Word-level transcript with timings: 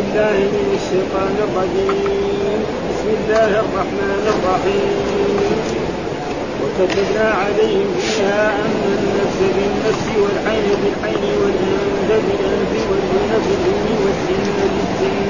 بالله 0.00 0.38
من 0.56 0.68
الشيطان 0.80 1.34
الرجيم. 1.46 2.60
بسم 2.90 3.08
الله 3.18 3.50
الرحمن 3.64 4.22
الرحيم. 4.34 5.58
وكتبنا 6.60 7.26
عليهم 7.42 7.88
فيها 8.00 8.42
أن 8.64 8.80
النفس 8.98 9.38
بالنفس 9.56 10.06
والعين 10.22 10.68
بالعين 10.82 11.24
والأنف 11.40 12.10
بالأنف 12.26 12.72
والأذن 12.90 13.32
بالأذن 13.46 13.88
والسن 14.04 14.58
بالسن. 14.72 15.20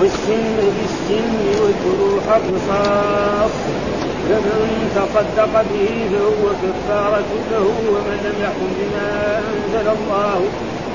والسن 0.00 0.56
بالسن 0.76 1.44
والجروح 1.60 2.26
قصاص 2.48 3.56
فمن 4.28 4.90
تصدق 4.96 5.52
به 5.70 5.88
فهو 6.12 6.44
كفارة 6.62 7.30
له 7.50 7.66
ومن 7.92 8.18
لم 8.26 8.36
يحكم 8.44 8.70
بما 8.78 9.08
أنزل 9.52 9.86
الله 9.98 10.40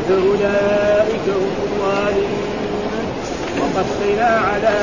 فأولئك 0.08 1.26
هم 1.28 1.54
الظالمون. 1.64 3.06
وقفينا 3.60 4.26
على 4.26 4.73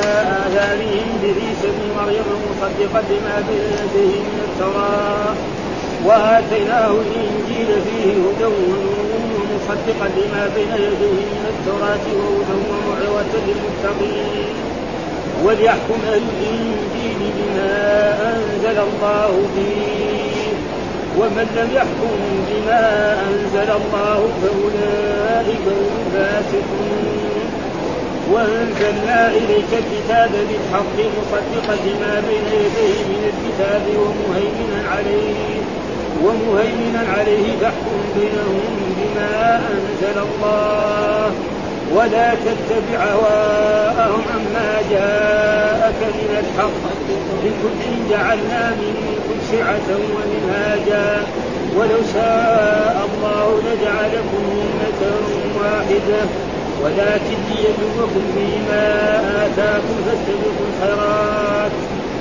آثارهم 0.45 1.07
بعيسى 1.21 1.67
بن 1.77 1.85
مريم 2.01 2.27
مصدقا 2.49 3.01
لما 3.09 3.35
يديه 3.49 4.19
من 4.19 4.39
التوراة. 4.47 5.35
وآتيناه 6.05 6.91
الإنجيل 6.91 7.67
فيه 7.85 8.11
هدى 8.11 8.45
ونور 8.45 9.09
ومصدقا 9.35 10.07
لما 10.17 10.43
بين 10.55 10.73
يديه 10.73 11.19
من 11.33 11.45
التوراة 11.53 12.05
وهدى 12.17 12.55
وموعظة 12.69 13.33
للمتقين. 13.47 14.55
وليحكم 15.43 15.99
الإنجيل 16.07 17.19
بما 17.37 17.73
أنزل 18.33 18.77
الله 18.79 19.31
فيه. 19.55 20.40
ومن 21.19 21.47
لم 21.57 21.69
يحكم 21.75 22.15
بما 22.49 22.83
أنزل 23.27 23.69
الله 23.79 24.19
فأولئك 24.41 25.65
هم 25.67 25.91
الفاسقون. 26.05 27.21
وأنزلنا 28.31 29.27
إليك 29.27 29.71
الكتاب 29.81 30.31
بالحق 30.49 30.97
مصدقا 31.17 31.75
لما 31.85 32.13
بين 32.27 32.45
يديه 32.63 32.97
من 33.11 33.21
الكتاب 33.31 33.83
ومهيمنا 34.01 34.79
عليه 34.91 35.61
ومهيمنا 36.23 37.03
عليه 37.17 37.45
فاحكم 37.61 38.01
بينهم 38.15 38.73
بما 38.97 39.61
أنزل 39.73 40.17
الله. 40.27 41.31
ولا 41.95 42.29
تتبع 42.45 43.03
هواءهم 43.03 44.23
عما 44.35 44.71
جاءك 44.91 46.01
من 46.01 46.31
الحق. 46.43 46.81
لكل 47.43 48.09
جعلنا 48.09 48.63
منكم 48.69 49.20
شعة 49.51 49.89
ومنهاجا 50.15 51.23
ولو 51.75 51.99
شاء 52.13 53.09
الله 53.09 53.61
لجعلكم 53.65 54.43
أمة 54.61 55.01
واحدة. 55.59 56.21
ولكن 56.83 57.37
ليبلوكم 57.49 58.23
فيما 58.35 58.87
آتاكم 59.45 59.95
فاستبقوا 60.05 60.65
الخيرات. 60.69 61.71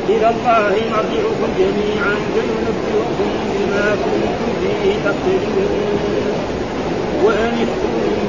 إلى 0.09 0.29
الله 0.31 0.75
مرجعكم 0.93 1.51
جميعا 1.59 2.15
فينبئكم 2.35 3.31
بما 3.55 3.87
كنتم 4.05 4.53
فيه 4.61 4.95
تختلفون 5.05 5.71
وأن 7.25 7.67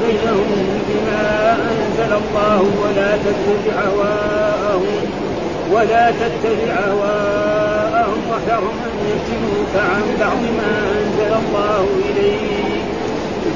بينهم 0.07 0.49
بما 0.89 1.53
أنزل 1.53 2.13
الله 2.13 2.61
ولا 2.83 3.11
تتبع 3.17 3.81
هواءهم. 3.81 5.05
ولا 5.71 6.11
تتبع 6.11 6.73
هواءهم. 6.87 7.50
واحذرهم 8.29 8.77
أن 8.87 8.93
يفتنوك 9.11 9.73
عن 9.75 10.03
بعض 10.19 10.41
ما 10.59 10.73
أنزل 11.01 11.33
الله 11.41 11.85
إليك 12.09 12.81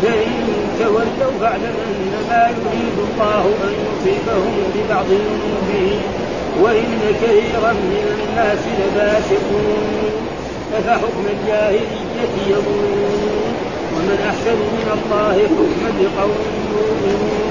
فإن 0.02 0.34
تولوا 0.80 1.32
فاعلم 1.42 1.76
أنما 1.88 2.50
يريد 2.50 2.98
الله 3.08 3.44
أن 3.64 3.74
يصيبهم 3.86 4.56
ببعض 4.76 5.06
ذنوبهم 5.06 6.02
وإن 6.62 7.00
كثيرا 7.22 7.72
من 7.74 8.06
الناس 8.18 8.60
لفاسقون 8.80 10.12
أفحكم 10.78 11.26
الجاهلية 11.30 12.36
يبغون 12.48 13.56
ومن 13.96 14.18
أحسن 14.30 14.56
من 14.56 14.88
الله 14.98 15.34
حكما 15.34 15.90
لقوم 16.04 16.36
يؤمنون. 16.72 17.46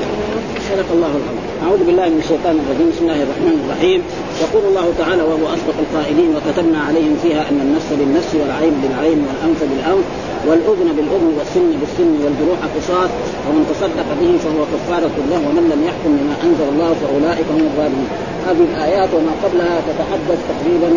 الله 0.95 1.07
العظيم. 1.07 1.44
أعوذ 1.65 1.83
بالله 1.89 2.07
من 2.15 2.21
الشيطان 2.25 2.55
الرجيم، 2.63 2.89
بسم 2.93 3.03
الله 3.07 3.21
الرحمن 3.27 3.57
الرحيم، 3.65 4.01
يقول 4.45 4.63
الله 4.71 4.87
تعالى 5.01 5.23
وهو 5.31 5.45
أصدق 5.57 5.77
القائلين 5.85 6.31
وكتبنا 6.37 6.79
عليهم 6.89 7.15
فيها 7.23 7.43
أن 7.51 7.59
النفس 7.67 7.89
بالنفس 7.99 8.31
والعين 8.41 8.75
بالعين 8.83 9.19
والأنف 9.27 9.61
بالأنف 9.71 10.07
والأذن 10.49 10.89
بالأذن 10.97 11.31
والسن 11.39 11.71
بالسن 11.81 12.13
والجروح 12.23 12.61
قصاص 12.77 13.11
ومن 13.47 13.63
تصدق 13.73 14.09
به 14.21 14.33
فهو 14.45 14.61
كفارة 14.73 15.17
له 15.33 15.41
ومن 15.49 15.65
لم 15.73 15.81
يحكم 15.89 16.11
بما 16.19 16.35
أنزل 16.47 16.67
الله 16.73 16.91
فأولئك 17.01 17.49
هم 17.57 17.63
الظالمون. 17.71 18.09
هذه 18.49 18.65
الآيات 18.71 19.11
وما 19.17 19.35
قبلها 19.45 19.77
تتحدث 19.89 20.39
تقريبا 20.53 20.91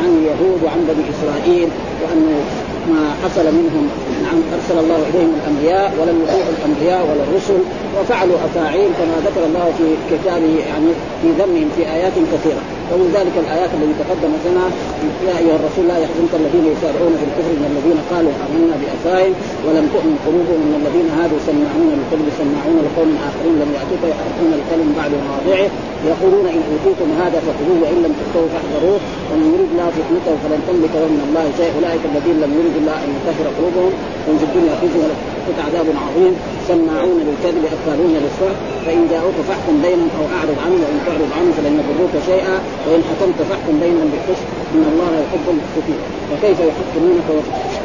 عن 0.00 0.10
اليهود 0.18 0.58
وعن 0.64 0.80
بني 0.88 1.04
إسرائيل 1.14 1.68
وأنه 2.02 2.36
ما 2.90 3.14
حصل 3.24 3.44
منهم 3.44 3.88
نعم 4.22 4.38
أرسل 4.54 4.78
الله 4.84 4.96
إليهم 4.96 5.32
الأنبياء 5.40 5.92
ولم 6.00 6.22
يطيعوا 6.22 6.52
الأنبياء 6.58 7.02
ولا 7.10 7.22
الرسل 7.22 7.58
وفعلوا 8.00 8.36
أفاعيل 8.44 8.90
كما 8.98 9.16
ذكر 9.26 9.46
الله 9.46 9.72
في 9.78 10.16
كتابه 10.16 10.58
يعني 10.68 10.90
في 11.22 11.28
ذمهم 11.42 11.68
في 11.76 11.82
آيات 11.82 12.12
كثيرة. 12.32 12.62
ومن 12.92 13.08
ذلك 13.16 13.34
الآيات 13.44 13.70
التي 13.76 13.94
تقدمت 14.02 14.42
لنا 14.48 14.64
يا 15.28 15.34
أيها 15.42 15.56
الرسول 15.60 15.84
لا 15.92 15.96
يحزنك 16.04 16.32
الذين 16.40 16.64
يسارعون 16.74 17.14
في 17.20 17.24
الكفر 17.28 17.52
من 17.60 17.66
الذين 17.72 17.98
قالوا 18.12 18.32
آمنا 18.44 18.74
بافواههم 18.82 19.34
ولم 19.66 19.86
تؤمن 19.94 20.16
قلوبهم 20.26 20.60
من 20.68 20.74
الذين 20.80 21.08
هادوا 21.18 21.40
سماعون 21.48 21.88
للكذب 21.96 22.28
سماعون 22.40 22.76
لقوم 22.86 23.10
آخرين 23.28 23.54
لم 23.62 23.70
يأتوك 23.76 24.02
يحرفون 24.12 24.50
الكلم 24.60 24.88
بعد 25.00 25.12
مواضعه 25.24 25.68
يقولون 26.12 26.46
إن 26.54 26.62
أوتيتم 26.72 27.08
هذا 27.22 27.38
فخذوه 27.46 27.78
وإن 27.82 27.98
لم 28.04 28.12
تؤتوه 28.20 28.46
فاحذروه 28.52 28.98
ومن 29.30 29.46
يريد 29.54 29.70
الله 29.74 29.88
فتنته 29.96 30.34
فلن 30.42 30.60
تملك 30.68 30.92
له 31.02 31.08
من 31.16 31.22
الله 31.28 31.44
شيء 31.58 31.70
أولئك 31.78 32.02
الذين 32.10 32.36
لم 32.44 32.50
يرد 32.58 32.76
الله 32.82 32.96
أن 33.04 33.10
يطهر 33.16 33.46
قلوبهم 33.56 33.92
وهم 34.24 34.36
في 34.40 34.46
الدنيا 34.48 34.74
خزي 34.80 34.98
ولهم 35.02 35.20
عذاب 35.66 35.86
عظيم. 36.06 36.34
سماعون 36.68 37.18
للكذب 37.26 37.64
اكالون 37.76 38.12
للسحت 38.22 38.58
فإن 38.86 39.00
جاءوك 39.12 39.36
فاحكم 39.48 39.74
بينهم 39.86 40.10
أو 40.18 40.24
أعرض 40.36 40.56
عنهم 40.64 40.80
وإن 40.84 40.98
تعرض 41.06 41.30
عنهم 41.36 41.52
فلن 41.56 41.74
يضروك 41.80 42.14
شيئا. 42.30 42.56
وإن 42.86 43.00
حكمت 43.10 43.38
فاحكم 43.48 43.74
بينهم 43.84 44.08
بالقسط. 44.12 44.46
إن 44.74 44.84
الله 44.92 45.10
يحب 45.22 45.44
المقسطين. 45.54 46.00
وكيف 46.30 46.58
يحكمونك 46.68 47.28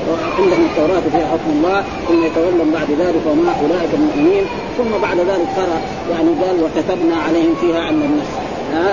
وعندهم 0.09 0.63
التوراة 0.69 1.05
فيها 1.13 1.27
حكم 1.33 1.49
الله. 1.57 1.79
ثم 2.07 2.19
يتولون 2.27 2.69
بعد 2.77 2.89
ذلك 3.03 3.23
وما 3.31 3.51
أولئك 3.63 3.91
المؤمنين 3.99 4.45
ثم 4.77 4.91
بعد 5.05 5.17
ذلك 5.17 5.47
قرأ 5.57 5.79
يعني 6.11 6.29
قال 6.41 6.55
وكتبنا 6.63 7.15
عليهم 7.25 7.53
فيها 7.61 7.89
أن 7.89 8.01
النفس. 8.07 8.33
ها؟ 8.73 8.87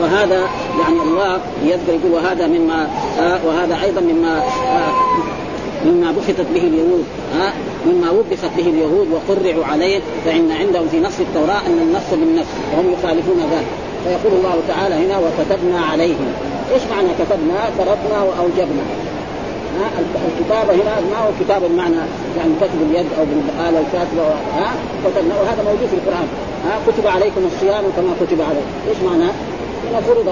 وهذا 0.00 0.48
يعني 0.80 1.02
الله 1.02 1.40
يذكر 1.64 1.92
يقول 1.92 2.12
وهذا 2.12 2.46
مما 2.46 2.88
آه 3.20 3.38
وهذا 3.46 3.78
أيضا 3.82 4.00
مما 4.00 4.38
آه 4.38 4.92
مما 5.86 6.12
بخطت 6.12 6.46
به 6.54 6.60
اليهود 6.60 7.04
ها؟ 7.38 7.52
مما 7.86 8.10
وبخت 8.10 8.52
به 8.56 8.66
اليهود 8.66 9.06
وقرعوا 9.12 9.64
عليه 9.64 10.00
فإن 10.24 10.52
عندهم 10.52 10.88
في 10.88 11.00
نص 11.00 11.20
التوراة 11.20 11.66
أن 11.66 11.78
النص 11.82 12.10
بالنفس 12.10 12.48
وهم 12.72 12.92
يخالفون 12.92 13.38
ذلك. 13.52 13.66
فيقول 14.04 14.38
الله 14.38 14.56
تعالى 14.68 14.94
هنا 14.94 15.18
وكتبنا 15.18 15.80
عليهم. 15.80 16.28
إيش 16.74 16.82
معنى 16.90 17.08
كتبنا؟ 17.18 17.58
فرضنا 17.78 18.22
وأوجبنا. 18.22 18.84
الكتابة 20.28 20.72
هنا 20.74 20.94
ما 21.10 21.18
هو 21.18 21.30
كتاب 21.40 21.64
المعنى 21.64 22.02
يعني 22.38 22.52
كتب 22.60 22.80
اليد 22.90 23.06
أو 23.18 23.24
بالآلة 23.24 23.78
الكاتبة 23.80 24.22
ها؟ 24.58 24.72
كتبنا 25.04 25.34
وهذا 25.40 25.62
موجود 25.64 25.88
في 25.88 25.96
القرآن. 25.96 26.28
ها؟ 26.66 26.78
كتب 26.86 27.06
عليكم 27.06 27.40
الصيام 27.54 27.84
كما 27.96 28.12
كتب 28.20 28.40
عليكم. 28.40 28.72
إيش 28.88 28.98
معنى؟ 29.10 29.30
هنا 29.90 30.00
فرض 30.00 30.28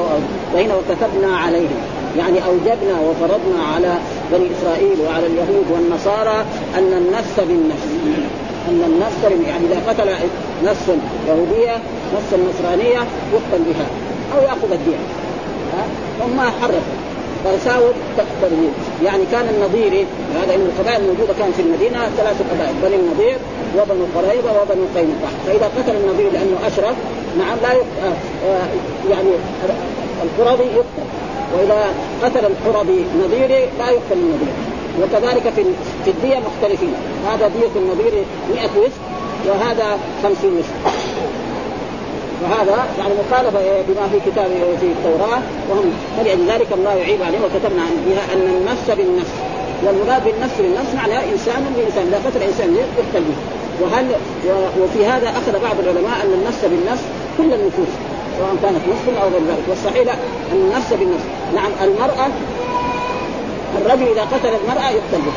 وهنا 0.55 0.75
وكتبنا 0.75 1.37
عليهم. 1.37 1.81
يعني 2.19 2.39
أوجبنا 2.45 3.01
وفرضنا 3.01 3.63
على 3.75 3.95
بني 4.33 4.47
إسرائيل 4.59 4.97
وعلى 5.07 5.27
اليهود 5.27 5.67
والنصارى 5.71 6.45
أن 6.79 6.93
النفس 6.93 7.41
بالنفس. 7.49 7.89
أن 8.69 8.83
النفس 8.87 9.47
يعني 9.49 9.65
إذا 9.67 9.83
قتل 9.89 10.11
نفس 10.65 10.87
يهودية 11.29 11.77
نفس 12.17 12.35
نصرانية 12.49 13.01
يقتل 13.33 13.63
بها. 13.67 13.87
أو 14.35 14.43
يأخذ 14.43 14.73
الدين. 14.73 14.99
هم 16.21 16.41
حرفوا. 16.41 16.97
فساووا 17.45 17.93
تقتلون 18.17 18.73
يعني 19.05 19.23
كان 19.33 19.49
النظيري 19.55 20.07
هذا 20.43 20.55
إن 20.55 20.61
القبائل 20.61 21.01
الموجودة 21.01 21.35
كان 21.39 21.53
في 21.57 21.63
المدينة 21.63 21.99
ثلاث 22.17 22.43
قبائل 22.53 22.75
بني 22.83 22.97
النضير 22.97 23.37
وبنو 23.77 24.05
قريظة 24.17 24.63
وبنو 24.63 24.85
قينقاع. 24.97 25.31
فإذا 25.47 25.71
قتل 25.79 25.97
النظير 25.97 26.33
لأنه 26.33 26.57
أشرف 26.67 26.97
نعم 27.39 27.57
لا 27.63 27.73
يقتل. 27.73 28.17
يعني 29.11 29.29
القرظي 30.23 30.65
يقتل. 30.65 31.26
وإذا 31.57 31.85
قتل 32.23 32.47
القرظي 32.47 33.05
نظيري 33.25 33.69
لا 33.79 33.91
يقتل 33.91 34.13
النظير 34.13 34.55
وكذلك 35.03 35.53
في 35.57 35.65
في 36.05 36.11
الدية 36.11 36.39
مختلفين. 36.39 36.95
هذا 37.31 37.49
دية 37.49 37.81
النظير 37.81 38.25
100 38.55 38.65
وسق 38.77 39.01
وهذا 39.47 39.99
50 40.23 40.59
وسق. 40.59 40.93
وهذا 42.43 42.87
يعني 42.99 43.15
مخالفة 43.15 43.61
بما 43.89 44.09
في 44.13 44.31
كتاب 44.31 44.51
في 44.81 44.87
التوراة. 44.87 45.41
وهم 45.71 45.93
فلذلك 46.17 46.67
الله 46.73 46.95
يعيب 46.95 47.23
عليهم 47.23 47.43
وكتبنا 47.45 47.83
فيها 48.07 48.35
أن 48.35 48.57
النفس 48.61 48.91
بالنفس. 48.91 49.33
والمراد 49.85 50.25
بالنفس 50.25 50.55
بالنفس 50.59 50.95
معناه 50.95 51.25
إنسان 51.33 51.75
بإنسان. 51.77 52.07
إذا 52.07 52.21
قتل 52.27 52.43
إنسان 52.43 52.75
يقتل 52.75 53.25
به. 53.29 53.37
وهل 53.83 54.07
وفي 54.83 55.07
هذا 55.07 55.29
أخذ 55.31 55.53
بعض 55.53 55.77
العلماء 55.83 56.17
أن 56.25 56.33
النفس 56.41 56.65
بالنفس 56.65 57.03
كل 57.39 57.53
النفوس. 57.55 57.93
سواء 58.39 58.57
كانت 58.63 58.81
نصف 58.89 59.23
أو 59.23 59.29
غير 59.29 59.41
ذلك. 59.49 59.65
والصحيح 59.69 60.07
لا 60.07 60.13
أن 60.53 60.57
النفس 60.57 60.93
بالنفس. 60.93 61.25
نعم 61.55 61.71
المرأة 61.83 62.29
الرجل 63.79 64.13
إذا 64.13 64.23
قتل 64.23 64.49
المرأة 64.65 64.91
يقتل 64.91 65.23
به. 65.27 65.33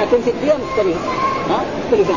لكن 0.00 0.22
في 0.24 0.30
الدين 0.30 0.52
مختلفه 0.70 1.00
ها؟ 1.50 1.60
مختلفان 1.84 2.16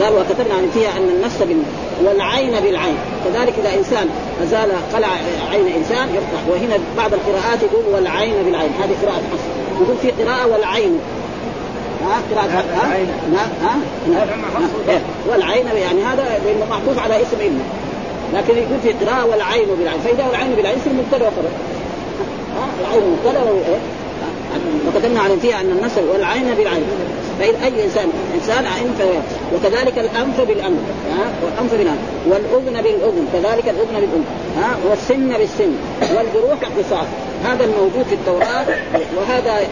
قال 0.00 0.12
وكتبنا 0.14 0.54
عن 0.54 0.70
فيها 0.74 0.90
أن 0.96 1.08
النفس 1.08 1.42
بالنفس 1.42 1.70
والعين 2.04 2.60
بالعين. 2.60 2.96
كذلك 3.24 3.54
إذا 3.58 3.74
إنسان 3.78 4.08
أزال 4.42 4.70
قلع 4.94 5.08
عين 5.52 5.66
إنسان 5.66 6.08
يقطع. 6.14 6.40
وهنا 6.50 6.78
بعض 6.96 7.14
القراءات 7.14 7.62
يقول 7.62 7.94
والعين 7.94 8.34
بالعين. 8.44 8.70
هذه 8.82 8.96
قراءة 9.02 9.22
حفص 9.32 9.44
يقول 9.80 9.96
في 10.02 10.22
قراءة 10.24 10.46
والعين. 10.46 10.98
ها؟ 12.04 12.22
قراءة 12.32 12.50
ها؟ 12.50 12.64
ها؟ 12.74 13.46
ها, 13.62 13.76
ها. 14.88 15.00
والعين 15.30 15.66
يعني 15.66 16.02
هذا 16.02 16.40
لأنه 16.44 16.66
معطوف 16.70 16.98
على 16.98 17.22
اسم 17.22 17.36
ابنه 17.40 17.64
لكن 18.34 18.56
يقول 18.56 18.78
في 18.82 18.92
قراءة 19.04 19.26
والعين 19.26 19.68
بالعين. 19.78 20.00
فإذا 20.00 20.26
والعين 20.26 20.50
بالعين 20.50 20.78
يصير 20.78 20.92
مبتدأ 20.92 21.26
وخبر 21.26 21.48
العين 22.80 23.02
مبتدأ 23.12 23.42
وكتبنا 24.88 25.20
عليهم 25.20 25.38
فيها 25.38 25.60
أن 25.60 25.70
النسل 25.70 26.04
والعين 26.12 26.54
بالعين. 26.54 26.82
فإذا 27.38 27.64
أي 27.64 27.84
إنسان 27.84 28.08
إنسان 28.34 28.66
عين 28.66 28.94
وكذلك 29.54 29.98
الأنف 29.98 30.40
بالأنف. 30.40 30.78
ها؟ 31.12 31.24
والأنف 31.44 31.74
بالأنف. 31.74 31.98
والأذن 32.26 32.82
بالأذن. 32.82 33.28
كذلك 33.32 33.68
الأذن 33.68 33.94
بالأذن. 33.94 34.24
ها؟ 34.56 34.76
والسن 34.90 35.28
بالسن. 35.28 35.72
والجروح 36.00 36.58
قصاص 36.78 37.06
هذا 37.44 37.64
الموجود 37.64 38.04
في 38.08 38.14
التوراة. 38.14 38.66
وهذا 39.16 39.66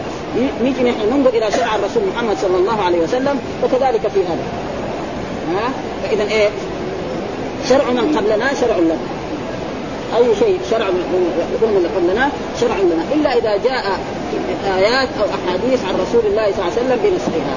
نيجي 0.63 0.83
نحن 0.83 0.99
ننظر 1.11 1.29
إلى 1.29 1.51
شرع 1.51 1.75
الرسول 1.75 2.03
محمد 2.15 2.37
صلى 2.37 2.57
الله 2.57 2.81
عليه 2.81 2.99
وسلم. 2.99 3.39
وكذلك 3.63 4.07
في 4.07 4.19
هذا. 4.19 4.43
ها؟ 5.53 5.69
فإذا 6.03 6.23
إيه؟ 6.23 6.49
شرع 7.69 7.91
من 7.91 8.17
قبلنا 8.17 8.53
شرع 8.61 8.77
لنا 8.77 8.97
أي 10.17 10.35
شيء 10.39 10.59
شرع 10.71 10.85
من 10.89 11.87
قبلنا 11.95 12.29
شرع 12.61 12.75
لنا. 12.77 13.03
إلا 13.13 13.37
إذا 13.37 13.63
جاء 13.63 13.99
آيات 14.77 15.09
أو 15.19 15.25
أحاديث 15.25 15.85
عن 15.85 15.93
رسول 15.93 16.25
الله 16.25 16.51
صلى 16.51 16.61
الله 16.61 16.71
عليه 16.71 16.81
وسلم 16.81 16.99
بنسخها 17.03 17.55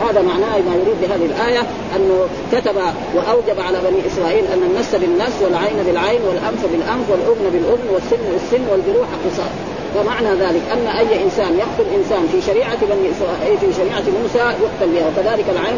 هذا 0.00 0.22
معناه 0.22 0.58
ما 0.58 0.74
يريد 0.74 0.96
بهذه 1.02 1.24
الآية 1.24 1.62
أنه 1.96 2.26
كتب 2.52 2.76
وأوجب 3.14 3.60
على 3.60 3.78
بني 3.90 4.06
إسرائيل 4.06 4.44
أن 4.44 4.62
النفس 4.70 4.94
بالنفس 4.94 5.42
والعين 5.42 5.76
بالعين 5.86 6.20
والأنف 6.28 6.62
بالأنف 6.72 7.10
والأذن 7.10 7.50
بالأذن 7.52 7.88
والسن 7.94 8.32
بالسن 8.32 8.64
والجروح 8.70 9.08
قصاص. 9.26 9.77
فمعنى 9.94 10.28
ذلك 10.28 10.62
أن 10.72 10.86
أي 10.86 11.24
إنسان 11.24 11.58
يقتل 11.58 11.94
إنسان 11.94 12.26
في 12.32 12.40
شريعة 12.40 12.78
بني 12.80 13.10
إسرائيل 13.10 13.58
في 13.58 13.72
شريعة 13.72 14.04
موسى 14.22 14.38
يقتل 14.38 14.92
بها 14.92 15.08
وكذلك 15.08 15.44
العين 15.48 15.76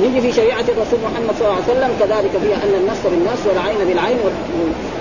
نيجي 0.00 0.20
في 0.20 0.32
شريعة 0.32 0.60
الرسول 0.60 0.98
محمد 1.04 1.34
صلى 1.38 1.48
الله 1.48 1.62
عليه 1.62 1.72
وسلم 1.72 1.90
كذلك 2.00 2.30
فيها 2.42 2.56
أن 2.56 2.74
النفس 2.80 3.00
بالنفس 3.06 3.46
والعين 3.46 3.88
بالعين 3.88 4.16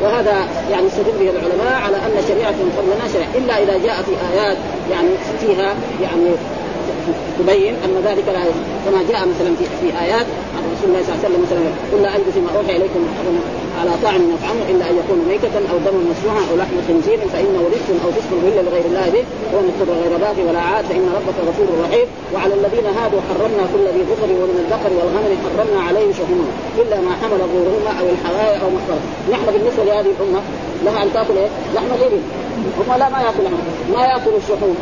وهذا 0.04 0.48
يعني 0.72 0.88
استدل 0.88 1.12
به 1.20 1.30
العلماء 1.30 1.82
على 1.86 1.98
أن 1.98 2.24
شريعة 2.28 2.52
من 2.52 2.72
قبلنا 2.78 3.14
شريعة 3.14 3.36
إلا 3.36 3.64
إذا 3.64 3.86
جاء 3.88 4.02
في 4.02 4.12
آيات 4.34 4.58
يعني 4.92 5.10
فيها 5.42 5.76
يعني 6.02 6.30
تبين 7.40 7.74
أن 7.86 7.94
ذلك 8.06 8.28
لا 8.28 8.44
كما 8.86 9.00
جاء 9.10 9.22
مثلا 9.34 9.56
في, 9.60 9.66
في 9.82 9.88
آيات 10.06 10.28
عن 10.56 10.64
رسول 10.74 10.88
الله 10.90 11.02
صلى 11.06 11.14
الله 11.14 11.20
عليه 11.20 11.28
وسلم 11.28 11.42
مثلا 11.46 11.62
قل 11.92 12.00
لا 12.04 12.16
اجد 12.16 12.30
فيما 12.34 12.50
أوحي 12.58 12.78
إليكم 12.78 13.02
على 13.80 13.92
طاعم 14.04 14.22
يطعمه 14.36 14.64
إلا 14.72 14.84
أن 14.90 14.96
يكون 15.02 15.20
ميتة 15.30 15.56
أو 15.72 15.78
دما 15.86 16.02
مسفوحا 16.12 16.42
أو 16.50 16.56
لحم 16.62 16.76
خنزير 16.88 17.20
فإنه 17.34 17.62
رزق 17.74 17.90
أو 18.06 18.10
فسق 18.16 18.32
إلا 18.50 18.62
لغير 18.68 18.86
الله 18.92 19.06
به 19.16 19.24
ومن 19.54 19.68
اضطر 19.72 19.90
غير 20.04 20.14
باغي 20.24 20.44
ولا 20.48 20.62
عاد 20.70 20.86
فإن 20.86 21.06
ربك 21.18 21.38
غفور 21.48 21.68
رحيم. 21.86 22.08
وعلى 22.34 22.54
الذين 22.54 22.88
هادوا 22.98 23.22
حرمنا 23.28 23.64
كل 23.74 23.86
ذي 23.96 24.04
ظفر 24.10 24.30
ومن 24.42 24.58
الذكر 24.64 24.92
والغنم 24.98 25.34
حرمنا 25.44 25.80
عليهم 25.88 26.12
شحومهم 26.20 26.52
إلا 26.82 26.98
ما 27.06 27.12
حمل 27.22 27.40
ظهورهما 27.54 27.92
أو 28.00 28.06
الحوايا 28.14 28.58
أو 28.64 28.70
ما 28.76 28.82
نحن 29.32 29.46
بالنسبة 29.54 29.84
لهذه 29.84 30.12
الأمة 30.16 30.42
لها 30.86 31.04
أن 31.04 31.10
تأكل 31.14 31.38
إيه؟ 31.38 31.50
لحم 31.76 31.92
غير 32.02 32.14
هم 32.80 33.00
لا 33.00 33.10
ما 33.10 33.20
ياكل 33.26 33.44
ما 33.94 34.02
يأكل 34.06 34.34
الشحوم. 34.42 34.76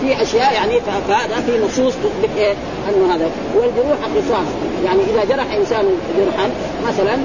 في 0.00 0.22
أشياء 0.22 0.54
يعني 0.54 0.80
فهذا 0.80 1.40
في 1.46 1.64
نصوص 1.64 1.94
تثبت 1.94 2.30
إيه 2.36 2.54
أنه 2.88 3.14
هذا. 3.14 3.30
والجروح 3.56 3.98
قصاص 4.16 4.48
يعني 4.84 5.00
إذا 5.02 5.24
جرح 5.24 5.54
إنسان 5.54 5.84
جرحا 6.18 6.50
مثلا 6.88 7.16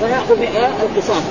فيأخذ 0.00 0.42
القصاص. 0.82 1.22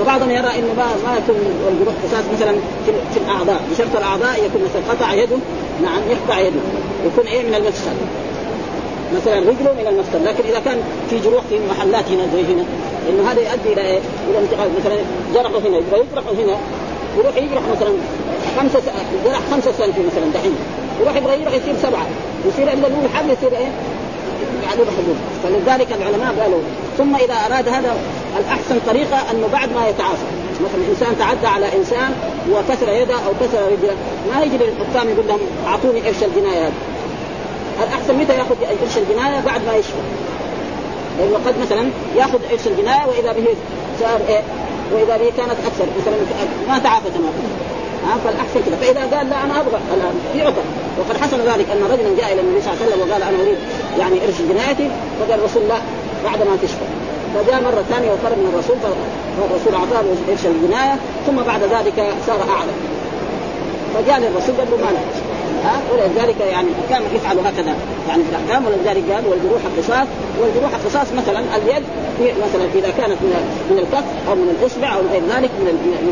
وبعضهم 0.00 0.30
يرى 0.30 0.58
إنه 0.58 0.72
ما 0.76 0.86
ما 1.06 1.16
يكون 1.16 1.36
الجروح 1.72 1.94
قصاص 2.04 2.24
مثلا 2.34 2.52
في, 2.86 3.20
الأعضاء. 3.20 3.60
بشرط 3.72 3.96
الأعضاء 3.96 4.44
يكون 4.44 4.62
مثلا 4.64 4.92
قطع 4.92 5.14
يده 5.14 5.36
نعم 5.82 6.00
يقطع 6.10 6.38
يده. 6.38 6.60
يكون 7.06 7.26
إيه؟ 7.26 7.42
من 7.42 7.54
المفصل 7.54 7.90
مثلا 9.16 9.38
رجله 9.38 9.72
من 9.72 9.86
المفصل 9.86 10.24
لكن 10.24 10.48
إذا 10.48 10.60
كان 10.64 10.78
في 11.10 11.18
جروح 11.20 11.44
في 11.50 11.58
محلات 11.70 12.04
هنا 12.08 12.22
زي 12.34 12.42
هنا 12.42 12.64
إنه 13.08 13.30
هذا 13.30 13.40
يؤدي 13.40 13.72
إلى 13.72 13.80
إيه؟ 13.80 13.98
إلى 14.30 14.38
مثلا 14.80 14.96
جرحه 15.34 15.58
هنا 15.58 15.76
يجرحه 15.78 16.32
هنا. 16.32 16.56
يروح 17.18 17.36
يجرح 17.36 17.62
مثلا 17.76 17.90
خمسة 18.58 18.82
جرح 19.24 19.40
خمسة 19.50 19.72
سنتي 19.72 20.00
مثلا 20.00 20.32
دحين. 20.34 20.54
يروح 21.00 21.16
يبغى 21.16 21.40
يروح 21.42 21.54
يصير 21.54 21.74
سبعة. 21.82 22.06
يصير 22.46 22.70
عند 22.70 22.84
الأول 22.84 23.08
حبل 23.14 23.30
يصير 23.30 23.52
إيه؟ 23.52 23.70
يعني 24.62 24.80
حدود 24.80 25.16
فلذلك 25.42 25.92
العلماء 25.92 26.34
قالوا 26.40 26.60
ثم 26.98 27.16
إذا 27.16 27.34
أراد 27.34 27.68
هذا 27.68 27.96
الأحسن 28.38 28.78
طريقة 28.86 29.30
أنه 29.30 29.48
بعد 29.52 29.72
ما 29.72 29.88
يتعافى. 29.88 30.28
مثلا 30.60 30.82
إنسان 30.90 31.18
تعدى 31.18 31.46
على 31.46 31.76
إنسان 31.76 32.10
وكسر 32.50 32.88
يده 32.88 33.14
أو 33.14 33.32
كسر 33.40 33.62
رجله 33.72 33.96
ما 34.30 34.42
يجي 34.42 34.56
للحكام 34.56 35.08
يقول 35.08 35.28
لهم 35.28 35.40
أعطوني 35.66 36.00
قرش 36.00 36.22
الجناية 36.22 36.64
هذا 36.64 36.72
الأحسن 37.88 38.14
متى 38.14 38.32
يأخذ 38.32 38.54
قرش 38.80 38.98
الجناية؟ 38.98 39.40
بعد 39.40 39.60
ما 39.66 39.76
يشفى. 39.76 39.92
لأنه 41.18 41.38
قد 41.46 41.54
مثلا 41.62 41.88
يأخذ 42.16 42.38
قرش 42.50 42.66
الجناية 42.66 43.06
وإذا 43.06 43.32
به 43.32 43.46
صار 44.00 44.20
إيه؟ 44.28 44.42
وإذا 44.92 45.16
به 45.16 45.30
كانت 45.36 45.58
أكثر 45.68 45.86
مثلا 46.00 46.16
ما 46.68 46.78
تعافى 46.78 47.08
تماما 47.10 47.42
ها 48.06 48.16
فالأحسن 48.24 48.60
كذا. 48.66 48.76
فإذا 48.80 49.16
قال 49.16 49.30
لا 49.30 49.44
أنا 49.44 49.60
أبغى 49.60 49.78
الان 49.94 50.14
يعطى 50.36 50.62
وقد 50.98 51.16
حصل 51.22 51.40
ذلك 51.40 51.66
أن 51.70 51.82
رجلا 51.92 52.10
جاء 52.20 52.32
إلى 52.32 52.40
النبي 52.40 52.60
صلى 52.62 52.72
الله 52.72 52.82
عليه 52.82 52.86
وسلم 52.86 53.00
وقال 53.10 53.22
أنا 53.22 53.38
أريد 53.42 53.58
يعني 53.98 54.16
إرش 54.24 54.38
جنايتي 54.50 54.90
فقال 55.18 55.38
الرسول 55.40 55.62
لا 55.68 55.78
بعد 56.24 56.38
ما 56.38 56.56
تشفى. 56.62 56.86
فجاء 57.34 57.62
مرة 57.62 57.82
ثانية 57.92 58.10
وطلب 58.12 58.38
من 58.38 58.50
الرسول 58.52 58.76
فالرسول 58.82 59.72
أعطاه 59.80 60.04
إرش 60.30 60.44
الجناية 60.46 60.94
ثم 61.26 61.36
بعد 61.50 61.62
ذلك 61.62 61.98
صار 62.26 62.40
أعلى. 62.56 62.72
فجاء 63.94 64.18
للرسول 64.20 64.54
قال 64.58 64.68
له 64.70 64.76
ما 64.76 64.90
ها؟ 65.64 65.76
ولذلك 65.92 66.40
يعني 66.40 66.68
كان 66.90 67.02
يفعل 67.14 67.38
هكذا. 67.38 67.74
يعني 68.08 68.22
في 68.24 68.30
الأحكام 68.30 68.66
ولذلك 68.66 69.04
قال 69.12 69.24
والجروح 69.26 69.62
القصاص. 69.70 70.08
والجروح 70.40 70.70
القصاص 70.74 71.06
مثلا 71.20 71.40
اليد 71.56 71.84
مثلا 72.20 72.64
إذا 72.74 72.90
كانت 72.98 73.18
من 73.22 73.32
من 73.70 73.78
الكف 73.78 74.06
أو 74.28 74.34
من 74.34 74.48
الأصبع 74.54 74.94
أو 74.94 75.00
غير 75.12 75.22
ذلك 75.34 75.50
من 75.60 75.68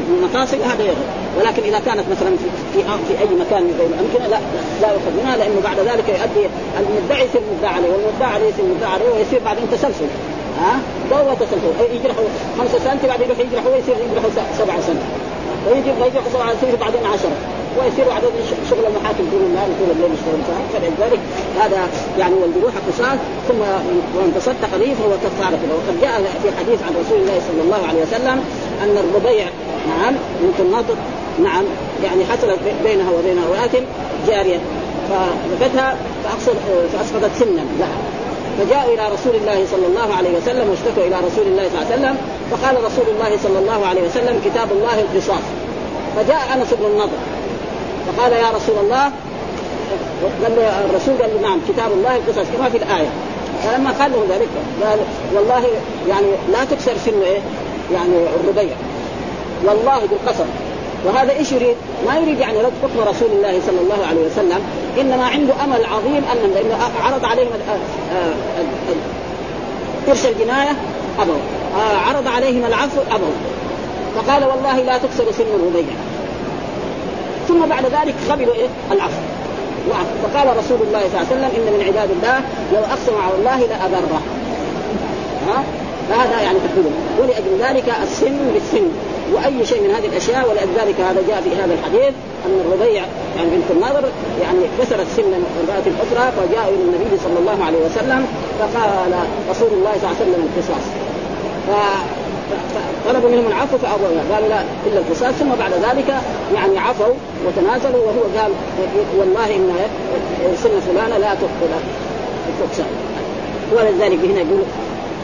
المفاصل 0.09 0.57
هذا 0.71 0.83
يغلب. 0.83 1.09
ولكن 1.38 1.62
إذا 1.62 1.78
كانت 1.78 2.05
مثلا 2.11 2.31
في 2.40 2.49
في, 2.73 2.78
في 3.09 3.12
أي 3.23 3.31
مكان 3.45 3.62
من 3.62 3.75
غير 3.78 3.88
الامكنه 3.95 4.26
لا 4.33 4.40
لا 4.83 4.88
يؤخذ 4.93 5.12
منها 5.21 5.37
لأنه 5.37 5.61
بعد 5.64 5.78
ذلك 5.78 6.09
يؤدي 6.09 6.45
المدعي 6.81 7.25
يصير 7.26 7.43
مدعى 7.59 7.75
عليه 7.75 7.90
والمدعى 7.93 8.33
عليه 8.35 8.49
يصير 8.49 8.64
مدعى 8.76 8.93
عليه 8.93 9.11
ويصير 9.14 9.40
بعدين 9.45 9.64
تسلسل. 9.73 10.11
ها؟ 10.61 10.73
دورة 11.11 11.35
تسلسل. 11.35 11.95
يجرحوا 11.95 12.25
خمسة 12.59 12.78
سنة 12.85 13.02
بعدين 13.09 13.26
يروح 13.26 13.38
يجرحوا 13.38 13.71
ويصير 13.75 13.97
يجرحوا 14.07 14.31
سبعة 14.59 14.81
سنة 14.81 15.02
ويجي 15.66 15.90
يجرحوا 15.90 16.31
سبعة 16.33 16.50
يصير 16.52 16.76
بعدين 16.81 17.07
عشرة 17.07 17.37
ويصير 17.78 18.04
بعد 18.09 18.23
شغل 18.71 18.85
المحاكم 18.87 19.25
طول 19.33 19.42
النهار 19.49 19.68
طول 19.78 19.90
الليل 19.90 20.11
يشتغل 20.16 20.40
فلذلك 20.73 21.21
هذا 21.61 21.88
يعني 22.18 22.35
والجروح 22.35 22.75
قصاص 22.88 23.18
ثم 23.49 23.61
وان 24.16 24.33
تصدق 24.37 24.73
به 24.80 24.95
فهو 24.99 25.12
كفارة 25.25 25.61
له. 25.68 25.75
وقد 25.78 26.00
جاء 26.02 26.14
في 26.42 26.49
حديث 26.59 26.83
عن 26.83 26.92
رسول 27.02 27.18
الله 27.21 27.40
صلى 27.49 27.62
الله 27.64 27.80
عليه 27.88 28.02
وسلم 28.02 28.45
أن 28.83 28.97
الربيع 29.04 29.47
نعم 29.88 30.14
بنت 30.40 30.61
الناطق 30.61 30.97
نعم 31.42 31.64
يعني 32.04 32.25
حصلت 32.25 32.59
بينها 32.85 33.11
وبين 33.11 33.38
امراه 33.38 33.75
جارية. 34.28 34.61
فنفتها 35.11 35.97
فأسقطت 36.92 37.30
سنا 37.38 37.64
لها. 37.78 37.99
فجاءوا 38.59 38.95
إلى 38.95 39.04
رسول 39.14 39.35
الله 39.37 39.66
صلى 39.71 39.87
الله 39.87 40.14
عليه 40.14 40.30
وسلم 40.38 40.71
واشتكوا 40.71 41.02
إلى 41.09 41.16
رسول 41.16 41.47
الله 41.47 41.68
صلى 41.68 41.80
الله 41.80 41.87
عليه 41.92 41.97
وسلم. 41.97 42.16
فقال 42.50 42.85
رسول 42.85 43.14
الله 43.14 43.38
صلى 43.42 43.59
الله 43.59 43.87
عليه 43.87 44.02
وسلم 44.02 44.40
كتاب 44.45 44.73
الله 44.73 45.00
القصاص. 45.00 45.45
فجاء 46.16 46.42
أنس 46.54 46.75
بن 46.75 46.87
النضر. 46.87 47.18
فقال 48.06 48.32
يا 48.32 48.50
رسول 48.56 48.78
الله 48.84 49.04
قال 50.42 50.56
له 50.56 50.84
الرسول 50.90 51.14
قال 51.22 51.30
له 51.34 51.48
نعم 51.48 51.58
كتاب 51.68 51.92
الله 51.92 52.16
القصص 52.16 52.48
كما 52.56 52.68
في 52.68 52.76
الآية. 52.76 53.08
فلما 53.64 53.90
قال 53.90 54.12
له 54.12 54.26
ذلك 54.34 54.48
قال 54.84 54.98
والله 55.34 55.66
يعني 56.08 56.26
لا 56.52 56.64
تكسر 56.64 56.92
سن 57.04 57.22
إيه؟ 57.22 57.40
يعني 57.92 58.12
الربيع. 58.40 58.76
والله 59.64 60.00
بالقسم 60.10 60.44
وهذا 61.04 61.32
إيش 61.32 61.52
يريد؟ 61.52 61.76
ما 62.06 62.18
يريد 62.18 62.38
يعني 62.38 62.58
رد 62.58 62.72
حكم 62.82 63.08
رسول 63.08 63.28
الله 63.32 63.60
صلى 63.66 63.80
الله 63.80 64.06
عليه 64.08 64.20
وسلم. 64.26 64.60
إنما 65.00 65.26
عنده 65.26 65.54
أمل 65.64 65.84
عظيم 65.84 66.22
أن 66.32 66.50
لأنه 66.54 66.78
عرض 67.02 67.25
عليهم 67.25 67.48
قرش 70.08 70.26
الجناية 70.26 70.70
أبوا. 71.20 71.34
عرض 72.08 72.28
عليهم 72.28 72.64
العفو 72.64 73.00
أبوا. 73.10 73.32
فقال 74.16 74.44
والله 74.44 74.80
لا 74.80 74.98
تكسر 74.98 75.32
سن 75.32 75.44
الربيع. 75.54 75.94
ثم 77.49 77.67
بعد 77.67 77.85
ذلك 77.85 78.15
قبلوا 78.31 78.55
إيه؟ 78.55 78.69
العفو 78.93 79.21
فقال 80.23 80.57
رسول 80.57 80.79
الله 80.87 81.00
صلى 81.00 81.21
الله 81.21 81.26
عليه 81.31 81.37
وسلم 81.37 81.50
إن 81.57 81.73
من 81.73 81.85
عباد 81.87 82.11
الله 82.11 82.41
لو 82.73 82.79
أقسم 82.79 83.23
على 83.23 83.35
الله 83.35 83.59
لابره 83.61 84.23
ها؟ 85.49 85.62
فهذا 86.09 86.41
يعني 86.43 86.59
تقريبا 86.59 86.91
ولأجل 87.19 87.59
ذلك 87.61 87.95
السن 88.03 88.38
بالسن. 88.55 88.88
وأي 89.35 89.67
شيء 89.67 89.83
من 89.83 89.91
هذه 89.95 90.07
الأشياء 90.07 90.49
ولذلك 90.49 91.00
هذا 91.00 91.23
جاء 91.29 91.41
في 91.41 91.62
هذا 91.62 91.75
الحديث 91.75 92.15
أن 92.47 92.61
الربيع 92.67 93.03
يعني 93.37 93.50
بنت 93.50 93.71
النضر 93.71 94.09
يعني 94.43 94.61
كسرت 94.79 95.07
سن 95.17 95.33
امراه 95.62 95.87
أخرى 96.05 96.33
فجاء 96.33 96.69
إلى 96.69 96.83
النبي 96.83 97.17
صلى 97.25 97.38
الله 97.38 97.65
عليه 97.65 97.79
وسلم 97.79 98.26
فقال 98.59 99.12
رسول 99.50 99.69
الله 99.73 99.93
صلى 99.93 100.11
الله 100.11 100.17
عليه 100.21 100.31
وسلم 100.31 100.49
القصاص. 100.49 100.85
طلبوا 103.09 103.31
منهم 103.31 103.47
العفو 103.47 103.79
فأبوا 103.79 104.07
قالوا 104.33 104.49
لا 104.49 104.61
إلا 104.87 104.99
القصاص. 104.99 105.35
ثم 105.35 105.49
بعد 105.59 105.73
ذلك 105.73 106.15
يعني 106.55 106.79
عفوا 106.79 107.15
وتنازلوا 107.47 108.03
وهو 108.07 108.23
قال 108.38 108.53
والله 109.19 109.57
إن 109.57 109.76
سن 110.62 110.81
فلانه 110.81 111.19
لا 111.19 111.35
تقتل 111.35 111.73
تقسم 112.61 112.85
ولذلك 113.73 114.19
هنا 114.25 114.41
يقول 114.41 114.62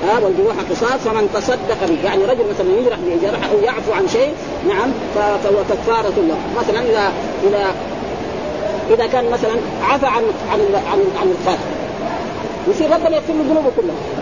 ها 0.09 0.19
والجروح 0.19 0.55
قصاص 0.71 1.01
فمن 1.05 1.29
تصدق 1.35 1.87
به. 1.89 1.99
يعني 2.05 2.25
رجل 2.25 2.45
مثلا 2.51 2.71
يجرح 2.81 2.99
بجرح 3.07 3.51
أو 3.53 3.59
يعفو 3.59 3.93
عن 3.93 4.09
شيء 4.09 4.33
نعم 4.69 4.91
فهو 5.15 5.63
كفارة 5.71 6.15
له. 6.29 6.37
مثلا 6.61 6.81
اذا 6.81 7.13
اذا 7.49 7.75
إذا 8.91 9.07
كان 9.07 9.31
مثلا 9.31 9.55
عفى 9.83 10.07
عن 10.07 10.23
عن 10.53 10.61
عن, 10.93 10.99
عن 11.21 11.35
القاتل. 11.41 11.61
يصير 12.69 12.91
ربنا 12.91 13.17
يغفر 13.17 13.33
له 13.33 13.45
ذنوبه 13.51 13.71
كلها. 13.77 14.22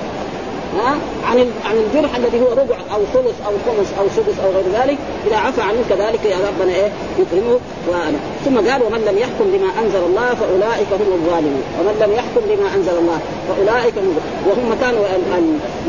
ها؟ 0.79 0.95
عن 1.25 1.39
عن 1.65 1.77
الجرح 1.77 2.17
الذي 2.17 2.41
هو 2.41 2.53
ربع 2.53 2.77
أو 2.95 3.01
ثلث 3.15 3.37
أو 3.47 3.53
خمس 3.67 3.89
أو 3.99 4.05
سدس 4.17 4.39
أو 4.45 4.51
غير 4.51 4.65
ذلك. 4.81 4.99
إذا 5.27 5.37
عفى 5.37 5.63
عنه 5.63 5.85
كذلك 5.91 6.25
يا 6.25 6.37
ربنا 6.49 6.75
إيه 6.75 6.91
يكرمه 7.19 7.59
وأنا. 7.89 8.19
ثم 8.45 8.57
قال 8.71 8.83
ومن 8.83 9.01
لم 9.09 9.19
يحكم 9.19 9.45
بما 9.55 9.71
أنزل 9.83 10.03
الله 10.07 10.35
فأولئك 10.35 10.91
هم 11.01 11.13
الظالمون. 11.13 11.63
ومن 11.79 11.95
لم 12.03 12.13
يحكم 12.13 12.41
بما 12.51 12.75
أنزل 12.75 12.99
الله 12.99 13.19
فأولئك 13.49 13.95
هم 13.99 14.17
وهم 14.49 14.77
كانوا 14.81 15.05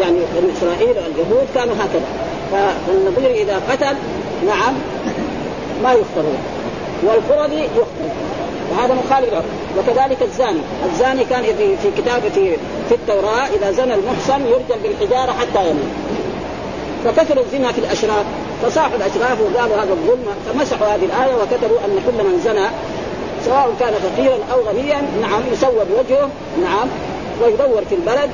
يعني 0.01 0.19
إسرائيل 0.57 0.97
اليهود 0.97 1.47
كانوا 1.55 1.75
هكذا. 1.75 2.09
فالنظير 2.51 3.31
إذا 3.31 3.61
قتل 3.69 3.95
نعم 4.47 4.73
ما 5.83 5.91
يختارون 5.93 6.37
والقرضي 7.03 7.63
يختار 7.63 8.11
وهذا 8.71 8.93
مخالف 8.93 9.33
وكذلك 9.77 10.17
الزاني. 10.21 10.61
الزاني 10.91 11.25
كان 11.25 11.43
في 11.43 11.77
في 11.77 12.01
كتاب 12.01 12.21
في 12.35 12.57
في 12.89 12.95
التوراة 12.95 13.47
إذا 13.55 13.71
زنى 13.71 13.93
المحصن 13.93 14.41
يرجم 14.47 14.81
بالحجارة 14.83 15.31
حتى 15.31 15.69
يموت. 15.69 15.91
فكثر 17.05 17.39
الزنا 17.41 17.71
في 17.71 17.79
الأشراف 17.79 18.25
فصاحوا 18.63 18.95
الأشراف 18.95 19.37
وقالوا 19.41 19.75
هذا 19.75 19.93
الظلم 19.93 20.25
فمسحوا 20.45 20.87
هذه 20.87 21.05
الآية 21.05 21.33
وكتبوا 21.35 21.77
أن 21.85 21.99
كل 22.05 22.23
من 22.23 22.41
زنى 22.43 22.67
سواء 23.45 23.73
كان 23.79 23.93
فقيرا 23.93 24.37
أو 24.53 24.61
غنيا 24.61 25.01
نعم 25.21 25.41
يسود 25.53 25.87
وجهه 25.99 26.29
نعم 26.61 26.87
ويدور 27.43 27.81
في 27.89 27.95
البلد 27.95 28.29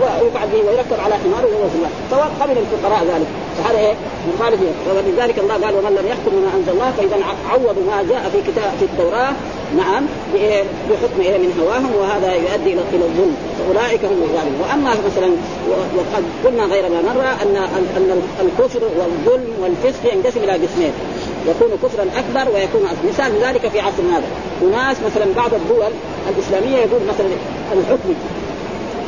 ويقعد 0.00 0.54
ويركب 0.54 1.00
على 1.04 1.14
حمار 1.14 1.44
ويدور 1.44 1.68
في 1.68 1.76
البلد. 1.76 1.92
سواء 2.10 2.30
قبل 2.40 2.54
الفقراء 2.58 3.04
ذلك. 3.04 3.26
فهذا 3.58 3.78
إيه؟ 3.78 3.94
مخالف 4.34 4.60
ولذلك 4.88 5.38
الله 5.38 5.54
قال 5.54 5.74
ومن 5.74 5.92
لم 6.00 6.06
يحكم 6.06 6.30
بما 6.36 6.50
أنزل 6.56 6.72
الله 6.72 6.90
فإذا 6.96 7.16
عوضوا 7.50 7.82
ما 7.90 8.02
جاء 8.10 8.30
في 8.32 8.50
كتاب 8.50 8.72
في 8.78 8.84
التوراة 8.84 9.32
نعم 9.76 10.02
بحكم 10.88 11.20
إيه؟ 11.20 11.38
من 11.38 11.50
هواهم 11.60 11.90
وهذا 12.00 12.34
يؤدي 12.34 12.72
إلى 12.72 12.82
إلى 12.94 13.04
الظلم. 13.04 13.36
فأولئك 13.58 14.04
هم 14.04 14.22
الظالمون. 14.22 14.60
وأما 14.62 14.90
مثلا 14.90 15.30
وقد 15.96 16.24
قلنا 16.44 16.64
غير 16.74 16.84
ما 16.88 17.00
مره 17.02 17.30
ان 17.42 17.56
ان 17.96 18.22
الكفر 18.40 18.80
والظلم 18.98 19.52
والفسق 19.62 20.14
ينقسم 20.14 20.40
إلى 20.44 20.52
قسمين 20.52 20.92
يكون 21.48 21.68
كفرا 21.82 22.04
أكبر 22.20 22.54
ويكون 22.54 22.82
أكبر. 22.86 23.08
مثال 23.08 23.32
ذلك 23.42 23.68
في 23.68 23.80
عصرنا 23.80 24.18
هذا 24.18 24.26
وناس 24.62 24.96
مثلا 25.06 25.26
بعض 25.36 25.54
الدول 25.54 25.92
الإسلامية 26.30 26.76
يقول 26.76 27.00
مثلا 27.08 27.28
الحكم. 27.72 28.14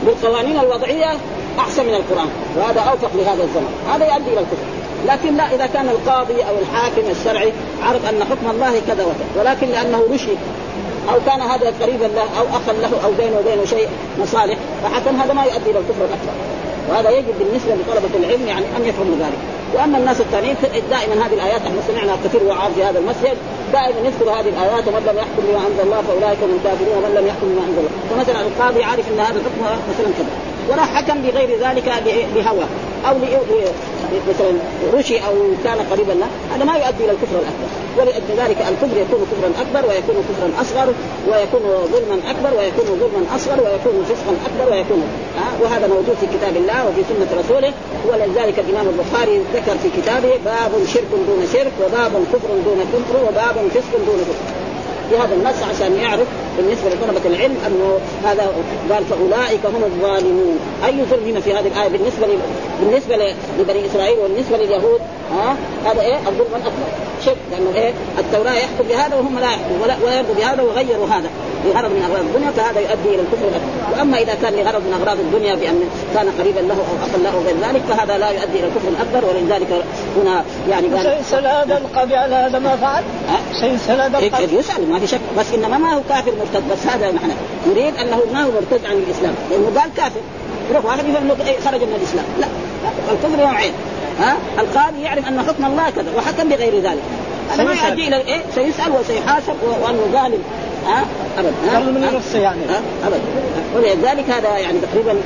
بالقوانين 0.07 0.59
الوضعية 0.61 1.13
أحسن 1.59 1.87
من 1.87 1.95
القرآن 1.95 2.29
وهذا 2.57 2.81
اوفق 2.81 3.11
لهذا 3.15 3.43
الزمن 3.43 3.73
هذا 3.95 4.05
يؤدي 4.05 4.33
إلى 4.33 4.41
الكفر. 4.41 4.67
لكن 5.09 5.37
لا 5.37 5.55
إذا 5.55 5.67
كان 5.67 5.89
القاضي 5.89 6.35
أو 6.35 6.55
الحاكم 6.63 7.11
الشرعي 7.11 7.53
عرف 7.83 8.09
أن 8.11 8.25
حكم 8.25 8.51
الله 8.51 8.81
كذا 8.87 9.05
وكذا 9.05 9.29
ولكن 9.39 9.67
لأنه 9.67 10.03
رشد 10.13 10.39
أو 11.13 11.19
كان 11.27 11.41
هذا 11.41 11.73
قريبا 11.83 12.05
له 12.05 12.23
أو 12.39 12.45
أخا 12.45 12.73
له 12.73 12.91
أو 13.05 13.13
بينه 13.19 13.39
وبينه 13.39 13.65
شيء 13.65 13.89
مصالح 14.21 14.59
فحكم 14.83 15.21
هذا 15.21 15.33
ما 15.33 15.45
يؤدي 15.45 15.71
إلى 15.71 15.79
الكفر 15.79 16.05
الاكبر 16.05 16.35
وهذا 16.89 17.11
يجب 17.11 17.35
بالنسبة 17.39 17.75
لطلبة 17.75 18.15
العلم 18.19 18.47
يعني 18.47 18.67
أن 18.77 18.85
يفهموا 18.85 19.17
ذلك. 19.21 19.39
وأما 19.75 19.99
الناس 19.99 20.21
الثانيين 20.21 20.57
دائما 20.91 21.27
هذه 21.27 21.35
الآيات 21.35 21.61
إحنا 21.61 21.81
سمعنا 21.89 22.17
كثير 22.25 22.43
وعاظ 22.43 22.73
في 22.75 22.85
هذا 22.85 22.99
المسجد 22.99 23.37
دائما 23.73 23.99
يذكر 24.09 24.31
هذه 24.31 24.49
الآيات 24.49 24.89
ومن 24.89 25.03
لم 25.09 25.17
يحكم 25.17 25.43
بما 25.49 25.61
أنزل 25.67 25.83
الله 25.87 26.03
فأولئك 26.09 26.39
هم 26.43 26.59
الكافرون 26.59 26.95
ومن 26.99 27.15
لم 27.15 27.27
يحكم 27.27 27.47
بما 27.53 27.63
أنزل 27.69 27.79
الله. 27.79 27.93
فمثلا 28.11 28.41
القاضي 28.41 28.85
عارف 28.85 29.05
إن 29.09 29.21
هذا 29.21 29.39
الحكم 29.41 29.61
مثلا 29.91 30.11
كذا. 30.19 30.50
ولا 30.71 30.83
حكم 30.83 31.23
بغير 31.23 31.51
ذلك 31.61 31.93
بهوى. 32.35 32.65
أو 33.09 33.15
مثلا 34.29 34.53
رشي 34.95 35.19
أو 35.19 35.35
كان 35.65 35.79
قريبا 35.91 36.13
له. 36.13 36.27
هذا 36.55 36.65
ما 36.65 36.77
يؤدي 36.77 37.05
إلى 37.05 37.13
الكفر 37.13 37.37
الأكبر. 37.43 37.69
ولأجل 37.99 38.31
ذلك 38.37 38.59
الكفر 38.71 38.97
يكون 38.97 39.27
كفرا 39.31 39.51
أكبر 39.63 39.89
ويكون 39.89 40.25
كفرا 40.29 40.63
أصغر 40.63 40.95
ويكون 41.29 41.63
ظلما 41.93 42.17
أكبر 42.31 42.59
ويكون 42.59 42.85
ظلما 43.01 43.27
أصغر 43.37 43.59
ويكون 43.65 44.05
فسقا 44.05 44.35
أكبر 44.49 44.73
ويكون 44.73 45.03
ها؟ 45.39 45.49
وهذا 45.63 45.87
موجود 45.87 46.17
في 46.21 46.27
كتاب 46.27 46.57
الله 46.57 46.89
وفي 46.89 47.03
سنة 47.09 47.41
رسوله. 47.41 47.73
ولذلك 48.09 48.59
الإمام 48.59 48.87
البخاري 48.89 49.43
ذكر 49.55 49.79
في 49.83 49.89
كتابه 50.01 50.33
باب 50.45 50.73
شرك 50.95 51.11
دون 51.29 51.47
شرك 51.53 51.73
وباب 51.85 52.13
كفر 52.33 52.49
دون 52.65 52.81
كفر 52.93 53.17
وباب 53.29 53.69
فسق 53.75 53.93
دون 54.07 54.19
فسق. 54.29 54.60
في 55.11 55.17
هذا 55.17 55.35
النص 55.35 55.63
عشان 55.75 55.97
يعرف 55.97 56.27
بالنسبة 56.57 56.91
لطلبة 56.91 57.37
العلم 57.37 57.57
أنه 57.67 57.99
هذا 58.25 58.53
قال 58.91 59.05
فأولئك 59.05 59.67
هم 59.67 59.85
الظالمون. 59.85 60.59
أي 60.87 61.05
ظلم 61.11 61.29
هنا 61.29 61.41
في 61.41 61.53
هذه 61.53 61.67
الآية 61.67 61.89
بالنسبة 61.89 62.27
بالنسبة 62.81 63.35
لبني 63.59 63.87
إسرائيل 63.87 64.19
والنسبة 64.19 64.57
لليهود؟ 64.57 65.01
ها؟ 65.33 65.57
هذا 65.85 66.01
إيه؟ 66.01 66.17
الظلم 66.17 66.55
الأكبر. 66.57 66.87
شرك 67.25 67.37
لأنه 67.51 67.71
إيه؟ 67.75 67.93
التوراة 68.19 68.53
يحكم 68.53 68.89
بهذا 68.89 69.17
وهم 69.17 69.39
لا 69.39 69.47
يحكمون. 69.47 69.81
ولا, 69.83 69.97
ولا 70.05 70.17
يرضوا 70.17 70.35
بهذا 70.35 70.63
وغيروا 70.63 71.07
هذا. 71.07 71.31
لغرض 71.65 71.91
من 71.91 72.03
أغراض 72.03 72.25
الدنيا 72.25 72.51
فهذا 72.51 72.81
يؤدي 72.81 73.09
إلى 73.15 73.23
الكفر 73.23 73.49
الاكبر 73.49 73.99
وأما 73.99 74.19
إذا 74.19 74.35
كان 74.43 74.53
لغرض 74.53 74.83
من 74.87 74.93
أغراض 75.01 75.19
الدنيا 75.21 75.55
بأن 75.55 75.81
كان 76.15 76.27
قريبا 76.39 76.61
له 76.61 76.75
أو 76.75 76.97
أقل 77.07 77.23
له 77.23 77.43
غير 77.47 77.57
ذلك 77.69 77.83
فهذا 77.89 78.19
لا 78.19 78.31
يؤدي 78.31 78.59
إلى 78.59 78.67
الكفر 78.67 78.89
الأكبر. 78.89 79.29
ولذلك 79.29 79.85
هنا 80.17 80.45
يعني 80.71 80.87
قال 80.89 81.25
سيسأل 81.25 81.47
هذا 81.47 81.79
القاضي 81.79 82.17
على 82.17 82.35
هذا 82.35 82.59
ما 82.59 82.77
فعل؟ 82.77 83.05
سيسأل 83.61 84.01
هذا 84.01 84.19
القاضي. 84.19 84.57
يسأل 84.57 84.91
ما 84.91 84.99
شك. 85.07 85.21
بس 85.39 85.47
إنما 85.55 85.79
ما 85.79 85.95
هو 85.95 86.01
كافر 86.09 86.33
مرتد. 86.39 86.69
بس 86.73 86.87
هذا 86.87 87.11
نحن 87.13 87.31
نريد 87.69 87.97
أنه 87.97 88.21
ما 88.33 88.43
هو 88.43 88.51
مرتد 88.51 88.87
عن 88.87 88.93
الإسلام. 88.93 89.35
لأنه 89.51 89.81
قال 89.81 89.91
كافر. 89.97 90.21
يروح 90.71 90.85
واحد 90.85 90.99
يفهم 90.99 91.23
إنه 91.23 91.35
خرج 91.65 91.81
من 91.81 91.95
الإسلام. 92.01 92.25
لا. 92.41 92.47
الكفر 93.13 93.37
نوعين 93.37 93.73
ها؟ 94.21 94.37
القاضي 94.59 95.03
يعرف 95.03 95.29
أن 95.29 95.43
حكم 95.49 95.65
الله 95.65 95.91
كذا 95.91 96.07
وحكم 96.17 96.49
بغير 96.49 96.81
ذلك. 96.81 97.03
هذا 97.53 97.65
ما 97.65 97.73
يؤدي 97.73 98.09
إلى 98.09 98.17
إيه؟ 98.17 98.41
سيسأل 98.55 98.93
وسيحاسب 98.93 99.55
وانه 99.63 100.05
ظالم 100.13 100.43
ها؟ 100.87 101.05
ابدا 101.39 101.53
ها؟ 101.73 101.81
من 101.81 102.11
نفسه 102.15 102.39
يعني. 102.39 102.61
ها؟ 102.69 102.81
ابدا 103.07 103.21
ولذلك 103.77 104.31
هذا 104.31 104.59
يعني 104.59 104.79
تقريبا 104.79 105.21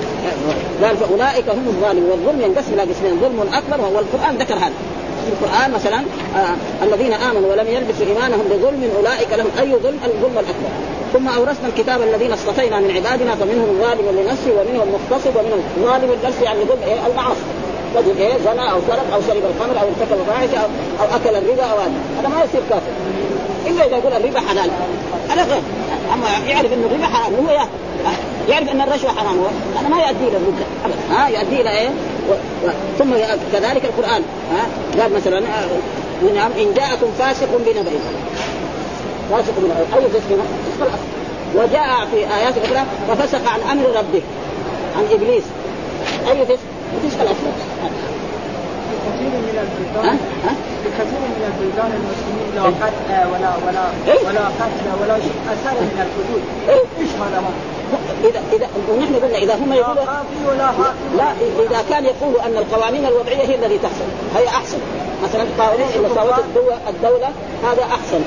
قال 0.82 0.96
فأولئك 0.96 1.48
هم 1.48 1.64
الظالمون. 1.66 2.10
والظلم 2.10 2.40
ينقسم 2.40 2.74
إلى 2.74 2.82
قسمين. 2.82 3.20
ظلم 3.20 3.54
أكبر 3.54 3.80
وهو 3.80 3.98
القرآن. 3.98 4.36
ذكر 4.36 4.54
هذا. 4.54 4.72
في 5.24 5.30
القرآن 5.32 5.70
مثلا 5.72 6.00
آه 6.36 6.84
الذين 6.84 7.12
آمنوا 7.12 7.52
ولم 7.52 7.66
يلبسوا 7.68 8.06
إيمانهم 8.06 8.44
بظلم 8.50 8.90
أولئك 8.96 9.32
لهم 9.32 9.50
أي 9.60 9.76
ظلم؟ 9.82 9.98
الظلم 10.04 10.38
الأكبر. 10.38 10.70
ثم 11.12 11.28
أورثنا 11.28 11.68
الكتاب 11.68 12.02
الذين 12.02 12.32
اصطفينا 12.32 12.80
من 12.80 12.90
عبادنا 12.90 13.34
فمنهم 13.34 13.80
ظالم 13.82 14.18
لنفسه 14.18 14.50
ومنهم 14.58 14.88
مقتصد 14.94 15.36
ومنهم 15.36 15.62
ظالم 15.82 16.16
لنفسه 16.22 16.42
يعني 16.42 16.64
ظلم 16.64 16.82
إيه؟ 16.82 17.06
المعاصي. 17.06 17.46
رجل 17.96 18.18
إيه؟ 18.18 18.34
زنى 18.44 18.70
أو 18.70 18.78
سرق 18.88 19.14
أو 19.14 19.20
شرب 19.28 19.42
الخمر 19.50 19.80
أو 19.80 19.86
ارتكب 19.88 20.18
فاحشة 20.26 20.58
أو, 20.58 20.68
أو 21.00 21.16
أكل 21.16 21.36
الربا 21.36 21.62
أو 21.62 21.78
هذا. 21.78 21.92
هذا 22.20 22.28
ما 22.28 22.44
يصير 22.44 22.60
كافر. 22.70 22.92
إلا 23.66 23.86
إذا 23.86 23.96
يقول 23.96 24.12
الربا 24.12 24.40
حلال. 24.40 24.70
هذا 25.30 25.42
غير. 25.42 25.62
أما 26.14 26.48
يعرف 26.48 26.72
ان 26.72 26.84
الربا 26.84 27.06
حرام 27.06 27.34
هو 27.34 27.50
يأكل. 27.52 27.68
يعرف 28.48 28.68
أن 28.68 28.80
الرشوة 28.80 29.10
حرام. 29.10 29.36
هذا 29.76 29.88
ما 29.88 29.96
يؤدي 29.96 30.28
إلى 30.28 30.36
ابدا. 30.36 30.66
ها 31.10 31.28
يؤدي 31.28 31.60
إلى 31.60 31.70
إيه؟ 31.70 31.88
و... 31.88 32.32
و... 32.66 32.70
ثم 32.98 33.10
كذلك 33.52 33.84
القرآن. 33.84 34.22
ها 34.52 34.66
قال 35.02 35.12
مثلا 35.12 35.40
نعم 36.34 36.50
إن 36.58 36.74
جاءكم 36.74 37.06
فاسق 37.18 37.48
بنبأ. 37.66 37.90
فاسق 39.30 39.52
بنبأ. 39.58 39.96
اي 39.96 40.08
فسق 40.08 40.38
وجاء 41.54 42.06
في 42.12 42.16
آيات 42.16 42.54
أخرى 42.58 42.84
ففسق 43.08 43.40
عن 43.48 43.78
أمر 43.78 43.86
ربه 43.98 44.22
عن 44.96 45.04
إبليس. 45.12 45.44
اي 46.30 46.46
فسق 46.46 46.58
فسق 47.04 47.20
الاصل 47.20 47.46
من 49.46 49.56
البلدان 49.64 50.18
في 50.82 50.88
كثير 50.98 51.20
من 51.34 51.42
البلدان 51.50 51.90
المسلمين 52.00 52.48
لا 52.56 52.62
قتل 52.62 53.10
ولا 53.32 53.52
ولا 53.64 53.84
ولا 54.28 54.44
قتل 54.60 54.86
ولا 55.02 55.16
شيء. 55.24 55.36
اثر 55.52 55.76
من 55.80 55.98
الحدود. 56.06 56.42
إيش 56.98 57.10
هذا 57.22 57.40
اذا 58.24 58.40
اذا 58.52 58.66
ونحن 58.88 59.14
قلنا 59.14 59.38
إذا 59.38 59.54
هم 59.54 59.72
يقولوا 59.72 60.04
ولا 60.48 60.70
لا 61.16 61.28
إذا 61.66 61.80
كان 61.90 62.04
يقولوا 62.04 62.46
أن 62.46 62.56
القوانين 62.56 63.06
الوضعية 63.06 63.44
هي 63.44 63.54
التي 63.54 63.78
تحصل 63.78 64.08
هي 64.36 64.46
أحسن. 64.48 64.78
مثلا 65.24 65.44
قوانين 65.58 65.86
مساواه 66.10 66.38
الدولة 66.88 67.28
هذا 67.64 67.82
أحسن. 67.82 68.20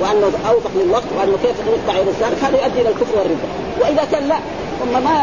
وأنه 0.00 0.30
اوثق 0.50 0.70
للوقت 0.76 1.10
وأنه 1.18 1.36
كيف 1.42 1.56
نقطع 1.68 1.98
يد 2.00 2.08
السارق 2.08 2.38
هذا 2.42 2.56
يؤدي 2.62 2.80
إلى 2.80 2.88
الكفر 2.88 3.18
والرده 3.18 3.48
وإذا 3.80 4.04
كان 4.12 4.28
لا 4.28 4.36
هم 4.82 5.04
ما 5.04 5.16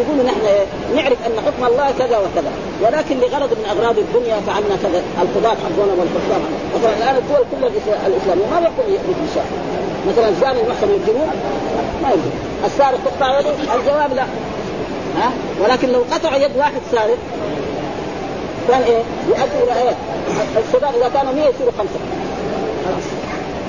يقولوا 0.00 0.24
نحن 0.24 0.44
نعرف 0.96 1.18
أن 1.26 1.32
حكم 1.46 1.66
الله 1.66 1.90
كذا 1.98 2.18
وكذا. 2.18 2.50
ولكن 2.82 3.16
لغرض 3.16 3.50
من 3.58 3.64
أغراض 3.70 3.98
الدنيا 3.98 4.36
فعلنا 4.46 4.76
كذا 4.82 5.02
القضاة 5.22 5.56
حقنا 5.64 5.92
والحكام. 5.98 6.42
مثلا 6.76 6.96
الآن 6.98 7.16
الدول 7.16 7.44
كلها 7.50 7.70
الاسلاميه 8.06 8.46
ما 8.52 8.60
بيقول 8.60 8.98
مثل 9.08 9.34
شيء 9.34 9.42
مثلا 10.08 10.28
الزاني 10.28 10.60
المحكم 10.62 10.88
يجيبوه 11.02 11.26
ما 12.02 12.08
يجوز 12.08 12.32
السارق 12.64 12.98
تقطع 13.04 13.40
يده؟ 13.40 13.50
الجواب 13.50 14.14
لا. 14.14 14.22
ها؟ 15.18 15.30
ولكن 15.62 15.88
لو 15.88 16.04
قطع 16.12 16.36
يد 16.36 16.56
واحد 16.56 16.80
سارق 16.92 17.18
كان 18.68 18.82
إيه؟ 18.82 19.02
يؤدي 19.28 19.58
إلى 19.64 19.82
إيه؟ 19.82 19.96
الشباب 20.66 20.94
إذا 20.94 21.10
كانوا 21.14 21.32
100 21.32 21.44
يصيروا 21.44 21.72
خمسة. 21.78 22.00
خلاص. 22.84 23.04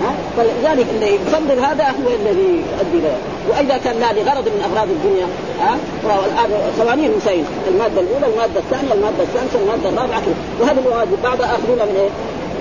ها؟ 0.02 0.12
فلذلك 0.38 0.86
اللي 0.96 1.16
يفضل 1.16 1.60
هذا 1.60 1.84
هو 1.84 2.10
الذي 2.22 2.64
يؤدي 2.72 3.00
له 3.04 3.18
وإذا 3.50 3.78
كان 3.78 4.00
لا 4.00 4.14
لغرض 4.14 4.46
من 4.46 4.62
أغراض 4.72 4.88
الدنيا 4.90 5.28
ها؟ 5.62 5.78
والان 6.04 6.52
قوانين 6.80 7.12
مسينه 7.18 7.48
المادة 7.68 8.02
الأولى 8.02 8.26
المادة 8.34 8.60
الثانية 8.60 8.94
المادة 8.94 9.24
الثالثة 9.24 9.60
المادة 9.60 9.90
الرابعة 9.90 10.22
كده 10.22 10.36
وهذه 10.60 10.80
المواد 10.80 11.08
بعضها 11.24 11.46
أخذونا 11.46 11.86
من 11.86 11.96
إيه؟ 11.96 12.10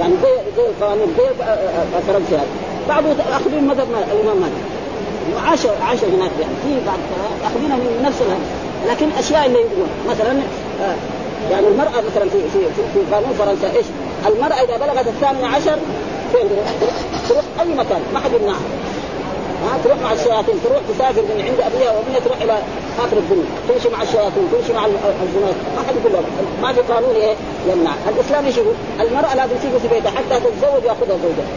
يعني 0.01 0.15
زي 0.23 0.35
زي 0.57 0.69
القوانين 0.69 1.07
زي 1.19 1.25
فرنسا. 2.07 2.37
هذه 2.37 2.45
بعض 2.89 3.05
اخذين 3.33 3.65
مذهب 3.67 3.87
الإمام 4.13 4.37
مالك. 4.37 4.63
وعاش 5.35 5.67
عاش 5.67 6.05
هناك 6.05 6.31
يعني. 6.41 6.55
في 6.65 6.87
بعض 6.87 6.99
اخذينها 7.45 7.77
من 7.77 8.03
نفس 8.07 8.23
الهم 8.23 8.41
لكن 8.91 9.07
أشياء 9.19 9.47
اللي 9.47 9.59
يقولون 9.59 9.89
مثلا 10.11 10.33
آه 10.83 10.95
يعني 11.51 11.67
المرأة 11.69 12.01
مثلا 12.11 12.29
في 12.33 12.39
في 12.53 12.59
في 12.95 13.15
قانون 13.15 13.33
فرنسا 13.39 13.77
إيش؟ 13.77 13.87
المرأة 14.27 14.55
إذا 14.55 14.77
بلغت 14.77 15.07
الثامنة 15.07 15.47
عشر 15.47 15.79
فين 16.33 16.49
تروح؟ 17.29 17.45
أي 17.61 17.75
مكان 17.75 18.03
ما 18.15 18.21
حد 18.21 18.33
يمنعها. 18.33 18.69
ها 19.65 19.79
تروح 19.85 19.99
مع 19.99 20.13
الشياطين 20.13 20.55
تروح 20.65 20.81
تسافر 20.89 21.23
من 21.23 21.45
عند 21.49 21.61
أبيها 21.61 21.91
وأمها 21.93 22.21
تروح 22.25 22.39
إلى 22.43 22.63
آخر 22.99 23.17
الدنيا 23.17 23.45
تمشي 23.69 23.89
مع 23.89 24.03
الشياطين 24.03 24.49
تمشي 24.53 24.73
مع 24.73 24.87
الزنات 24.87 25.55
ما 25.77 25.83
حد 25.89 25.95
يقول 25.97 26.25
ما 26.63 26.73
في 26.73 26.81
قانون 26.81 27.15
إيه 27.15 27.35
يمنع 27.73 27.91
الإسلام 28.09 28.45
إيش 28.45 28.57
يقول؟ 28.57 28.75
المرأة 29.01 29.35
لازم 29.35 29.57
تيجي 29.63 29.79
في 29.79 29.89
بيتها 29.89 30.11
حتى 30.11 30.41
تتزوج 30.41 30.85
يأخذها 30.85 31.19
زوجها. 31.23 31.49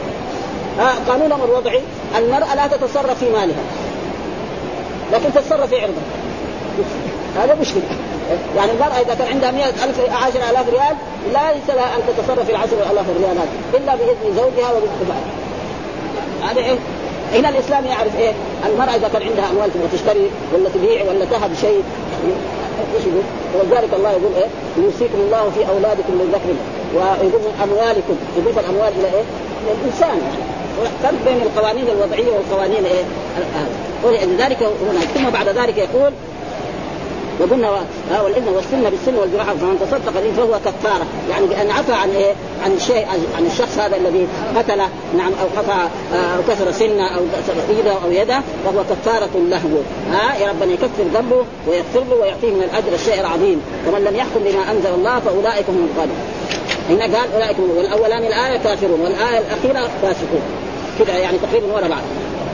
ها 0.79 0.93
قانونهم 1.09 1.43
الوضعي 1.43 1.81
المرأة 2.17 2.55
لا 2.55 2.67
تتصرف 2.67 3.19
في 3.19 3.29
مالها 3.29 3.63
لكن 5.13 5.33
تتصرف 5.33 5.69
في 5.69 5.75
عرضها 5.75 6.03
هذا 7.35 7.57
مشكلة 7.61 7.83
يعني 8.57 8.71
المرأة 8.71 9.01
إذا 9.01 9.15
كان 9.15 9.27
عندها 9.27 9.51
مئة 9.51 9.69
ألف 9.85 9.99
عشر 9.99 10.39
آلاف 10.49 10.69
ريال 10.69 10.95
ليس 11.27 11.75
لها 11.75 11.95
أن 11.95 12.01
تتصرف 12.07 12.45
في 12.45 12.51
العشر 12.51 12.91
آلاف 12.91 13.05
ريالات 13.19 13.47
إلا 13.73 13.95
بإذن 13.95 14.35
زوجها 14.35 14.71
وبإذن 14.71 15.11
هذا 16.43 16.59
إيه؟ 16.59 16.77
هنا 17.33 17.49
الإسلام 17.49 17.85
يعرف 17.85 18.19
إيه؟ 18.19 18.33
المرأة 18.65 18.95
إذا 18.95 19.07
كان 19.13 19.21
عندها 19.21 19.49
أموال 19.51 19.73
تبغى 19.73 19.87
تشتري 19.93 20.31
ولا 20.53 20.69
تبيع 20.69 21.03
ولا 21.03 21.25
تهب 21.25 21.51
شيء 21.61 21.83
إيش 22.95 23.03
يقول؟ 23.05 23.23
ولذلك 23.55 23.93
الله 23.93 24.11
يقول 24.11 24.31
إيه؟ 24.37 24.47
يوصيكم 24.83 25.19
الله 25.25 25.51
في 25.55 25.69
أولادكم 25.69 26.13
للذكر 26.19 26.49
ويقول 26.95 27.41
أموالكم 27.63 28.15
يضيف 28.37 28.59
الأموال 28.59 28.91
إلى 28.99 29.07
إيه؟ 29.07 29.23
يعني 30.01 30.21
فرق 31.03 31.23
بين 31.25 31.41
القوانين 31.41 31.87
الوضعية 31.87 32.31
والقوانين 32.31 32.85
إيه؟ 32.85 33.03
ولذلك 34.03 34.57
هنا 34.63 34.99
ثم 34.99 35.29
بعد 35.29 35.47
ذلك 35.47 35.77
يقول 35.77 36.11
وقلنا 37.41 37.69
والاذن 38.23 38.47
والسن 38.47 38.89
بالسن 38.89 39.15
والجراح 39.15 39.45
فمن 39.45 39.79
تصدق 39.79 40.21
به 40.21 40.31
فهو 40.37 40.59
كفارة. 40.59 41.05
يعني 41.29 41.45
بان 41.45 41.71
عفى 41.71 41.93
عن 41.93 42.09
إيه؟ 42.09 42.33
عن 42.65 42.71
الشيء 42.71 43.05
عن 43.37 43.45
الشخص 43.45 43.77
هذا 43.77 43.97
الذي 43.97 44.27
قتل 44.57 44.81
نعم 45.17 45.31
أو 45.41 45.61
قطع 45.61 45.83
أو 46.13 46.41
كسر 46.49 46.71
سنة 46.71 47.07
أو 47.07 47.19
كسر 47.19 47.77
إيده 47.77 47.91
أو 47.91 48.11
يده 48.11 48.41
فهو 48.65 48.83
كفارة 48.83 49.29
له. 49.49 49.83
ها؟ 50.11 50.37
يا 50.37 50.49
ربنا 50.49 50.73
يكفر 50.73 51.03
ذنبه 51.13 51.45
ويغفر 51.67 52.03
له 52.09 52.15
ويعطيه 52.21 52.51
من 52.51 52.63
الأجر 52.63 52.93
الشيء 52.93 53.19
العظيم. 53.19 53.61
ومن 53.87 54.03
لم 54.03 54.15
يحكم 54.15 54.39
بما 54.39 54.71
أنزل 54.71 54.93
الله 54.93 55.19
فأولئك 55.19 55.65
هم 55.69 55.87
الظالمون. 55.89 56.17
هنا 56.89 57.03
قال 57.03 57.33
أولئك 57.33 57.55
هم 57.57 57.77
والأولان 57.77 58.23
الآية 58.23 58.57
كافرون 58.57 59.01
والآية 59.01 59.39
الأخيرة 59.39 59.89
فاسقون. 60.01 60.41
كذا 60.99 61.17
يعني 61.17 61.37
تقريبا 61.37 61.73
ورا 61.73 61.87
بعض. 61.87 62.01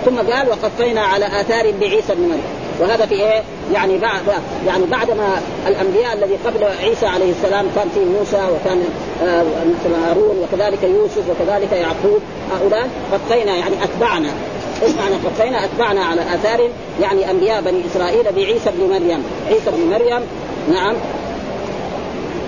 ثم 0.05 0.17
قال 0.31 0.49
وقفينا 0.49 1.01
على 1.01 1.41
آثار 1.41 1.71
بعيسى 1.71 2.15
بن 2.15 2.21
مريم. 2.21 2.56
وهذا 2.79 3.05
في 3.05 3.15
إيه؟ 3.15 3.41
يعني 3.73 3.97
بعد 3.97 4.21
يعني 4.67 4.85
بعدما 4.85 5.41
الأنبياء 5.67 6.13
الذي 6.13 6.35
قبل 6.45 6.63
عيسى 6.63 7.05
عليه 7.05 7.31
السلام 7.31 7.65
كان 7.75 7.89
في 7.93 7.99
موسى 7.99 8.47
وكان 8.55 8.83
آه 9.23 9.43
مثل 9.43 9.95
هارون 10.07 10.37
وكذلك 10.37 10.83
يوسف 10.83 11.23
وكذلك 11.29 11.71
يعقوب 11.71 12.21
هؤلاء 12.51 12.89
قفينا 13.13 13.55
يعني 13.55 13.75
أتبعنا 13.83 14.29
إيش 14.83 14.91
معنى 14.95 15.15
قفينا؟ 15.15 15.65
أتبعنا 15.65 16.05
على 16.05 16.21
آثار 16.21 16.69
يعني 17.01 17.31
أنبياء 17.31 17.61
بني 17.61 17.81
إسرائيل 17.91 18.23
بعيسى 18.35 18.71
بن 18.77 18.89
مريم، 18.89 19.23
عيسى 19.49 19.71
بن 19.71 19.89
مريم 19.89 20.21
نعم 20.71 20.95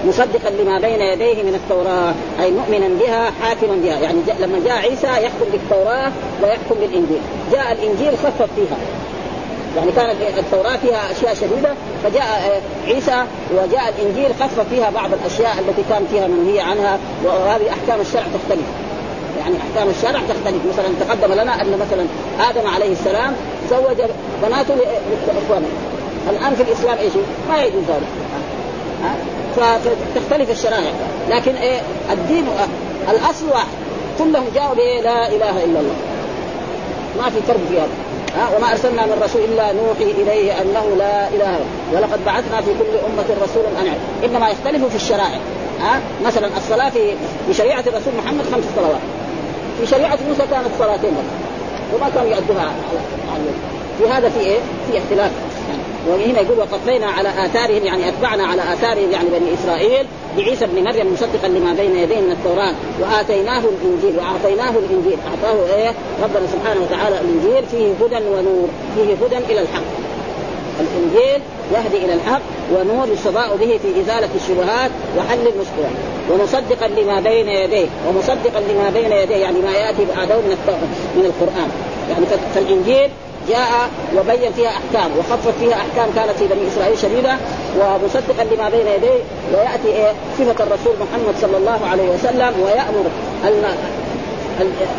مصدقا 0.06 0.50
لما 0.50 0.80
بين 0.80 1.02
يديه 1.02 1.44
من 1.44 1.56
التوراة 1.56 2.14
أي 2.44 2.52
مؤمنا 2.52 2.88
بها 3.00 3.32
حاكما 3.42 3.76
بها 3.84 4.00
يعني 4.00 4.18
جاء 4.28 4.38
لما 4.42 4.60
جاء 4.66 4.78
عيسى 4.78 5.08
يحكم 5.08 5.46
بالتوراة 5.52 6.12
ويحكم 6.44 6.76
بالإنجيل 6.80 7.22
جاء 7.52 7.72
الإنجيل 7.72 8.18
خفف 8.18 8.50
فيها 8.56 8.78
يعني 9.78 9.92
كانت 9.92 10.16
التوراة 10.38 10.78
فيها 10.78 11.12
أشياء 11.12 11.34
شديدة 11.34 11.74
فجاء 12.04 12.62
عيسى 12.88 13.24
وجاء 13.52 13.94
الإنجيل 13.98 14.36
خفف 14.40 14.70
فيها 14.70 14.90
بعض 14.90 15.10
الأشياء 15.14 15.60
التي 15.60 15.84
كان 15.90 16.06
فيها 16.12 16.28
منهية 16.28 16.62
عنها 16.62 16.98
وهذه 17.26 17.70
أحكام 17.70 18.02
الشرع 18.02 18.24
تختلف. 18.24 18.66
يعني 19.40 19.56
أحكام 19.58 19.90
الشرع 19.90 20.20
تختلف. 20.30 20.62
مثلا 20.74 20.88
تقدم 21.00 21.34
لنا 21.34 21.62
أن 21.62 21.80
مثلا 21.80 22.06
آدم 22.50 22.68
عليه 22.68 22.92
السلام 22.92 23.34
زوج 23.70 24.02
بناته 24.44 24.76
لاخوانه 25.28 25.68
الآن 26.30 26.56
في 26.56 26.64
الإسلام 26.64 26.98
إيش؟ 26.98 27.14
ما 27.50 27.64
يجوز 27.64 27.84
ذلك. 27.84 28.10
فتختلف 29.56 30.52
الشرائع. 30.52 30.92
لكن 31.30 31.56
إيه؟ 31.56 31.80
الدين 32.12 32.46
الأصل 33.10 33.50
واحد. 33.52 33.68
كلهم 34.20 34.46
جاءوا 34.56 34.76
بإيه؟ 34.76 35.02
لا 35.02 35.28
إله 35.28 35.64
إلا 35.64 35.80
الله. 35.80 35.96
ما 37.18 37.30
في 37.30 37.42
فرق 37.48 37.60
في 37.70 37.78
هذا 37.78 38.09
وما 38.58 38.72
أرسلنا 38.72 39.06
من 39.06 39.22
رسول 39.24 39.42
إلا 39.42 39.74
نوحي 39.74 40.12
إليه 40.22 40.62
أنه 40.62 40.96
لا 40.98 41.28
إله 41.28 41.56
إلا 41.56 41.66
ولقد 41.94 42.26
بعثنا 42.26 42.62
في 42.62 42.72
كل 42.80 42.98
أمة 43.06 43.26
رسولا 43.44 43.68
أن 43.82 43.94
إنما 44.24 44.50
يختلف 44.50 44.86
في 44.86 44.96
الشرائع. 44.96 45.40
ها 45.82 46.02
مثلا 46.26 46.48
الصلاة 46.58 46.90
في 47.48 47.54
شريعة 47.54 47.84
الرسول 47.88 48.14
محمد 48.18 48.46
خمس 48.52 48.64
صلوات. 48.76 49.02
في 49.80 49.88
شريعة 49.88 50.20
موسى 50.30 50.44
كانت 50.52 50.70
صلاتين. 50.80 51.18
وما 51.94 52.10
كانوا 52.16 52.30
يؤدوها 52.30 52.72
في 54.00 54.10
هذا 54.10 54.30
في 54.30 54.40
إيه؟ 54.40 54.60
في 54.92 54.98
اختلاف. 54.98 55.32
وهنا 56.08 56.42
يقول 56.42 56.58
وقفينا 56.60 57.06
على 57.08 57.30
آثارهم 57.46 57.86
يعني 57.86 58.10
أتبعنا 58.10 58.44
على 58.44 58.74
آثارهم 58.74 59.12
يعني 59.12 59.30
بني 59.30 59.54
إسرائيل 59.54 60.06
بعيسى 60.38 60.66
ابن 60.66 60.84
مريم 60.84 61.14
مصدقا 61.14 61.48
لما 61.48 61.74
بين 61.74 61.96
يديه 61.96 62.20
من 62.22 62.32
التوراة 62.32 62.74
وآتيناه 63.02 63.60
الإنجيل 63.60 64.20
وأعطيناه 64.20 64.70
الإنجيل 64.80 65.18
أعطاه 65.30 65.76
إيه؟ 65.76 65.92
ربنا 66.24 66.48
سبحانه 66.52 66.82
وتعالى 66.82 67.16
الإنجيل 67.22 67.64
فيه 67.72 68.06
هدى 68.06 68.26
ونور 68.26 68.68
فيه 68.96 69.26
هدى 69.26 69.38
إلى 69.54 69.62
الحق. 69.62 69.82
الإنجيل 70.80 71.42
يهدي 71.74 72.06
إلى 72.06 72.14
الحق 72.14 72.42
ونور 72.74 73.08
يستضاء 73.14 73.56
به 73.56 73.80
في 73.82 74.02
إزالة 74.02 74.30
الشبهات 74.36 74.92
وحل 75.18 75.40
المشكلات 75.40 75.96
ومصدقا 76.32 76.88
لما 76.88 77.20
بين 77.20 77.48
يديه 77.50 77.88
ومصدقا 78.10 78.60
لما 78.60 78.90
بين 78.94 79.12
يديه 79.12 79.36
يعني 79.36 79.60
ما 79.60 79.72
يأتي 79.72 80.06
بعده 80.16 80.36
من 80.36 80.58
من 81.16 81.26
القرآن. 81.26 81.70
يعني 82.10 82.26
فالإنجيل 82.56 83.10
جاء 83.50 83.90
وبين 84.18 84.52
فيها 84.54 84.70
أحكام 84.70 85.12
وخفف 85.20 85.60
فيها 85.60 85.76
أحكام 85.76 86.10
كانت 86.16 86.38
في 86.40 86.48
بني 86.48 86.68
إسرائيل 86.68 86.98
شديدة 86.98 87.38
ومصدقا 87.80 88.44
لما 88.44 88.70
بين 88.70 88.88
يديه 88.88 89.20
ويأتي 89.54 89.88
إيه؟ 89.88 90.14
صفة 90.40 90.64
الرسول 90.64 90.94
محمد 91.00 91.36
صلى 91.42 91.58
الله 91.58 91.80
عليه 91.92 92.10
وسلم 92.10 92.54
ويأمر 92.64 93.06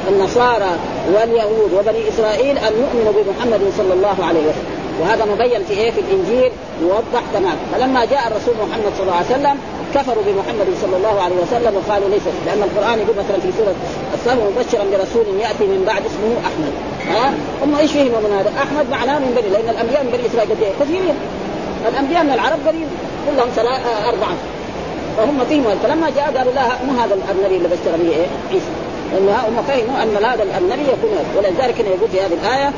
النصارى 0.08 0.70
واليهود 1.14 1.72
وبني 1.72 2.08
إسرائيل 2.08 2.58
أن 2.58 2.72
يؤمنوا 2.72 3.12
بمحمد 3.12 3.72
صلى 3.76 3.94
الله 3.94 4.16
عليه 4.24 4.40
وسلم. 4.40 4.80
وهذا 5.00 5.24
مبين 5.24 5.64
في 5.64 5.74
إيه؟ 5.74 5.90
في 5.90 6.00
الإنجيل 6.00 6.52
موضح 6.82 7.22
تمام. 7.34 7.56
فلما 7.72 8.04
جاء 8.04 8.28
الرسول 8.28 8.54
محمد 8.54 8.92
صلى 8.96 9.02
الله 9.02 9.14
عليه 9.14 9.26
وسلم 9.26 9.58
كفروا 9.94 10.22
بمحمد 10.26 10.66
صلى 10.82 10.96
الله 10.96 11.20
عليه 11.22 11.36
وسلم 11.36 11.72
وقالوا 11.76 12.08
ليس 12.08 12.22
لأن 12.46 12.62
القرآن 12.62 12.98
يقول 12.98 13.16
مثلا 13.22 13.38
في 13.44 13.50
سورة 13.58 13.74
الصف 14.14 14.38
مبشرا 14.48 14.84
برسول 14.92 15.26
يأتي 15.40 15.64
من 15.64 15.84
بعد 15.86 16.02
اسمه 16.10 16.32
أحمد. 16.48 16.72
ها؟ 17.08 17.34
هم 17.64 17.74
إيش 17.74 17.92
فهموا 17.92 18.20
من 18.20 18.32
هذا؟ 18.38 18.52
أحمد 18.64 18.90
معناه 18.90 19.18
من 19.18 19.30
بني 19.36 19.48
لأن 19.54 19.68
الأنبياء 19.74 20.04
من 20.04 20.10
بني 20.10 20.26
إسرائيل 20.26 20.50
قد 20.50 20.58
كثيرين 20.80 21.14
الأنبياء 21.88 22.24
من 22.24 22.32
العرب 22.32 22.58
قليل 22.68 22.86
كلهم 23.26 23.48
ثلاثة 23.56 24.08
أربعة. 24.08 24.34
فهم 25.16 25.44
فهموا 25.44 25.74
فلما 25.82 26.10
جاء 26.16 26.36
قالوا 26.36 26.52
لا 26.52 26.66
مو 26.86 27.00
هذا 27.00 27.14
النبي 27.14 27.56
اللي 27.56 27.68
بشر 27.68 27.96
به 28.02 28.08
إيه؟ 28.08 28.26
عيسى. 28.50 28.72
لأنه 29.12 29.32
هم 29.48 29.62
فهموا 29.68 30.02
أن 30.02 30.24
هذا 30.24 30.42
النبي 30.58 30.82
يكون 30.82 31.10
ولذلك 31.36 31.80
يقول 31.80 32.08
في 32.12 32.20
هذه 32.20 32.34
الآية 32.42 32.72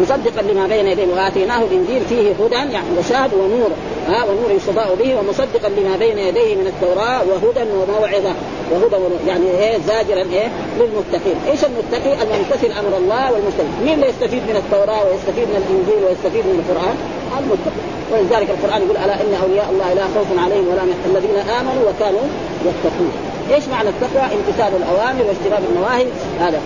مصدقا 0.00 0.42
لما 0.42 0.66
بين 0.66 0.86
يديه. 0.86 1.14
وآتيناه 1.14 1.62
الإنجيل 1.62 2.02
فيه 2.08 2.32
هدى 2.32 2.72
يعني 2.72 2.86
رشاد 2.98 3.34
ونور. 3.34 3.70
ها 4.08 4.24
والنور 4.24 4.50
يستضاء 4.50 4.94
به 4.94 5.18
ومصدقا 5.18 5.68
لما 5.68 5.96
بين 5.96 6.18
يديه 6.18 6.54
من 6.54 6.66
التوراة 6.66 7.22
وهدى 7.28 7.70
وموعظة. 7.70 8.34
وهدى 8.72 8.96
يعني 9.26 9.50
إيه؟ 9.50 9.78
زاجرا 9.86 10.22
إيه؟ 10.32 10.48
للمتقين، 10.78 11.36
إيش 11.50 11.64
المتقي؟ 11.64 12.12
الممتثل 12.22 12.72
أمر 12.72 12.96
الله 12.96 13.32
والمستقيم، 13.32 13.72
مين 13.84 13.94
اللي 13.94 14.08
يستفيد 14.08 14.42
من 14.42 14.56
التوراة 14.56 15.04
ويستفيد 15.04 15.48
من 15.48 15.58
الإنجيل 15.62 16.04
ويستفيد 16.04 16.44
من 16.46 16.56
القرآن؟ 16.62 16.96
المتقي، 17.38 17.82
ولذلك 18.12 18.50
القرآن 18.50 18.82
يقول 18.82 18.96
ألا 18.96 19.14
إن 19.14 19.34
أولياء 19.42 19.70
الله 19.70 19.94
لا 19.94 20.04
خوف 20.14 20.38
عليهم 20.44 20.68
ولا 20.68 20.82
الذين 21.10 21.36
آمنوا 21.36 21.82
وكانوا 21.90 22.26
يتقون. 22.66 23.31
إيش 23.54 23.64
معنى 23.68 23.88
التقوى؟ 23.88 24.22
امتثال 24.22 24.72
الأوامر 24.76 25.24
واجتناب 25.24 25.62
النواهي 25.70 26.06
هذا. 26.40 26.60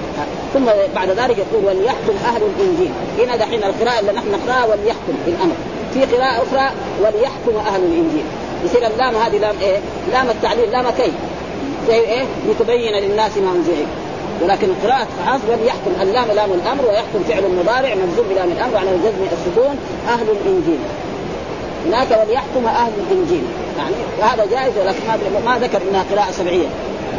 ثم 0.55 0.65
بعد 0.95 1.11
ذلك 1.11 1.39
يقول 1.39 1.65
وليحكم 1.65 2.15
أهل 2.25 2.43
الإنجيل. 2.43 2.91
هنا 3.19 3.37
دحين 3.37 3.65
القراءة 3.65 4.01
اللي 4.01 4.13
نحن 4.13 4.27
نقرأها 4.33 4.65
وليحكم 4.65 5.13
بالامر 5.27 5.55
في 5.95 6.05
قراءة 6.05 6.43
أخرى 6.43 6.71
وليحكم 7.01 7.57
أهل 7.67 7.81
الإنجيل. 7.81 8.25
يصير 8.65 8.87
اللام 8.87 9.15
هذه 9.15 9.39
لام 9.39 9.55
إيه؟ 9.63 9.79
لام 10.13 10.31
التعليل 10.31 10.71
لام 10.71 10.91
كي 10.91 11.13
زي 11.89 12.01
إيه؟ 12.01 12.25
لتبين 12.49 12.93
للناس 12.93 13.37
ما 13.37 13.53
انزل 13.53 13.87
ولكن 14.43 14.69
قراءة 14.85 15.09
حفص 15.27 15.43
وليحكم 15.51 15.91
اللام 16.03 16.27
لام 16.35 16.53
الأمر 16.53 16.85
ويحكم 16.89 17.23
فعل 17.29 17.43
مضارع 17.43 17.95
مجزوم 17.95 18.27
بلام 18.31 18.49
الأمر 18.53 18.77
على 18.77 18.91
الجزم 18.91 19.23
السكون 19.33 19.77
أهل 20.09 20.27
الإنجيل. 20.31 20.79
هناك 21.87 22.07
وليحكم 22.11 22.67
أهل 22.67 22.93
الإنجيل. 23.11 23.45
يعني 23.79 23.95
وهذا 24.21 24.47
جائز 24.51 24.79
ولكن 24.79 24.99
ما, 25.45 25.59
ذكر 25.59 25.81
إنها 25.91 26.05
قراءة 26.13 26.31
سبعية. 26.31 26.67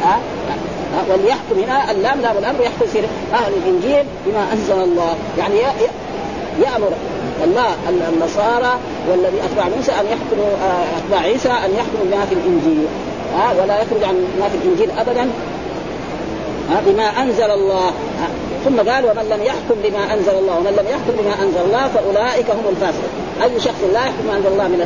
ها؟ 0.04 0.20
وليحكم 1.10 1.60
هنا 1.64 1.92
اللام 1.92 2.22
لام 2.22 2.38
الأمر 2.38 2.62
يحكم 2.62 2.86
في 2.94 3.00
أهل 3.34 3.54
الإنجيل 3.54 4.06
بما 4.26 4.48
أنزل 4.54 4.84
الله. 4.84 5.16
يعني 5.38 5.60
يأمر 6.60 6.92
الله 7.44 7.76
النصارى 7.90 8.80
والذي 9.10 9.38
أتبع 9.46 9.76
موسى 9.76 9.92
أن 9.92 10.06
يحكموا 10.06 10.52
آه، 10.64 10.98
اتباع 10.98 11.20
عيسى 11.20 11.50
أن 11.50 11.72
يحكموا 11.76 12.06
بما 12.12 12.26
في 12.26 12.34
الإنجيل. 12.34 12.88
ها؟ 13.36 13.54
ولا 13.62 13.82
يخرج 13.82 14.04
عن 14.04 14.16
ما 14.40 14.50
في 14.50 14.58
الإنجيل 14.58 14.92
ابدا. 15.00 15.30
بما 16.86 17.04
أنزل 17.04 17.52
الله. 17.52 17.92
ثم 18.66 18.90
قال 18.90 19.06
ومن 19.06 19.30
لم 19.30 19.44
يحكم 19.44 19.76
بما 19.84 20.14
أنزل 20.14 20.36
الله 20.40 20.58
ومن 20.58 20.72
لم 20.72 20.86
يحكم 20.90 21.24
بما 21.24 21.44
أنزل 21.44 21.62
الله 21.66 21.88
فأولئك 21.88 22.50
هم 22.50 22.66
الفاسقون. 22.70 23.17
أي 23.44 23.60
شخص 23.60 23.82
لا 23.94 24.00
يحكم 24.00 24.30
انزل 24.36 24.48
الله 24.48 24.68
من 24.68 24.80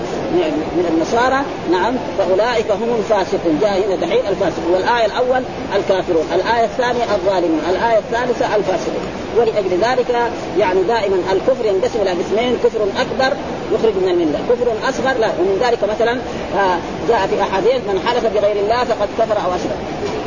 من 0.77 0.85
النصارى 0.93 1.41
نعم 1.71 1.93
فأولئك 2.17 2.71
هم 2.71 2.95
الفاسقون 2.99 3.59
جاء 3.61 3.85
هنا 3.85 3.95
دحين 3.95 4.25
الفاسق 4.29 4.63
والآية 4.73 5.05
الأول 5.05 5.43
الكافرون 5.75 6.25
الآية 6.35 6.65
الثانية 6.65 7.03
الظالمون 7.15 7.61
الآية 7.69 7.97
الثالثة 7.97 8.55
الفاسقون. 8.55 9.03
ولأجل 9.37 9.69
ذلك 9.81 10.31
يعني 10.57 10.83
دائما 10.83 11.15
الكفر 11.31 11.65
ينقسم 11.65 12.01
إلى 12.01 12.09
قسمين 12.09 12.57
كفر 12.63 12.79
أكبر 12.83 13.37
يخرج 13.73 13.93
من 14.01 14.07
الملة 14.07 14.39
كفر 14.49 14.89
أصغر 14.89 15.19
لا 15.19 15.27
ومن 15.39 15.59
ذلك 15.61 15.83
مثلا 15.83 16.11
آه، 16.57 16.77
جاء 17.09 17.27
في 17.27 17.41
أحاديث 17.41 17.81
من 17.87 17.99
حلف 18.07 18.25
بغير 18.25 18.55
الله 18.55 18.83
فقد 18.83 19.09
كفر 19.19 19.37
أو 19.45 19.55
أشرك. 19.55 19.77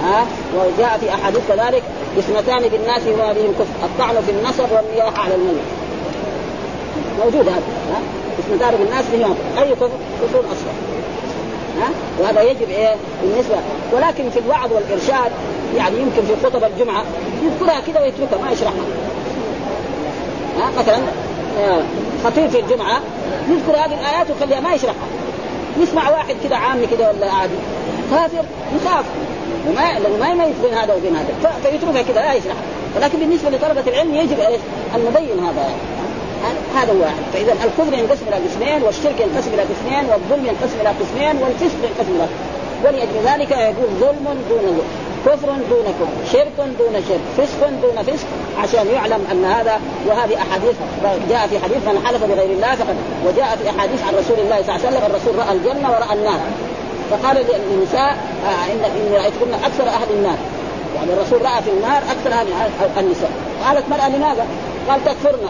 ها 0.03 0.21
آه، 0.21 0.27
وجاء 0.57 0.99
في 1.01 1.15
أحاديث 1.15 1.41
كذلك 1.49 1.83
اثنتان 2.19 2.69
بالناس 2.69 3.03
وما 3.07 3.33
بهم 3.33 3.53
كفر 3.53 3.85
الطعن 3.85 4.15
في 4.27 4.31
النصب 4.31 4.73
والنياحه 4.73 5.23
على 5.23 5.35
الميت 5.35 5.84
موجود 7.19 7.49
هذا 7.49 7.63
ها؟ 7.91 8.01
اثنتان 8.39 8.75
بالناس 8.77 9.05
بهم 9.13 9.35
أي 9.59 9.71
كفر؟ 9.71 9.91
اصغر 10.25 10.75
ها؟ 11.81 11.89
وهذا 12.21 12.43
يجب 12.43 12.69
إيه؟ 12.71 12.95
بالنسبة 13.23 13.57
ولكن 13.93 14.31
في 14.31 14.39
الوعظ 14.39 14.73
والإرشاد 14.73 15.33
يعني 15.77 15.97
يمكن 15.97 16.23
في 16.27 16.47
خطب 16.47 16.65
الجمعة 16.65 17.05
يذكرها 17.43 17.81
كذا 17.81 18.01
ويتركها 18.01 18.39
ما 18.45 18.51
يشرحها 18.51 18.85
ها؟ 20.59 20.71
مثلا 20.79 20.99
آه، 21.59 21.83
خطيب 22.25 22.51
في 22.51 22.61
الجمعة 22.61 23.01
يذكر 23.49 23.73
هذه 23.73 24.01
الآيات 24.01 24.27
ويخليها 24.31 24.61
ما 24.61 24.75
يشرحها 24.75 25.07
يسمع 25.81 26.11
واحد 26.11 26.35
كذا 26.45 26.57
عامي 26.57 26.87
كذا 26.87 27.09
ولا 27.09 27.33
عادي. 27.33 27.55
كافر 28.11 28.45
يخاف. 28.77 29.05
وما 29.69 29.99
لو 29.99 30.17
ما 30.21 30.29
يميز 30.29 30.55
بين 30.63 30.75
هذا 30.75 30.95
وبين 30.95 31.17
هذا. 31.17 31.53
فيتركها 31.63 32.03
كذا 32.03 32.21
لا 32.21 32.35
يشرحها 32.35 32.63
ولكن 32.97 33.19
بالنسبة 33.19 33.51
لطلبة 33.51 33.83
العلم 33.87 34.15
يجب 34.15 34.41
إيش؟ 34.41 34.61
أن 34.95 35.05
نبين 35.11 35.45
هذا. 35.45 35.69
هذا 36.77 36.93
واحد. 36.93 37.23
فإذا 37.33 37.53
الكفر 37.53 37.99
ينقسم 37.99 38.27
إلى 38.29 38.37
قسمين 38.37 38.83
والشرك 38.83 39.21
ينقسم 39.21 39.51
إلى 39.55 39.63
قسمين 39.63 40.05
والظلم 40.11 40.47
ينقسم 40.47 40.77
إلى 40.81 40.89
قسمين 40.89 41.43
والفسق 41.43 41.79
ينقسم 41.85 42.15
إلى 42.15 42.27
ولأجل 42.85 43.17
ذلك 43.25 43.51
يقول 43.51 43.89
ظلم 44.01 44.25
دون 44.49 44.61
ظلم 44.61 44.83
كفر 45.27 45.47
دون 45.71 45.87
كفر 46.01 46.33
شرك 46.33 46.53
دون 46.79 47.03
شرك 47.09 47.21
فسق 47.37 47.69
دون 47.83 48.03
فسق 48.03 48.27
عشان 48.63 48.87
يعلم 48.87 49.27
أن 49.33 49.45
هذا 49.45 49.81
وهذه 50.07 50.37
أحاديث 50.37 50.75
جاء 51.31 51.47
في 51.47 51.59
حديث 51.59 51.89
من 51.89 52.07
حلف 52.07 52.25
بغير 52.25 52.51
الله 52.51 52.75
فقد 52.75 52.97
وجاء 53.27 53.59
في 53.63 53.71
أحاديث 53.71 54.03
عن 54.03 54.15
رسول 54.15 54.39
الله 54.39 54.63
صلى 54.63 54.77
الله 54.77 54.87
عليه 54.87 54.89
وسلم 54.89 55.03
الرسول 55.11 55.39
رأى 55.39 55.53
الجنة 55.53 55.91
ورأى 55.91 56.15
النار. 56.19 56.41
فقال 57.11 57.37
للنساء 57.37 58.17
آه 58.47 58.73
إن 58.73 58.85
اني 58.85 59.17
رأيتكن 59.17 59.55
أكثر 59.55 59.89
أهل 59.89 60.11
النار. 60.11 60.39
يعني 60.97 61.13
الرسول 61.13 61.43
رأى 61.43 61.63
في 61.63 61.71
النار 61.71 62.03
أكثر 62.15 62.33
أهل 62.33 62.47
النساء. 62.99 63.31
قالت 63.65 63.89
مرأة 63.91 64.09
لماذا؟ 64.09 64.47
قال 64.89 65.05
تكفرنا 65.05 65.49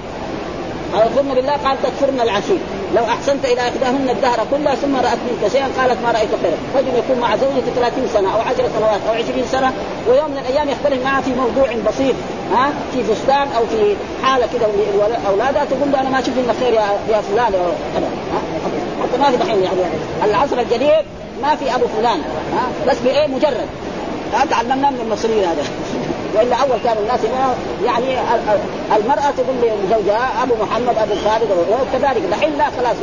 يكفرن 0.98 1.34
بالله 1.34 1.52
قال 1.52 1.76
تكفرن 1.82 2.20
العشير 2.20 2.58
لو 2.96 3.04
أحسنت 3.04 3.44
إلى 3.44 3.60
إحداهن 3.60 4.08
الدهر 4.10 4.46
كله 4.50 4.74
ثم 4.74 4.96
رأت 4.96 5.18
منك 5.26 5.52
شيئا 5.52 5.68
قالت 5.78 5.98
ما 6.04 6.10
رأيت 6.12 6.28
خيرا. 6.42 6.56
رجل 6.76 6.98
يكون 6.98 7.18
مع 7.20 7.36
زوجته 7.36 7.70
30 7.76 8.08
سنة 8.14 8.34
أو 8.34 8.40
10 8.40 8.54
سنوات 8.78 9.00
أو 9.08 9.14
20 9.14 9.44
سنة 9.52 9.72
ويوم 10.08 10.30
من 10.30 10.38
الأيام 10.38 10.68
يختلف 10.68 11.04
معها 11.04 11.20
في 11.20 11.30
موضوع 11.34 11.66
بسيط 11.88 12.14
ها 12.52 12.72
في 12.92 13.02
فستان 13.02 13.48
أو 13.56 13.66
في 13.66 13.96
حالة 14.22 14.46
كذا 14.46 14.66
اولادها 15.28 15.64
تقول 15.64 15.92
له 15.92 16.00
أنا 16.00 16.10
ما 16.10 16.20
شفت 16.20 16.38
لك 16.48 16.56
خير 16.60 16.72
يا 16.72 16.86
يا 17.10 17.20
فلان 17.20 17.52
حتى 19.02 19.18
ما 19.22 19.30
في 19.30 19.36
دحين 19.36 19.62
يعني. 19.62 19.78
العصر 20.24 20.58
الجديد 20.58 21.04
ما 21.42 21.56
في 21.56 21.74
أبو 21.74 21.86
فلان 21.86 22.18
ها 22.54 22.90
بس 22.90 22.96
بإيه؟ 23.04 23.26
مجرد. 23.26 23.68
تعلمنا 24.50 24.90
من 24.90 25.00
المصريين 25.00 25.44
هذا. 25.44 25.62
والا 26.34 26.56
أول 26.56 26.78
كان 26.84 26.96
الناس 26.98 27.20
يعني 27.84 28.18
المرأة 28.96 29.30
تقول 29.36 29.56
لزوجها 29.84 30.42
أبو 30.42 30.54
محمد 30.54 30.98
أبو 30.98 31.14
خالد 31.24 31.50
وكذلك. 31.70 32.22
دحين 32.30 32.58
لا 32.58 32.64
خلاص. 32.64 32.96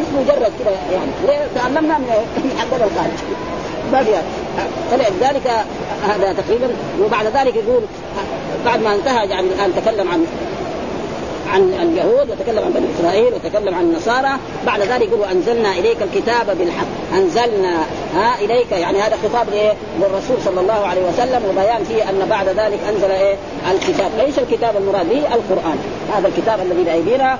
اسمه 0.00 0.20
مجرد 0.20 0.52
كذا 0.58 0.70
يعني. 0.92 1.40
تعلمنا 1.54 1.98
من 1.98 2.10
عندنا 2.60 2.84
الخارج 2.86 3.18
ما 3.92 4.02
فيها 4.02 4.22
فلذلك 4.90 5.50
هذا 6.08 6.32
تقريبا. 6.32 6.68
وبعد 7.04 7.26
ذلك 7.26 7.56
يقول 7.56 7.82
بعد 8.64 8.82
ما 8.82 8.94
انتهى 8.94 9.26
يعني 9.26 9.46
الآن 9.46 9.72
تكلم 9.76 10.08
عن 10.10 10.26
عن 11.52 11.62
اليهود 11.82 12.30
وتكلم 12.30 12.64
عن 12.64 12.72
بني 12.72 12.86
إسرائيل 12.98 13.32
وتكلم 13.34 13.74
عن 13.74 13.82
النصارى. 13.82 14.30
بعد 14.66 14.80
ذلك 14.80 15.08
يقول 15.08 15.24
انزلنا 15.24 15.72
إليك 15.72 15.96
الكتاب 16.02 16.58
بالحق. 16.58 16.86
أنزلنا 17.14 17.76
ها 18.14 18.34
إليك. 18.40 18.72
يعني 18.72 18.98
هذا 18.98 19.16
خطاب 19.24 19.46
إيه 19.52 19.72
للرسول 20.00 20.36
صلى 20.44 20.60
الله 20.60 20.86
عليه 20.86 21.00
وسلم 21.08 21.42
وبيان 21.50 21.84
فيه 21.84 22.10
أن 22.10 22.26
بعد 22.30 22.48
ذلك 22.48 22.78
أنزل 22.88 23.10
إيه؟ 23.10 23.34
الكتاب. 23.70 24.10
ليس 24.18 24.38
الكتاب 24.38 24.76
المراد 24.76 25.08
به 25.08 25.18
القرآن. 25.18 25.78
هذا 26.16 26.28
الكتاب 26.28 26.60
الذي 26.60 26.84
بأيدينا 26.84 27.38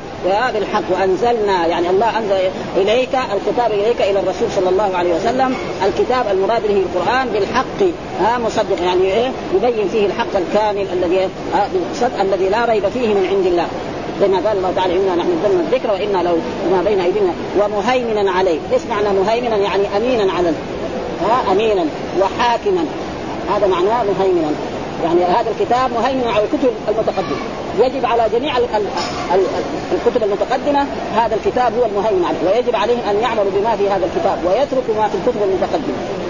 بالحق. 0.55 0.83
وأنزلنا 0.91 1.67
يعني 1.67 1.91
الله 1.91 2.19
أنزل 2.19 2.37
إليك 2.77 3.15
الخطاب 3.15 3.73
إليك 3.73 4.01
إلى 4.01 4.21
الرسول 4.21 4.49
صلى 4.57 4.69
الله 4.69 4.97
عليه 4.97 5.15
وسلم. 5.15 5.55
الكتاب 5.87 6.27
المراد 6.31 6.63
به 6.63 6.83
القرآن 6.87 7.29
بالحق. 7.29 7.81
ها 8.21 8.39
مصدق. 8.39 8.83
يعني 8.85 9.03
إيه؟ 9.03 9.31
يبين 9.55 9.89
فيه 9.89 10.07
الحق 10.07 10.37
الكامل 10.37 10.87
الذي 10.93 11.29
الذي 12.21 12.49
لا 12.49 12.65
ريب 12.65 12.89
فيه 12.89 13.09
من 13.09 13.27
عند 13.31 13.47
الله. 13.47 13.67
زي 14.21 14.29
ما 14.29 14.49
قال 14.49 14.57
الله 14.57 14.73
تعالى 14.77 14.97
إنا 14.97 15.15
نحن 15.15 15.29
نزلنا 15.39 15.61
الذكر 15.61 15.91
وإنا 15.91 16.29
لو 16.29 16.37
ما 16.73 16.83
بين 16.85 17.01
أيدينا. 17.01 17.33
ومهيمنا 17.61 18.31
عليه، 18.31 18.59
إيش 18.73 18.83
معنى 18.91 19.19
مهيمنا؟ 19.21 19.57
يعني 19.57 19.97
أمينا 19.97 20.33
على 20.33 20.53
ها 21.23 21.53
أمينا 21.53 21.85
وحاكما. 22.21 22.85
هذا 23.55 23.67
معناه 23.67 24.05
مهيمنا. 24.19 24.51
يعني 25.05 25.25
هذا 25.25 25.51
الكتاب 25.51 25.91
مهيمن 25.93 26.29
على 26.29 26.45
الكتب 26.45 26.73
المتقدمة. 26.89 27.37
يجب 27.79 28.07
على 28.07 28.29
جميع 28.33 28.57
الكتب 29.93 30.23
المتقدمة 30.23 30.87
هذا 31.17 31.35
الكتاب 31.35 31.73
هو 31.79 31.85
المهيمن 31.85 32.25
عليه. 32.25 32.57
ويجب 32.57 32.77
عليهم 32.77 33.01
أن 33.11 33.17
يعملوا 33.21 33.51
بما 33.57 33.77
في 33.77 33.91
هذا 33.91 34.07
الكتاب 34.07 34.39
ويتركوا 34.45 34.95
ما 35.03 35.09
في 35.09 35.15
الكتب 35.15 35.43
المتقدمة. 35.43 36.28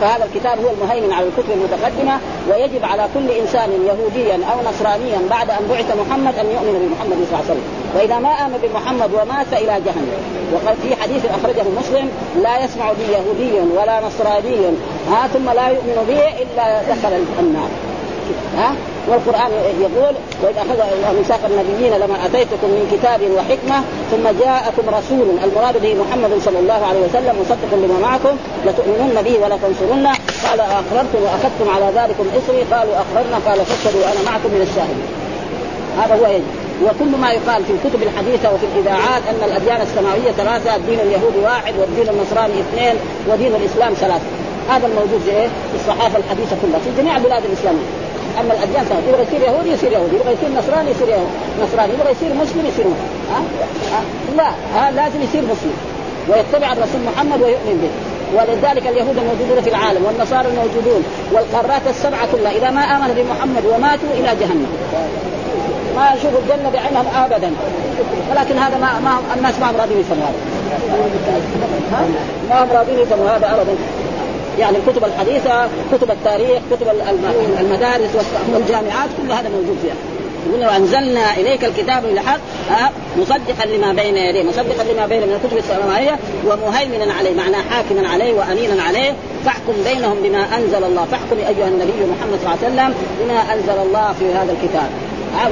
فهذا 0.00 0.24
الكتاب 0.24 0.58
هو 0.64 0.70
المهيمن 0.70 1.12
على 1.12 1.26
الكتب 1.26 1.50
المتقدمة 1.50 2.20
ويجب 2.50 2.84
على 2.84 3.08
كل 3.14 3.30
إنسان 3.30 3.70
يهوديا 3.86 4.34
أو 4.52 4.70
نصرانيا 4.70 5.18
بعد 5.30 5.50
أن 5.50 5.66
بعث 5.70 5.96
محمد 5.96 6.38
أن 6.38 6.46
يؤمن 6.46 6.74
بمحمد 6.88 7.16
صلى 7.16 7.24
الله 7.24 7.36
عليه 7.36 7.50
وسلم. 7.50 7.64
وإذا 7.96 8.18
ما 8.18 8.28
آمن 8.28 8.58
بمحمد 8.62 9.10
ومات 9.14 9.52
إلى 9.52 9.80
جهنم. 9.86 10.20
وقال 10.52 10.76
في 10.82 11.02
حديث 11.02 11.24
أخرجه 11.26 11.64
مسلم 11.80 12.10
لا 12.42 12.64
يسمع 12.64 12.92
بي 12.92 13.12
يهودي 13.12 13.52
ولا 13.76 14.00
نصراني 14.06 14.76
ها 15.10 15.28
ثم 15.28 15.50
لا 15.50 15.68
يؤمن 15.68 16.04
به 16.08 16.22
إلا 16.42 16.82
دخل 16.82 17.24
النار. 17.40 17.68
ها؟ 18.56 18.74
والقرآن 19.08 19.50
يقول 19.80 20.14
واذا 20.42 20.60
أخذ 20.60 20.80
الله 20.80 21.12
ميثاق 21.18 21.40
النبيين 21.50 21.92
لما 21.92 22.26
آتيتكم 22.26 22.68
من 22.76 22.84
كتاب 22.92 23.20
وحكمة 23.36 23.78
ثم 24.10 24.44
جاءكم 24.44 24.82
رسول 24.98 25.26
المراد 25.44 25.82
به 25.82 25.94
محمد 25.94 26.32
صلى 26.44 26.58
الله 26.58 26.80
عليه 26.88 27.00
وسلم 27.00 27.34
مصدق 27.40 27.70
لما 27.72 27.98
معكم 28.08 28.36
لتؤمنن 28.66 29.22
به 29.24 29.34
ولا 29.44 29.56
تنصرنه 29.56 30.12
قال 30.46 30.60
اقررتم 30.60 31.20
وأخذتم 31.22 31.66
على 31.74 31.86
ذلكم 31.98 32.24
اسري 32.38 32.62
قالوا 32.72 32.94
اقررنا 33.02 33.38
قال 33.46 33.58
فاشهدوا 33.66 34.04
أنا 34.12 34.30
معكم 34.30 34.48
من 34.54 34.62
الشاهدين 34.68 35.08
هذا 35.98 36.14
هو 36.20 36.32
يجب. 36.34 36.66
وكل 36.84 37.20
ما 37.20 37.30
يقال 37.30 37.64
في 37.64 37.72
الكتب 37.72 38.02
الحديثة 38.02 38.54
وفي 38.54 38.66
الإذاعات 38.74 39.22
أن 39.30 39.48
الأديان 39.48 39.80
السماوية 39.80 40.32
ثلاثة 40.32 40.76
الدين 40.76 41.00
اليهودي 41.00 41.38
واحد 41.44 41.74
والدين 41.80 42.08
النصراني 42.08 42.54
اثنين 42.60 42.94
ودين 43.28 43.54
الإسلام 43.54 43.94
ثلاثة. 43.94 44.28
هذا 44.70 44.86
الموجود 44.86 45.20
في 45.24 45.30
إيه؟ 45.30 45.46
في 45.46 45.76
الصحافة 45.80 46.18
الحديثة 46.18 46.56
كلها 46.62 46.78
في 46.78 47.02
جميع 47.02 47.16
البلاد 47.16 47.44
الإسلامية. 47.44 48.05
أما 48.40 48.52
الأديان 48.54 48.84
ثلاثة 48.84 49.08
يبغى 49.08 49.22
يصير 49.22 49.42
يهودي 49.42 49.70
يصير 49.70 49.92
يهودي. 49.92 50.16
يبغى 50.16 50.32
يصير 50.32 50.48
نصراني 50.58 50.90
يصير 50.90 51.08
يهودي. 51.08 51.34
نصراني. 51.62 51.92
يبغى 51.94 52.10
يصير 52.10 52.28
مسلم 52.34 52.66
يصير 52.66 52.86
مسلم. 52.86 53.10
ها؟ 53.32 53.40
ها؟ 53.92 54.00
لا 54.36 54.48
ها 54.74 54.90
لازم 54.90 55.22
يصير 55.22 55.42
مسلم. 55.42 55.76
ويتبع 56.28 56.72
الرسول 56.72 57.00
محمد 57.06 57.42
ويؤمن 57.42 57.76
به. 57.82 57.92
ولذلك 58.36 58.86
اليهود 58.86 59.16
الموجودون 59.18 59.60
في 59.64 59.70
العالم 59.70 60.04
والنصارى 60.04 60.48
الموجودون 60.48 61.02
والقارات 61.32 61.82
السبعة 61.88 62.32
كلها 62.32 62.52
إذا 62.52 62.70
ما 62.70 62.80
امنوا 62.80 63.14
بمحمد 63.14 63.64
وماتوا 63.66 64.10
إلى 64.14 64.30
جهنم. 64.40 64.70
ما 65.96 66.12
يشوفوا 66.12 66.38
الجنة 66.38 66.70
بعينهم 66.70 67.06
ابدا. 67.16 67.50
ولكن 68.30 68.58
هذا 68.58 68.76
ما, 68.78 69.00
ما 69.04 69.34
الناس 69.36 69.58
ما 69.60 69.70
هم 69.70 69.76
راضيين 69.76 70.00
يفهموا 70.00 70.24
هذا. 71.92 72.06
ما 72.50 72.64
هم 72.64 72.68
راضيين 72.78 72.98
يفهموا 72.98 73.30
هذا 73.30 73.46
ابدا. 73.54 73.74
يعني 74.58 74.76
الكتب 74.76 75.04
الحديثة 75.04 75.68
كتب 75.92 76.10
التاريخ 76.10 76.58
كتب 76.70 76.86
المدارس 77.60 78.10
والجامعات 78.54 79.08
كل 79.22 79.32
هذا 79.32 79.48
موجود 79.48 79.78
فيها. 79.82 79.94
يقول 80.48 80.66
وانزلنا 80.66 81.34
إليك 81.36 81.64
الكتاب 81.64 82.02
بالحق 82.02 82.40
مصدقا 83.18 83.66
لما 83.66 83.92
بين 83.92 84.16
يديه 84.16 84.42
مصدقا 84.42 84.84
لما 84.92 85.06
بين 85.06 85.22
من 85.22 85.32
الكتب 85.32 85.58
السماوية 85.58 86.18
ومهيمنا 86.46 87.14
عليه 87.14 87.34
معناه 87.34 87.62
حاكما 87.70 88.08
عليه 88.08 88.32
وامينا 88.34 88.82
عليه. 88.82 89.14
فاحكم 89.44 89.72
بينهم 89.84 90.16
بما 90.22 90.56
أنزل 90.56 90.84
الله 90.84 91.04
فاحكم 91.10 91.36
أيها 91.38 91.68
النبي 91.68 91.92
محمد 91.92 92.38
صلى 92.44 92.54
الله 92.54 92.58
عليه 92.62 92.66
وسلم 92.66 92.94
بما 93.20 93.54
أنزل 93.54 93.82
الله 93.86 94.14
في 94.18 94.24
هذا 94.24 94.52
الكتاب. 94.52 94.90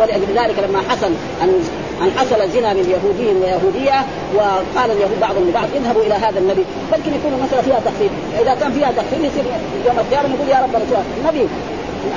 ولأجل 0.01 0.49
ذلك 0.49 0.69
لما 0.69 0.83
حصل 0.89 1.11
أن 1.43 1.65
أن 2.03 2.11
حصل 2.19 2.51
زنا 2.51 2.73
من 2.73 2.87
يهودي 2.95 3.27
ويهودية 3.41 4.07
وقال 4.37 4.91
اليهود 4.91 5.21
بعضهم 5.21 5.49
لبعض 5.49 5.69
اذهبوا 5.75 6.03
إلى 6.03 6.15
هذا 6.15 6.39
النبي. 6.39 6.65
يمكن 6.97 7.15
يكون 7.15 7.33
المسألة 7.39 7.63
فيها 7.63 7.81
تخفيف. 7.81 8.13
إذا 8.43 8.55
كان 8.55 8.73
فيها 8.73 8.93
تخفيف 8.93 9.19
يصير 9.19 9.45
يوم 9.87 9.99
القيامة 9.99 10.29
نقول 10.29 10.49
يا 10.49 10.59
رب 10.65 10.77
الرسول 10.77 10.99
النبي 11.21 11.49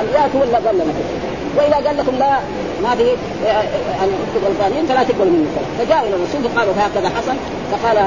الآيات 0.01 0.35
هو 0.35 0.43
اللي 0.43 0.59
لنا 0.73 0.93
وإذا 1.57 1.75
قال 1.87 1.97
لكم 1.97 2.15
لا 2.15 2.39
ما 2.83 2.95
في 2.95 3.03
ان 4.03 4.09
غلطانين 4.45 4.85
فلا 4.85 5.03
تقبلوا 5.03 5.31
مني 5.31 5.45
فجاءوا 5.79 6.07
إلى 6.07 6.15
الرسول 6.15 6.49
فقالوا 6.49 6.73
هكذا 6.77 7.09
حصل 7.09 7.35
فقال 7.71 7.97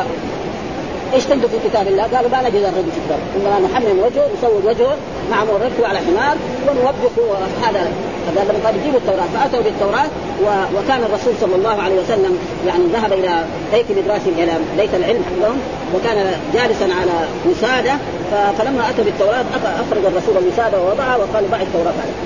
إيش 1.15 1.25
تجدوا 1.25 1.49
في 1.49 1.69
كتاب 1.69 1.89
الله؟ 1.89 2.03
قالوا 2.03 2.31
ما 2.31 2.41
نجد 2.43 2.55
الرجل 2.55 2.91
في 2.95 2.99
الكتاب 3.01 3.19
انما 3.37 3.69
نحمل 3.69 3.93
وجهه 4.05 4.27
نصور 4.39 4.63
وجهه 4.65 4.97
مع 5.31 5.45
مرته 5.45 5.89
على 5.89 5.99
حمار 5.99 6.37
ونوبخ 6.67 7.15
هذا. 7.63 7.93
فقال 8.27 8.49
لما 8.49 8.67
قال 8.67 8.83
جيبوا 8.85 8.99
التوراة. 8.99 9.27
فأتوا 9.35 9.63
بالتوراة 9.63 10.09
و... 10.43 10.47
وكان 10.77 11.01
الرسول 11.09 11.35
صلى 11.41 11.55
الله 11.57 11.83
عليه 11.83 11.95
وسلم 12.03 12.39
يعني 12.67 12.85
ذهب 12.93 13.13
إلى 13.13 13.45
بيت 13.73 13.87
مدراس 13.99 14.21
إلى 14.27 14.53
بيت 14.79 14.95
العلم 14.95 15.23
عندهم 15.33 15.59
وكان 15.95 16.33
جالسا 16.55 16.85
على 17.01 17.17
وسادة. 17.47 17.95
ف... 18.31 18.35
فلما 18.59 18.91
اتى 18.91 19.03
بالتوراة 19.03 19.45
أخرج 19.65 20.05
الرسول 20.05 20.35
الوساده 20.43 20.81
ووضعها 20.81 21.17
وقال 21.17 21.51
ضع 21.51 21.61
التوراة 21.61 21.95
عليه 22.03 22.19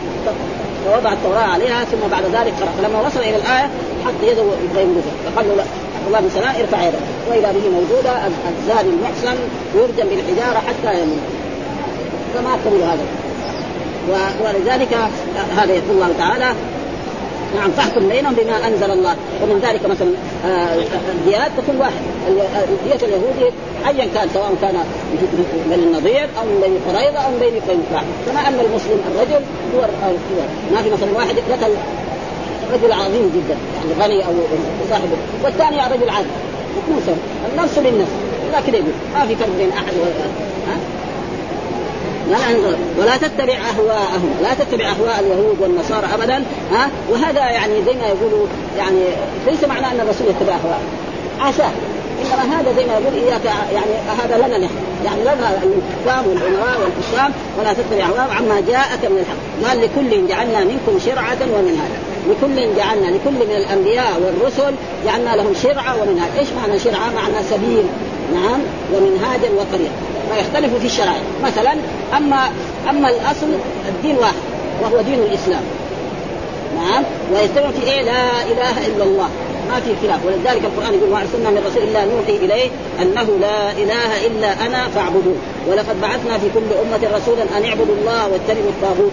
فوضع 0.84 1.12
التوراة 1.12 1.46
عليها 1.54 1.84
ثم 1.84 2.08
بعد 2.10 2.24
ذلك 2.24 2.54
قرأ. 2.60 2.72
فلما 2.78 3.06
وصل 3.06 3.20
إلى 3.20 3.36
الآية 3.36 3.68
حط 4.04 4.20
يده 4.22 4.42
يبغى 4.42 4.82
ينقذه 4.82 5.12
فقال 5.26 5.48
له 5.48 5.54
لا 5.54 5.64
الله 6.06 6.20
بن 6.20 6.30
ارفع 6.60 6.82
يده. 6.88 6.98
وإذا 7.30 7.52
به 7.52 7.68
موجودة 7.70 8.26
الزاني 8.26 8.88
المحسن 8.88 9.36
يرجم 9.74 10.08
بالحجارة 10.08 10.58
حتى 10.58 11.00
يموت. 11.00 11.18
فما 12.34 12.52
قبل 12.52 12.82
هذا؟ 12.82 13.06
ولذلك 14.44 14.98
هذا 15.56 15.72
يقول 15.72 15.90
الله 15.90 16.10
تعالى 16.18 16.54
نعم 17.56 17.70
فاحكم 17.70 18.08
بينهم 18.08 18.34
بما 18.34 18.68
أنزل 18.68 18.90
الله. 18.90 19.16
ومن 19.42 19.60
ذلك 19.62 19.86
مثلا 19.86 20.08
آه، 20.46 20.74
الديات 21.12 21.50
تكون 21.56 21.76
واحد. 21.76 22.02
الدية 22.28 23.06
اليهودي 23.06 23.54
ايا 23.86 24.08
كان 24.14 24.28
سواء 24.34 24.54
كان 24.62 24.74
من 25.66 25.80
النظير 25.86 26.28
أو 26.38 26.44
من 26.44 26.60
بني 26.62 26.78
قريظة 26.88 27.18
أو 27.18 27.30
من 27.30 27.38
بني 27.40 27.60
قينقاع 27.60 28.02
كما 28.26 28.48
أن 28.48 28.60
المسلم 28.60 29.00
الرجل 29.14 29.44
هو 29.74 29.80
ما 30.74 30.82
في 30.82 30.90
مثلا 30.90 31.16
واحد 31.16 31.34
قتل 31.52 31.74
رجل 32.72 32.92
عظيم 32.92 33.30
جدا 33.34 33.56
يعني 33.76 34.02
غني 34.02 34.26
أو 34.26 34.32
صاحب 34.90 35.08
والثاني 35.44 35.76
رجل 35.76 36.10
عادي. 36.10 36.28
يكون 36.82 37.16
النفس 37.52 37.78
للنفس 37.78 38.12
لكن 38.54 38.74
يقول 38.74 38.92
ما 39.14 39.26
في 39.26 39.36
فرق 39.36 39.48
بين 39.58 39.70
أحد 39.70 39.92
ها؟ 40.68 40.76
ولا 42.98 43.16
تتبع 43.16 43.54
أهواءهم. 43.54 44.30
لا 44.42 44.54
تتبع 44.54 44.84
أهواء 44.84 45.20
اليهود 45.20 45.56
والنصارى 45.60 46.06
ابدا. 46.14 46.44
ها؟ 46.72 46.88
وهذا 47.10 47.40
يعني 47.40 47.74
زي 47.86 47.92
ما 47.92 48.06
يقولوا 48.06 48.46
يعني 48.78 49.00
ليس 49.46 49.64
معناه 49.64 49.92
أن 49.92 50.00
الرسول 50.00 50.26
يتبع 50.28 50.52
اهواءهم 50.52 50.88
عساه 51.40 51.70
إنما 52.22 52.60
هذا 52.60 52.72
زي 52.76 52.86
ما 52.86 52.92
يقول 52.92 53.14
إياك 53.14 53.44
يعني 53.44 53.92
هذا 54.22 54.36
لنا 54.36 54.58
نحن. 54.58 54.74
يعني 55.04 55.20
لنا 55.22 55.32
الحكام 55.32 56.26
والامراء 56.26 56.80
والحكام 56.80 57.32
ولا 57.58 57.72
تتبع 57.72 58.04
أهواءهم 58.04 58.30
عما 58.30 58.60
جاءك 58.68 59.04
من 59.10 59.18
الحق. 59.18 59.68
قال 59.68 59.80
لكل 59.80 60.28
جعلنا 60.28 60.60
منكم 60.64 60.98
شرعة 61.06 61.38
ومنهاجا. 61.54 61.98
لكل 62.28 62.76
جعلنا 62.76 63.06
لكل 63.06 63.46
من 63.48 63.56
الأنبياء 63.56 64.20
والرسل 64.20 64.74
جعلنا 65.04 65.36
لهم 65.36 65.54
شرعة 65.62 66.02
ومنهاج، 66.02 66.30
إيش 66.38 66.48
معنى 66.62 66.78
شرعة؟ 66.78 67.10
معنى 67.10 67.44
سبيل. 67.50 67.84
نعم. 68.34 68.60
ومنهاجا 68.94 69.48
وطريقا 69.58 69.94
فيختلف 70.30 70.78
في 70.80 70.86
الشرائع. 70.86 71.22
مثلا 71.44 71.74
أما 72.16 72.50
أما 72.90 73.10
الأصل 73.10 73.46
الدين 73.88 74.16
واحد 74.16 74.34
وهو 74.82 75.02
دين 75.02 75.18
الإسلام. 75.18 75.62
نعم. 76.76 77.02
ويجتمع 77.32 77.70
في 77.70 77.92
إيه؟ 77.92 78.02
لا 78.02 78.42
إله 78.42 78.86
إلا 78.86 79.04
الله. 79.04 79.28
ما 79.68 79.80
في 79.80 79.90
خلاف 80.02 80.20
ولذلك 80.26 80.64
القرآن 80.64 80.94
يقول 80.94 81.10
ما 81.10 81.20
ارسلنا 81.20 81.50
من 81.50 81.62
رسول 81.66 81.82
الا 81.82 82.04
نوحي 82.04 82.36
إليه 82.44 82.70
أنه 83.02 83.28
لا 83.40 83.72
إله 83.72 84.26
إلا 84.26 84.66
أنا 84.66 84.88
فاعبدوه. 84.88 85.36
ولقد 85.68 86.00
بعثنا 86.00 86.38
في 86.38 86.46
كل 86.54 86.68
أمة 86.82 87.16
رسولا 87.16 87.42
أن 87.56 87.64
اعبدوا 87.64 87.94
الله 88.00 88.28
واجتنبوا 88.28 88.70
الطاغوت. 88.70 89.12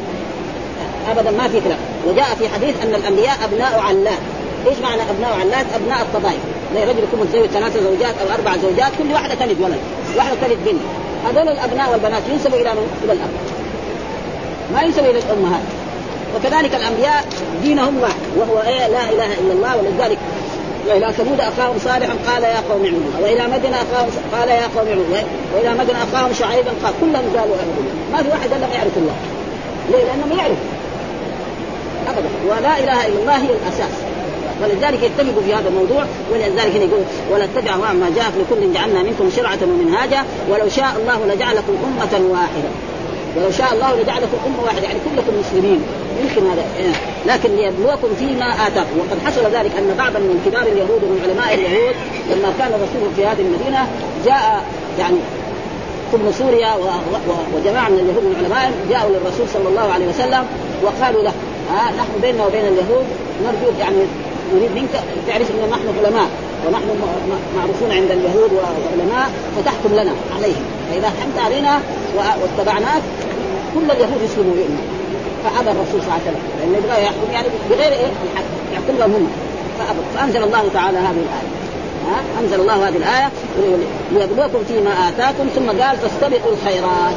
ابدا 1.12 1.32
ما 1.32 1.48
في 1.48 1.62
خلاف. 1.62 1.80
وجاء 2.08 2.36
في 2.40 2.50
حديث 2.50 2.76
أن 2.84 2.96
الأنبياء 2.96 3.38
أبناء 3.44 3.80
علات. 3.88 4.24
إيش 4.68 4.78
معنى 4.78 5.02
أبناء 5.02 5.34
علات؟ 5.42 5.66
أبناء 5.76 6.02
الطبائف. 6.02 6.42
زي 6.76 6.84
رجل 6.84 7.04
يكون 7.04 7.20
متزوج 7.20 7.48
ثلاث 7.48 7.74
زوجات 7.84 8.16
أو 8.22 8.36
أربع 8.38 8.58
زوجات 8.58 8.92
كل 8.98 9.14
واحدة 9.14 9.34
تلد 9.34 9.62
ولد 9.62 9.82
واحدة 10.18 10.36
تلد 10.42 10.58
بنت. 10.66 10.82
هذول 11.28 11.48
الأبناء 11.48 11.92
والبنات 11.92 12.24
ينسبوا 12.32 12.58
إلى 12.58 12.72
إلى 13.04 13.14
الأب. 13.14 13.30
ما 14.74 14.82
ينسبوا 14.82 15.10
إلى 15.10 15.20
الامهات 15.20 15.66
وكذلك 16.36 16.76
الأنبياء 16.76 17.26
دينهم 17.64 18.02
واحد 18.02 18.22
وهو 18.38 18.62
إيه؟ 18.62 18.88
لا 18.88 19.04
إله 19.10 19.34
إلا 19.42 19.54
الله. 19.54 19.78
ولذلك 19.78 20.18
وإلى 20.88 21.14
ثمود 21.14 21.40
أخاهم 21.40 21.80
صالحا 21.80 22.14
قال 22.28 22.44
يا 22.44 22.62
قوم 22.70 22.86
اعبدوا. 22.86 23.22
وإلى 23.22 23.48
مدن 23.48 23.74
أخاهم 23.74 24.10
قال 24.34 24.50
يا 24.50 24.68
قوم 24.76 24.88
اعبدوا. 24.88 25.24
والى 25.56 25.74
مدن 25.74 25.96
أخاهم 25.96 26.34
شعيبا 26.34 26.72
قال 26.84 26.94
كلهم 27.02 27.26
قالوا 27.38 27.56
اعبدوا. 27.56 27.94
ما 28.12 28.24
في 28.24 28.30
واحد 28.30 28.50
لم 28.54 28.70
يعرف 28.74 28.98
الله. 28.98 29.16
ليه؟ 29.92 30.04
لانهم 30.04 30.40
يعرف. 30.40 30.58
أبدا. 32.08 32.30
ولا 32.50 32.80
إله 32.80 33.08
إلا 33.08 33.20
الله 33.22 33.38
هي 33.38 33.50
الأساس. 33.50 33.94
ولذلك 34.62 35.04
يتفقوا 35.04 35.44
في 35.46 35.54
هذا 35.54 35.70
الموضوع 35.70 36.06
ولذلك 36.32 36.76
يقول 36.76 37.04
ولا 37.32 37.44
اتبعوا 37.44 37.94
ما 37.94 38.12
جاء 38.16 38.32
لكل 38.40 38.74
جعلنا 38.74 39.04
منكم 39.04 39.30
شرعة 39.36 39.58
ومنهاجا 39.64 40.24
ولو 40.50 40.70
شاء 40.70 40.92
الله 41.00 41.34
لجعلكم 41.34 41.74
أمة 41.84 42.32
واحدة. 42.32 42.70
ولو 43.36 43.52
شاء 43.52 43.74
الله 43.74 44.02
لجعلكم 44.02 44.38
أمة 44.48 44.64
واحدة 44.64 44.82
يعني 44.82 45.00
كلكم 45.06 45.40
مسلمين. 45.40 45.82
يمكن 46.22 46.52
هذا 46.52 46.64
لكن 47.26 47.50
ليبلوكم 47.56 48.08
فيما 48.20 48.46
آتاكم. 48.68 48.96
وقد 49.00 49.18
حصل 49.26 49.42
ذلك 49.42 49.72
أن 49.78 49.96
بعضا 49.98 50.20
من 50.20 50.42
كبار 50.46 50.62
اليهود 50.62 51.04
ومن 51.04 51.20
علماء 51.24 51.54
اليهود 51.54 51.96
لما 52.32 52.54
كان 52.60 52.68
الرسول 52.68 53.16
في 53.16 53.26
هذه 53.26 53.42
المدينة 53.42 53.88
جاء 54.26 54.64
يعني 55.00 55.18
ثم 56.12 56.32
سوريا 56.32 56.74
وجماعة 57.56 57.90
من 57.90 58.00
اليهود 58.00 58.24
من 58.24 58.36
علمائهم 58.44 58.74
جاءوا 58.90 59.10
للرسول 59.10 59.48
صلى 59.54 59.68
الله 59.70 59.94
عليه 59.94 60.08
وسلم 60.08 60.44
وقالوا 60.84 61.24
له 61.24 61.34
نحن 62.00 62.14
بيننا 62.22 62.46
وبين 62.46 62.66
اليهود 62.66 63.06
نرجو 63.44 63.80
يعني 63.80 63.98
نريد 64.56 64.72
منك 64.76 64.94
تعرف 65.28 65.52
ان 65.52 65.70
نحن 65.70 66.06
علماء. 66.06 66.30
ونحن 66.68 66.88
معروفون 67.58 67.92
عند 67.92 68.12
اليهود 68.12 68.52
والعلماء 68.54 69.32
فتحكم 69.58 69.94
لنا 69.94 70.12
عليهم. 70.36 70.64
فإذا 70.90 71.08
حكمت 71.08 71.46
علينا 71.46 71.80
واتبعناك 72.16 73.02
كل 73.76 73.92
اليهود 73.92 74.22
يسلموا 74.24 74.56
يؤمنوا 74.56 74.88
فأبى 75.44 75.72
الرسول 75.72 76.02
صلى 76.02 76.10
الله 76.10 76.14
عليه 76.14 76.24
وسلم. 76.24 76.44
لأنه 76.60 76.78
يبغى 76.78 77.04
يحكم 77.04 77.32
يعني 77.34 77.48
بغير 77.70 77.92
إيه؟ 77.92 78.12
الحق. 78.24 78.44
يحكم 78.74 78.98
لهم 79.00 79.12
هم. 79.12 79.28
فأبى. 79.80 80.00
فأنزل 80.16 80.44
الله 80.44 80.64
تعالى 80.74 80.98
هذه 80.98 81.22
الآية. 81.28 81.50
ها؟ 82.08 82.42
أنزل 82.42 82.60
الله 82.60 82.88
هذه 82.88 82.98
الآية. 82.98 83.30
ليبلوكم 84.12 84.64
فيما 84.68 85.10
آتاكم 85.10 85.48
ثم 85.56 85.82
قال 85.82 85.98
فاستبقوا 85.98 86.52
الخيرات. 86.52 87.16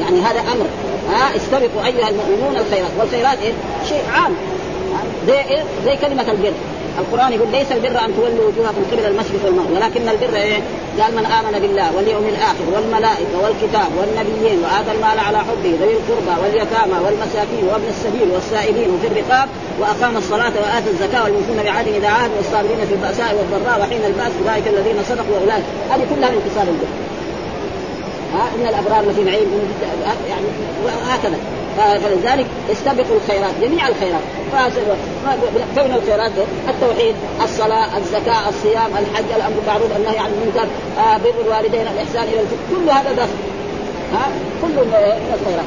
يعني 0.00 0.20
هذا 0.20 0.40
أمر. 0.40 0.66
ها؟ 1.12 1.36
استبقوا 1.36 1.86
أيها 1.86 2.08
المؤمنون 2.08 2.56
الخيرات. 2.56 2.90
والخيرات 2.98 3.38
إيه؟ 3.42 3.52
شيء 3.88 4.02
عام. 4.14 4.32
زي 5.26 5.38
إيه؟ 5.38 5.62
زي 5.84 5.96
كلمة 5.96 6.30
البر 6.32 6.52
القرآن 6.98 7.32
يقول 7.32 7.48
ليس 7.52 7.72
البر 7.72 8.04
أن 8.04 8.14
تولوا 8.16 8.48
وجوهكم 8.48 8.82
قبل 8.92 9.04
المشرق 9.04 9.44
والمغرب 9.44 9.70
ولكن 9.76 10.08
البر 10.08 10.36
إيه؟ 10.36 10.60
قال 11.00 11.14
من 11.16 11.26
آمن 11.26 11.58
بالله 11.62 11.96
واليوم 11.96 12.24
الآخر 12.34 12.64
والملائكة 12.74 13.34
والكتاب 13.42 13.90
والنبيين 13.98 14.58
وآتى 14.64 14.90
المال 14.96 15.18
على 15.26 15.38
حبه 15.38 15.72
ذوي 15.80 15.92
القربى 15.92 16.34
واليتامى 16.42 16.98
والمساكين 17.04 17.64
وابن 17.70 17.88
السبيل 17.88 18.28
والسائلين 18.34 18.90
وفي 18.94 19.06
الرقاب 19.06 19.48
وأقام 19.80 20.16
الصلاة 20.16 20.52
وآتى 20.62 20.90
الزكاة 20.90 21.22
والموفون 21.24 21.58
بعهد 21.64 21.88
اذا 21.88 22.08
عهد 22.08 22.30
والصابرين 22.36 22.80
في 22.88 22.94
البأساء 22.94 23.30
والضراء 23.38 23.80
وحين 23.80 24.04
البأس 24.04 24.32
أولئك 24.42 24.68
الذين 24.68 24.98
صدقوا 25.08 25.34
وأولئك. 25.36 25.64
هذه 25.90 26.04
كلها 26.14 26.30
من 26.30 26.40
البر. 26.72 26.90
ها؟ 28.34 28.44
إن 28.56 28.66
الأبرار 28.66 29.10
لفي 29.10 29.22
نعيم. 29.24 29.48
يعني 30.28 30.46
وهكذا 30.84 31.38
فلذلك 31.76 32.46
استبقوا 32.72 33.16
الخيرات 33.16 33.54
جميع 33.62 33.88
الخيرات 33.88 34.22
فمن 35.76 35.94
الخيرات 35.94 36.32
التوحيد 36.68 37.14
الصلاة 37.42 37.98
الزكاة 37.98 38.48
الصيام 38.48 38.90
الحج 38.90 39.32
الأمر 39.36 39.54
بالمعروف 39.56 39.96
النهي 39.96 40.18
عن 40.18 40.30
المنكر 40.30 40.68
آه، 40.98 41.18
بر 41.18 41.34
الوالدين 41.46 41.80
الإحسان 41.80 42.22
إلى 42.22 42.40
كل 42.70 42.90
هذا 42.90 43.12
داخل 43.12 43.32
ها؟ 44.12 44.28
كل 44.62 44.78
الخيرات. 45.34 45.64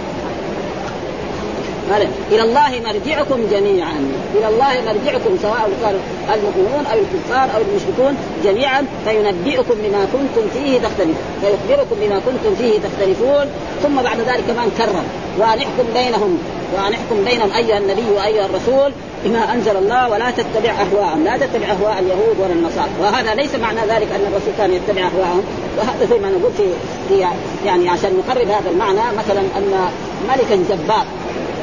إلى 2.32 2.42
الله 2.42 2.82
مرجعكم 2.86 3.40
جميعا. 3.52 4.12
إلى 4.36 4.48
الله 4.48 4.74
مرجعكم 4.86 5.38
سواء 5.42 5.70
كان 5.82 5.96
المؤمنون 6.34 6.86
أو 6.86 6.98
الكفار 7.00 7.50
أو 7.56 7.62
المشركون 7.62 8.18
جميعا. 8.44 8.86
فينبئكم 9.06 9.76
بما 9.84 10.06
كنتم 10.14 10.48
فيه 10.54 10.80
تختلفون 10.80 11.16
فيخبركم 11.42 11.96
بما 12.02 12.20
كنتم 12.20 12.56
فيه 12.56 12.80
تختلفون. 12.80 13.46
ثم 13.84 14.02
بعد 14.02 14.20
ذلك 14.20 14.44
كمان 14.48 14.72
كرر. 14.78 15.04
وان 15.40 15.60
احكم 15.60 15.88
بينهم. 15.94 16.38
وان 16.76 16.94
احكم 16.94 17.24
بينهم 17.26 17.52
أيها 17.52 17.78
النبي 17.78 18.12
وأيها 18.16 18.46
الرسول 18.46 18.92
بما 19.26 19.54
أنزل 19.54 19.78
الله. 19.78 20.10
ولا 20.10 20.32
تتبع 20.32 20.72
أهواءهم، 20.72 21.24
لا 21.24 21.38
تتبع 21.38 21.68
أهواء 21.72 22.00
اليهود 22.00 22.36
ولا 22.40 22.54
النصارى، 22.54 22.90
وهذا 23.02 23.36
ليس 23.36 23.56
معنى 23.56 23.80
ذلك 23.80 24.08
أن 24.12 24.26
الرسول 24.32 24.54
كان 24.58 24.74
يتبع 24.74 25.02
أهواءهم، 25.02 25.44
وهذا 25.78 26.06
زي 26.10 26.20
ما 26.20 26.30
نقول 26.30 26.52
في, 26.58 27.26
يعني 27.66 27.90
عشان 27.90 28.12
نقرب 28.18 28.48
هذا 28.48 28.70
المعنى 28.72 29.18
مثلا 29.18 29.42
أن 29.58 29.90
ملكا 30.30 30.56
جبار. 30.70 31.06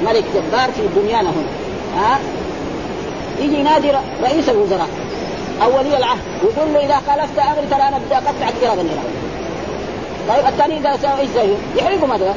ملك 0.04 0.24
جبار 0.34 0.70
في 0.72 1.00
دنيانا 1.00 1.30
هنا 1.30 1.48
ها؟ 1.96 2.18
يجي 3.40 3.58
ينادي 3.58 3.92
رئيس 4.22 4.48
الوزراء. 4.48 4.88
أو 5.62 5.78
ولي 5.78 5.96
العهد 5.96 6.18
ويقول 6.42 6.74
له 6.74 6.84
إذا 6.84 7.02
خالفت 7.06 7.38
امري 7.38 7.66
ترى 7.70 7.82
أنا 7.88 7.98
بدي 7.98 8.14
اقطعك 8.14 8.54
قرابا 8.62 8.84
طيب 10.28 10.46
الثاني 10.46 10.78
إذا 10.78 10.96
سوى 11.02 11.20
إيش 11.20 11.28
زيه؟ 11.34 11.54
يحرقه 11.76 12.06
مثلا 12.06 12.34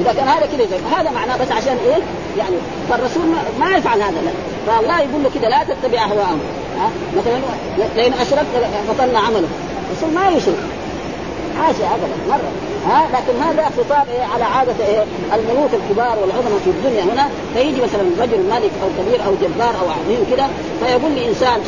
إذا 0.00 0.12
كان 0.12 0.28
هذا 0.28 0.46
كذا 0.46 0.66
زي. 0.66 0.96
هذا 0.96 1.10
معناه 1.10 1.36
بس 1.36 1.52
عشان 1.52 1.76
إيه؟ 1.86 2.02
يعني 2.38 2.56
فالرسول 2.90 3.22
ما, 3.26 3.66
ما 3.66 3.76
يفعل 3.76 4.02
هذا 4.02 4.20
لا. 4.24 4.30
فالله 4.66 5.00
يقول 5.00 5.22
له 5.22 5.30
كذا 5.34 5.48
لا 5.48 5.64
تتبع 5.64 6.04
أهواءهم. 6.04 6.40
ها؟ 6.78 6.90
مثلا 7.16 7.40
لأن 7.96 8.12
أشركت 8.12 8.46
بطلنا 8.88 9.18
عمله 9.18 9.48
الرسول 9.90 10.14
ما 10.14 10.28
يشرك. 10.30 10.58
حاشا 11.58 11.94
ابدا 11.94 12.16
مرة. 12.28 12.71
ها؟ 12.86 13.08
لكن 13.12 13.42
هذا 13.42 13.70
خطاب 13.76 14.06
إيه 14.08 14.24
على 14.34 14.44
عادة 14.44 14.86
إيه 14.86 15.04
الملوك 15.34 15.70
الكبار 15.74 16.18
والعظماء 16.22 16.60
في 16.64 16.70
الدنيا 16.70 17.02
هنا؟ 17.02 17.28
فيجي 17.54 17.80
مثلا 17.80 18.02
رجل 18.20 18.38
ملك 18.50 18.72
أو 18.82 18.88
كبير 18.98 19.26
أو 19.26 19.32
جبار 19.42 19.74
أو 19.82 19.90
عظيم 19.90 20.26
كده 20.30 20.46
فيقول 20.80 21.14
لإنسان 21.14 21.60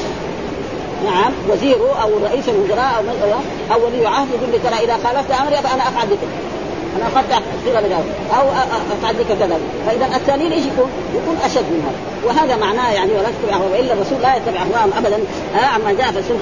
نعم 1.05 1.33
وزيره 1.49 2.03
أو 2.03 2.11
رئيس 2.25 2.49
الوزراء 2.49 2.93
أو 2.99 3.75
أو 3.75 3.87
ولي 3.87 4.07
عهد 4.07 4.29
يقول 4.31 4.51
لي 4.53 4.59
ترى 4.59 4.85
إذا 4.85 4.99
خالفت 5.05 5.31
أمري 5.31 5.57
فأنا 5.57 5.83
أفعل 5.83 6.07
بك 6.07 6.19
أنا 6.97 7.07
اقطع 7.07 7.41
صيغه 7.65 8.05
أو 8.41 8.49
افعل 8.99 9.15
بك 9.15 9.39
كذا. 9.39 9.59
فإذا 9.87 10.17
التالي 10.17 10.55
إيش 10.55 10.65
يكون؟ 10.67 10.91
يكون 11.15 11.37
أشد 11.45 11.67
من 11.75 11.83
هذا 11.87 12.15
وهذا 12.27 12.57
معناه 12.57 12.93
يعني 12.93 13.13
ولا 13.13 13.29
تتبع 13.29 13.57
أهواء 13.57 13.71
وإلا 13.73 13.93
الرسول 13.93 14.23
لا 14.23 14.37
يتبع 14.37 14.61
أهواءهم 14.63 14.91
ابدا. 14.99 15.19
آه 15.55 15.67
عما 15.67 15.93
جاء 15.93 16.13
في 16.13 16.19
السنة 16.19 16.39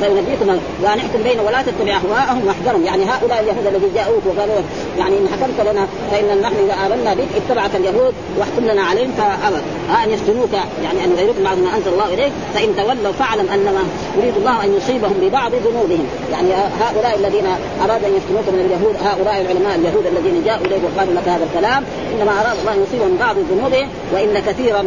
فينبيكم 0.00 0.48
وان 0.82 0.98
احكم 0.98 1.22
بين 1.22 1.40
ولا 1.40 1.62
تتبع 1.62 1.96
أهواءهم 1.96 2.46
وأحذرهم. 2.46 2.84
يعني 2.84 3.04
هؤلاء 3.04 3.40
اليهود 3.40 3.66
الذين 3.66 3.94
جاءوك 3.94 4.22
وقالوا 4.26 4.54
يعني 4.98 5.18
إن 5.18 5.28
حكمت 5.28 5.68
لنا 5.68 5.86
فإن 6.10 6.40
نحن 6.40 6.54
إذا 6.64 6.74
آمنا 6.86 7.14
بك 7.14 7.28
اتبعك 7.36 7.76
اليهود 7.76 8.14
واحكم 8.38 8.64
لنا 8.64 8.82
عليهم 8.82 9.12
فابى 9.12 9.60
آه 9.90 10.04
أن 10.04 10.10
يفتنوك 10.10 10.52
يعني 10.84 11.04
أن 11.04 11.10
يغيروك 11.12 11.36
بعد 11.44 11.58
ما 11.58 11.76
أنزل 11.76 11.92
الله 11.92 12.14
إليك 12.14 12.32
فإن 12.54 12.76
تولوا 12.76 13.12
فاعلم 13.12 13.48
أنما 13.54 13.82
يريد 14.18 14.36
الله 14.36 14.64
أن 14.64 14.76
يصيبهم 14.76 15.14
ببعض 15.22 15.52
ذنوبهم. 15.54 16.06
يعني 16.32 16.48
هؤلاء 16.80 17.18
الذين 17.18 17.46
اراد 17.84 18.04
أن 18.04 18.12
يفتنوك 18.16 18.48
من 18.48 18.60
اليهود 18.66 18.96
هؤلاء 19.04 19.40
العلماء 19.40 19.76
اليهود 19.86 20.06
الذين 20.06 20.44
جاءوا 20.44 20.66
اليك 20.66 20.80
وقالوا 20.84 21.14
لك 21.14 21.28
هذا 21.28 21.44
الكلام 21.44 21.84
إنما 22.14 22.32
أراد 22.40 22.58
الله 22.60 22.72
أن 22.74 22.82
يصيبهم 22.82 23.16
بعض 23.16 23.36
ذنوبهم 23.50 23.88
وإن 24.12 24.42
كثيرا 24.46 24.82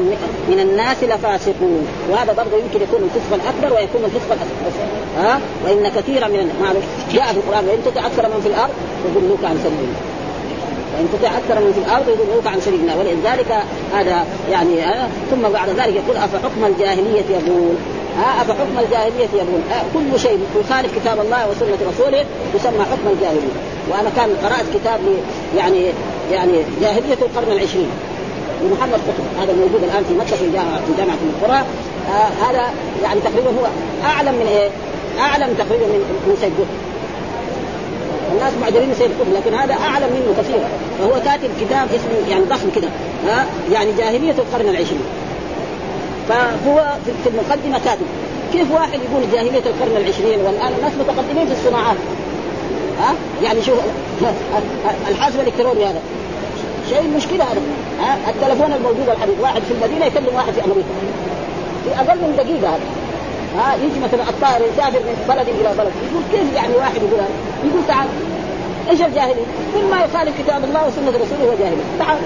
من 0.50 0.60
الناس 0.60 1.04
لفاسقون. 1.04 1.88
وهذا 2.10 2.34
برضه 2.34 2.58
يمكن 2.58 2.82
يكون 2.82 3.02
الفسق 3.04 3.32
الاكبر 3.34 3.76
ويكون 3.76 4.04
الفسق 4.06 4.30
الاصغر 4.32 4.88
ها؟ 5.18 5.40
وإن 5.66 5.92
كثيرا 5.96 6.28
من 6.28 6.52
معروف 6.62 6.84
جاء 7.14 7.34
في 7.34 7.38
القرآن 7.38 7.66
وإن 7.68 7.80
تطع 7.86 8.06
أكثر 8.06 8.24
من 8.24 8.42
في 8.42 8.48
الأرض 8.48 8.74
يضلوك 9.06 9.44
عن 9.44 9.58
سبيل 9.64 9.94
وإن 10.94 11.08
تطع 11.14 11.38
أكثر 11.38 11.66
من 11.66 11.72
في 11.74 11.80
الأرض 11.80 12.10
يضلوك 12.10 12.48
عن 12.48 12.62
سبيل 12.62 12.80
الله 12.80 12.98
ولذلك 12.98 13.52
هذا 13.94 14.26
يعني 14.52 14.86
آه 14.86 15.08
ثم 15.32 15.42
بعد 15.42 15.70
ذلك 15.70 15.96
يقول 15.96 16.18
أفحكم 16.18 16.66
الجاهلية 16.66 17.26
يبغون 17.30 17.78
الجاهلية 18.80 19.30
يبغون 19.34 19.64
آه 19.72 19.84
كل 19.94 20.20
شيء 20.20 20.40
يخالف 20.60 21.00
كتاب 21.00 21.20
الله 21.20 21.50
وسنة 21.50 21.78
رسوله 21.92 22.26
يسمى 22.56 22.86
حكم 22.92 23.08
الجاهلية. 23.14 23.54
وأنا 23.90 24.10
كان 24.16 24.30
قرأت 24.44 24.66
كتاب 24.74 25.00
يعني 25.58 25.86
يعني 26.32 26.54
جاهلية 26.82 27.20
القرن 27.22 27.52
العشرين. 27.52 27.90
لمحمد 28.64 28.94
قطب. 28.94 29.42
هذا 29.42 29.54
موجود 29.54 29.84
الآن 29.84 30.04
في 30.04 30.14
مكة 30.14 30.36
في 30.36 30.52
جامعه 30.98 31.18
في 31.18 31.26
القرى. 31.34 31.64
آه 32.10 32.30
هذا 32.46 32.74
يعني 33.04 33.20
تقريبا 33.20 33.50
هو 33.50 33.68
أعلم 34.06 34.34
من 34.34 34.48
إيه؟ 34.48 34.70
أعلم 35.20 35.54
تقريبا 35.58 35.86
من 35.86 36.00
من 36.28 36.38
سيد 36.42 36.54
قطب. 36.60 36.78
الناس 38.32 38.54
معجبين 38.62 38.94
سيد 39.00 39.12
قطب 39.20 39.34
لكن 39.34 39.54
هذا 39.54 39.74
أعلم 39.74 40.10
منه 40.14 40.36
كثيرا. 40.40 40.70
فهو 41.00 41.22
كاتب 41.26 41.50
كتاب 41.62 41.88
اسمه 41.96 42.30
يعني 42.30 42.44
ضخم 42.46 42.70
كده. 42.76 42.88
ها 43.28 43.46
يعني 43.72 43.92
جاهلية 43.98 44.32
القرن 44.32 44.70
العشرين. 44.70 45.06
فهو 46.30 46.94
في 47.24 47.30
المقدمة 47.30 47.80
كاتب 47.86 48.08
كيف 48.54 48.72
واحد 48.72 49.00
يقول 49.06 49.32
جاهلية 49.34 49.64
القرن 49.72 49.98
العشرين؟ 49.98 50.40
والآن 50.46 50.74
الناس 50.78 50.92
متقدمين 51.00 51.48
في 51.48 51.54
الصناعات. 51.54 51.98
ها؟ 53.00 53.14
يعني 53.44 53.62
شوف 53.62 53.80
الحاسب 55.10 55.40
الإلكتروني 55.40 55.86
هذا. 55.86 56.02
شيء 56.90 57.04
مشكلة 57.18 57.44
هذا. 57.44 57.62
ها؟ 58.02 58.18
التلفون 58.30 58.74
الموجود 58.74 59.10
الحديث 59.10 59.36
واحد 59.42 59.62
في 59.62 59.72
المدينة 59.74 60.06
يكلم 60.06 60.36
واحد 60.36 60.54
في 60.54 60.66
أمريكا. 60.66 60.88
في 61.84 61.90
أقل 62.02 62.18
من 62.18 62.36
دقيقة 62.38 62.70
هذا. 62.76 62.88
ها؟ 63.58 63.76
يجي 63.76 64.00
مثلا 64.00 64.30
الطائر 64.30 64.62
يسافر 64.74 65.00
من 65.00 65.26
بلد 65.30 65.48
إلى 65.48 65.70
بلد. 65.78 65.94
يقول 66.12 66.24
كيف 66.32 66.56
يعني 66.56 66.76
واحد 66.76 66.96
يقول 66.96 67.20
هذا؟ 67.20 67.36
يقول 67.64 67.82
تعال. 67.88 68.08
إيش 68.90 69.02
الجاهلية؟ 69.02 69.46
كل 69.74 69.84
ما 69.92 69.98
يخالف 69.98 70.42
كتاب 70.42 70.64
الله 70.64 70.88
وسنة 70.88 71.10
رسوله 71.10 71.52
هو 71.52 71.56
جاهلية. 71.60 71.84
تعال. 72.00 72.18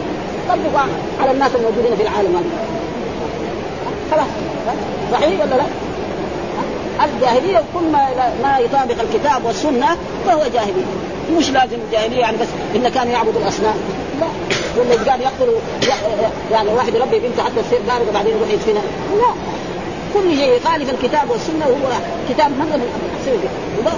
طبقوا 0.49 0.87
على 1.21 1.31
الناس 1.31 1.51
الموجودين 1.55 1.95
في 1.95 2.03
العالم 2.03 2.35
هذا. 2.35 2.51
خلاص. 4.11 4.27
صحيح 5.11 5.39
ولا 5.41 5.55
لا؟ 5.55 5.65
الجاهلية 7.05 7.63
كل 7.73 7.83
ما 7.91 8.07
ما 8.43 8.59
يطابق 8.59 8.95
الكتاب 9.01 9.45
والسنة 9.45 9.97
فهو 10.25 10.41
جاهلية. 10.53 10.85
مش 11.37 11.49
لازم 11.49 11.77
الجاهلية 11.87 12.19
يعني 12.19 12.37
بس 12.37 12.47
إن 12.75 12.89
كانوا 12.89 13.13
يعبدوا 13.13 13.41
الأصنام. 13.41 13.75
لا. 14.19 14.27
ولا 14.77 15.11
قال 15.11 15.21
يقتلوا 15.21 15.59
يعني 16.51 16.69
واحد 16.69 16.95
يربي 16.95 17.19
بنته 17.19 17.43
حتى 17.43 17.61
تصير 17.67 17.79
بارده 17.87 18.11
بعدين 18.11 18.35
يروح 18.37 18.49
يدفنها. 18.49 18.83
لا. 19.17 19.33
كل 20.13 20.35
شيء 20.35 20.53
يخالف 20.57 20.89
الكتاب 20.89 21.29
والسنة 21.29 21.67
وهو 21.67 21.91
كتاب 22.29 22.51
مره 22.51 22.77
من 22.77 22.89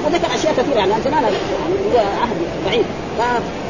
وذكر 0.06 0.36
أشياء 0.36 0.54
كثيرة 0.54 0.78
يعني. 0.78 0.94
زمان 1.06 1.24
عهد 2.22 2.38
بعيد. 2.66 2.86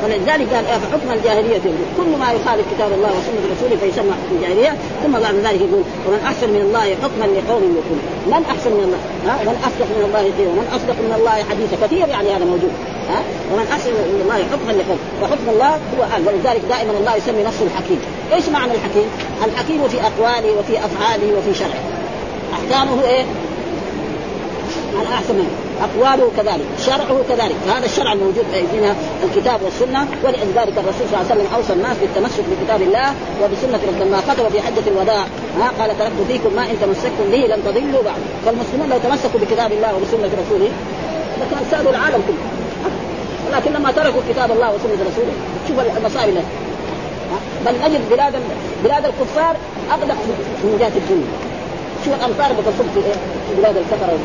فلذلك 0.02 0.54
قال 0.54 0.65
فحكم 0.65 1.12
الجاهلية؟ 1.12 1.62
كل 1.98 2.10
ما 2.19 2.32
يخالف 2.32 2.65
كتاب 2.76 2.91
الله 2.93 3.10
وسنة 3.10 3.56
رسوله 3.56 3.76
فيسمى 3.82 4.12
حكم 4.12 4.36
الجاهلية. 4.36 4.78
ثم 5.04 5.12
بعد 5.12 5.36
ذلك 5.36 5.62
يقول 5.62 5.84
ومن 6.08 6.20
أحسن 6.26 6.50
من 6.50 6.62
الله 6.62 6.96
حكما 7.04 7.26
لقوم 7.38 7.63
يقول 7.80 8.00
من 8.28 8.44
أحسن 8.54 8.72
من 8.72 8.84
الله؟ 8.88 9.02
ها؟ 9.28 9.44
من 9.44 9.58
أصدق 9.68 9.89
من 9.98 10.04
الله 10.08 10.24
قيلا 10.38 10.50
ومن 10.50 10.68
أصدق 10.76 10.98
من 11.08 11.13
الله 11.18 11.36
حديثا 11.50 11.76
كثير 11.86 12.08
يعني 12.08 12.30
هذا 12.36 12.46
موجود. 12.46 12.74
ها؟ 13.10 13.20
ومن 13.52 13.68
أحسن 13.72 13.91
من 13.91 14.22
الله 14.24 14.39
حكما 14.52 14.72
لقوم. 14.80 15.00
فحكم 15.22 15.48
الله 15.50 15.72
هو 15.94 16.02
آل 16.18 16.22
ولذلك 16.28 16.62
دائما 16.70 16.91
الله 17.00 17.15
يسمي 17.15 17.44
نفسه 17.44 17.65
الحكيم. 17.65 18.00
إيش 18.34 18.50
معنى 18.50 18.72
الحكيم؟ 18.72 19.08
الحكيم 19.46 19.88
في 19.88 19.98
أقواله 20.02 20.52
وفي 20.60 20.86
أفعاله 20.86 21.38
وفي 21.38 21.54
شرعه. 21.54 21.84
أحكامه 22.54 23.04
إيه؟ 23.04 23.26
على 24.98 25.10
احسن 25.10 25.36
منه. 25.36 25.64
أقواله 25.82 26.32
كذلك 26.38 26.66
شرعه 26.86 27.18
كذلك. 27.30 27.56
فهذا 27.68 27.86
الشرع 27.86 28.14
الموجود 28.14 28.46
فينا 28.72 28.96
الكتاب 29.24 29.60
والسنة 29.64 30.08
ولذلك 30.24 30.76
الرسول 30.78 31.06
صلى 31.10 31.22
الله 31.22 31.32
عليه 31.32 31.36
وسلم 31.42 31.48
أوصى 31.56 31.74
الناس 31.74 31.98
بالتمسك 32.02 32.44
بكتاب 32.52 32.82
الله 32.82 33.14
وبسنة 33.44 33.80
لما 34.02 34.18
خطب 34.18 34.50
في 34.50 34.62
حجة 34.62 34.88
الوداع. 34.88 35.26
ها 35.60 35.72
قال 35.80 35.98
تركت 35.98 36.19
فيكم 36.28 36.56
ما 36.56 36.63
إن 36.63 36.76
تمسكتم 36.82 37.26
به 37.32 37.38
لن 37.38 37.60
تضلوا 37.65 38.04
بعد. 38.04 38.21
فالمسلمون 38.46 38.90
لو 38.90 38.98
تمسكوا 38.98 39.40
بكتاب 39.40 39.71
الله 39.71 39.96
وبسنة 39.96 40.32
رسوله 40.46 40.69
لكان 41.40 41.65
سادوا 41.71 41.92
العالم 41.92 42.21
كله. 42.28 42.46
ولكن 43.48 43.73
لما 43.73 43.92
تركوا 43.92 44.21
كتاب 44.30 44.52
الله 44.52 44.69
وسنة 44.76 45.00
رسوله 45.10 45.34
شوف 45.67 45.98
المصائب 45.98 46.30
التي 46.30 46.46
بل 47.65 47.73
نجد 47.86 48.02
بلاد 48.12 48.34
بلاد 48.84 49.06
الكفار 49.06 49.56
اقدح 49.92 50.15
من 50.63 50.78
جهة 50.80 50.98
الدنيا 50.98 51.32
شو 52.06 52.12
الامطار 52.13 52.54
بتصب 52.54 52.88
في 52.94 53.00
إيه؟ 53.00 53.13
في 53.50 53.62
بلاد 53.62 53.78
الكفره 53.78 54.17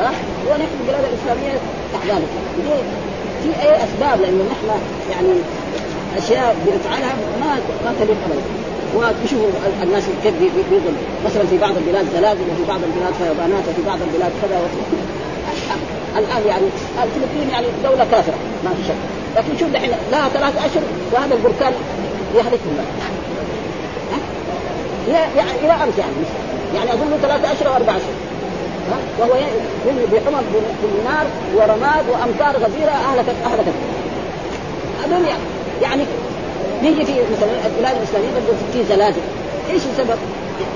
ها 0.00 0.12
ونحن 0.48 0.74
البلاد 0.80 1.04
الإسلامية 1.04 1.58
تحت 1.92 2.06
ذلك 2.06 2.28
في 3.42 3.62
أي 3.62 3.76
أسباب؟ 3.76 4.20
لأنه 4.20 4.44
نحن 4.52 4.80
يعني 5.10 5.32
أشياء 6.18 6.56
بنفعلها 6.66 7.14
ما 7.40 7.54
ما 7.84 7.94
تليق 8.00 8.16
ابدا. 8.26 8.42
وتشوفوا 8.96 9.48
الناس 9.82 10.04
كيف 10.22 10.34
بيظل 10.40 10.94
مثلا 11.24 11.46
في 11.50 11.58
بعض 11.58 11.76
البلاد 11.76 12.06
زلازل 12.14 12.40
وفي 12.52 12.64
بعض 12.68 12.80
البلاد 12.82 13.14
فيضانات 13.14 13.64
وفي 13.68 13.82
بعض 13.86 13.98
البلاد 14.02 14.32
كذا 14.42 14.60
الآن 16.18 16.42
يعني 16.46 16.66
الفلبين 17.04 17.50
يعني 17.50 17.66
دولة 17.84 18.06
كافرة 18.10 18.34
ما 18.64 18.70
في 18.70 18.88
شك. 18.88 18.94
لكن 19.36 19.58
شوف 19.60 19.68
دحين 19.70 19.90
لها 20.12 20.28
ثلاث 20.28 20.56
أشهر 20.56 20.82
وهذا 21.12 21.34
البركان 21.34 21.72
يهلكهم. 22.34 22.76
يعني 25.36 25.50
إلى 25.64 25.72
أمس 25.72 25.98
يعني. 25.98 26.12
يعني 26.74 26.92
أظن 26.92 27.18
ثلاثة 27.22 27.52
أشهر 27.52 27.68
أو 27.68 27.76
أربع 27.76 27.92
أشهر. 27.92 28.35
وهو 29.18 29.34
بحمر 30.12 30.42
بالنار 30.82 31.26
ورماد 31.54 32.04
وأمطار 32.08 32.56
غزيرة 32.64 32.90
اهلكت 32.90 33.34
أهلكت 33.44 33.74
هذول 35.04 35.26
يعني 35.82 36.02
نيجي 36.82 37.04
في 37.04 37.12
مثلا 37.12 37.66
البلاد 37.66 37.96
الإسلامية 37.96 38.28
برضه 38.34 38.56
في 38.72 38.84
زلازل 38.88 39.20
إيش 39.70 39.82
السبب؟ 39.92 40.18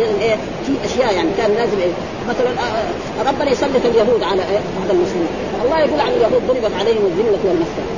يعني 0.01 0.23
إيه 0.23 0.37
في 0.67 0.73
أشياء 0.85 1.15
يعني 1.15 1.29
كان 1.37 1.51
لازم 1.55 1.79
إيه؟ 1.79 1.93
مثلا 2.29 2.51
آه، 2.51 3.21
آه، 3.21 3.31
ربنا 3.31 3.51
يسلط 3.51 3.85
اليهود 3.85 4.23
على 4.23 4.43
إيه؟ 4.43 4.61
على 4.83 4.91
المسلمين 4.91 5.29
الله 5.65 5.79
يقول 5.79 6.01
عن 6.01 6.09
اليهود 6.09 6.43
ضربت 6.49 6.75
عليهم 6.81 7.07
الذلة 7.07 7.39
والمسكنه 7.45 7.91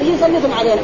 إيش 0.00 0.08
يسلطهم 0.08 0.52
علينا؟ 0.58 0.82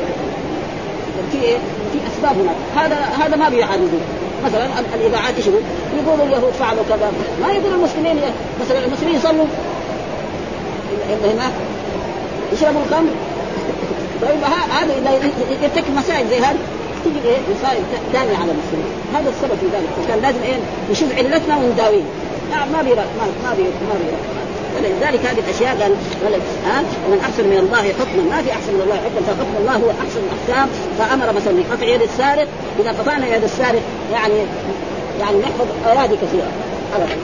في 1.32 1.42
إيه؟ 1.42 1.56
في 1.92 1.98
اسباب 2.08 2.36
هناك 2.40 2.56
هذا 2.76 2.96
هذا 2.96 3.36
ما 3.36 3.48
بيعالجون 3.48 4.00
مثلا 4.44 4.66
الاذاعات 4.94 5.34
إيش 5.36 5.46
يقول؟ 5.46 5.62
يقولوا 6.04 6.26
اليهود 6.26 6.52
فعلوا 6.52 6.82
كذا. 6.88 7.12
ما 7.42 7.52
يقول 7.52 7.72
المسلمين 7.74 8.16
مثلا 8.60 8.84
المسلمين 8.84 9.14
يصلوا 9.14 9.46
هناك 11.24 11.52
يشربوا 12.52 12.80
الخمر. 12.86 13.10
طيب 14.22 14.40
هذا 14.70 14.92
إذا 14.98 15.30
يرتكب 15.62 15.96
مسائل 15.96 16.28
زي 16.28 16.38
هذه 16.38 16.58
تجي 17.04 17.28
إيه؟ 17.28 17.38
مصائب 17.58 17.84
ثانية 18.12 18.36
على 18.36 18.52
المسلمين. 18.52 18.92
هذا 19.14 19.28
السبب 19.28 19.58
في 19.60 19.66
ذلك. 19.76 19.88
فكان 20.06 20.22
لازم 20.22 20.42
إيه؟ 20.42 20.58
نشوف 20.90 21.16
علتنا 21.16 21.56
ونداويه 21.56 22.02
ما 22.72 22.82
بيرى 22.82 23.04
ما 23.44 23.54
بيرى 23.56 23.72
ما 23.88 23.94
بيرى 24.00 24.16
ولذلك 24.76 25.26
هذه 25.26 25.38
الأشياء 25.38 25.72
قال 25.82 25.92
ها؟ 26.66 26.82
ومن 27.06 27.18
أحسن 27.18 27.44
من 27.44 27.58
الله 27.58 27.82
حكما. 27.98 28.22
ما 28.36 28.42
في 28.42 28.52
أحسن 28.52 28.72
من 28.74 28.80
الله 28.84 28.96
حكما. 28.96 29.20
فحكم 29.26 29.56
الله 29.60 29.72
هو 29.72 29.90
أحسن 30.04 30.20
الأحكام. 30.26 30.68
فأمر 30.98 31.32
مثلا 31.32 31.54
بقطع 31.58 31.86
يد 31.86 32.02
السارق. 32.02 32.48
إذا 32.80 32.90
قطعنا 32.90 33.36
يد 33.36 33.44
السارق 33.44 33.82
يعني 34.12 34.34
يعني 35.20 35.36
نحفظ 35.38 35.66
أراضي 35.86 36.16
كثيرة. 36.16 36.50
ابدا. 36.96 37.16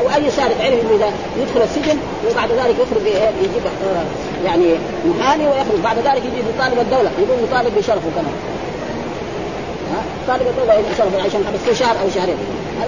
أو 0.00 0.06
اي 0.16 0.30
سارق 0.30 0.56
عرف 0.64 0.80
إنه 0.82 0.94
إذا 0.96 1.10
يدخل 1.40 1.62
السجن 1.62 1.98
وبعد 2.30 2.50
ذلك 2.52 2.76
يخرج 2.82 3.06
يجيب 3.44 3.64
يعني 4.44 4.66
محامي 5.06 5.46
ويخرج. 5.46 5.80
بعد 5.84 5.98
ذلك 5.98 6.22
يجي 6.24 6.38
يطالب 6.56 6.78
الدولة. 6.78 7.10
يقول 7.18 7.44
يطالب 7.44 7.72
بشرفه 7.78 8.10
كمان. 8.16 8.36
طالب 10.28 10.46
الدولة 10.46 10.82
شرفه 10.98 11.22
عشان 11.26 11.44
حبسته 11.46 11.74
شهر 11.74 11.96
أو 12.02 12.10
شهرين. 12.14 12.36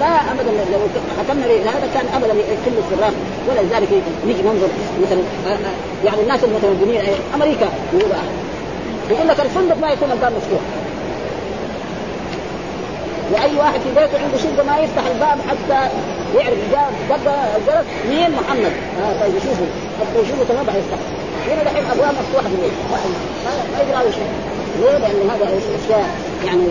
لا 0.00 0.32
ابدا 0.32 0.50
لو 0.72 0.78
حكمنا 1.18 1.46
هذا 1.46 1.88
كان 1.94 2.06
ابدا 2.14 2.32
كل 2.64 2.72
السراق 2.78 3.12
ولذلك 3.48 3.88
نيجي 4.26 4.42
ننظر 4.42 4.68
مثلا 5.02 5.20
يعني 6.04 6.20
الناس 6.22 6.44
المتمدنين 6.44 7.00
أمريكا. 7.34 7.68
يقول 9.10 9.28
لك 9.28 9.40
الفندق 9.40 9.76
ما 9.80 9.90
يكون 9.90 10.12
الباب 10.12 10.32
مفتوح. 10.32 10.60
وأي 13.32 13.56
واحد 13.56 13.80
في 13.80 13.88
بيته 13.88 14.24
عنده 14.24 14.38
شقه 14.38 14.64
ما 14.66 14.76
يفتح 14.78 15.06
الباب 15.06 15.38
حتى 15.48 15.90
يعرف 16.38 16.58
جاء 16.72 16.92
دق 17.10 17.32
الجرس 17.56 17.86
مين 18.08 18.30
محمد. 18.30 18.72
آه 19.02 19.20
طيب 19.20 19.36
يشوفوا 19.36 19.66
حتى 20.00 20.22
يشوفوا 20.22 20.44
تمام 20.44 20.66
يفتح. 20.68 20.98
هنا 21.48 21.62
دحين 21.62 21.84
أبواب 21.90 22.14
مفتوحة 22.14 22.48
في 22.48 22.54
البيت. 22.54 22.72
ما 23.74 24.00
يدري 24.00 24.12
شيء. 24.12 24.28
ليه؟ 24.80 24.98
لأن 24.98 25.30
هذا 25.30 25.58
أشياء 25.84 26.08
يعني 26.46 26.62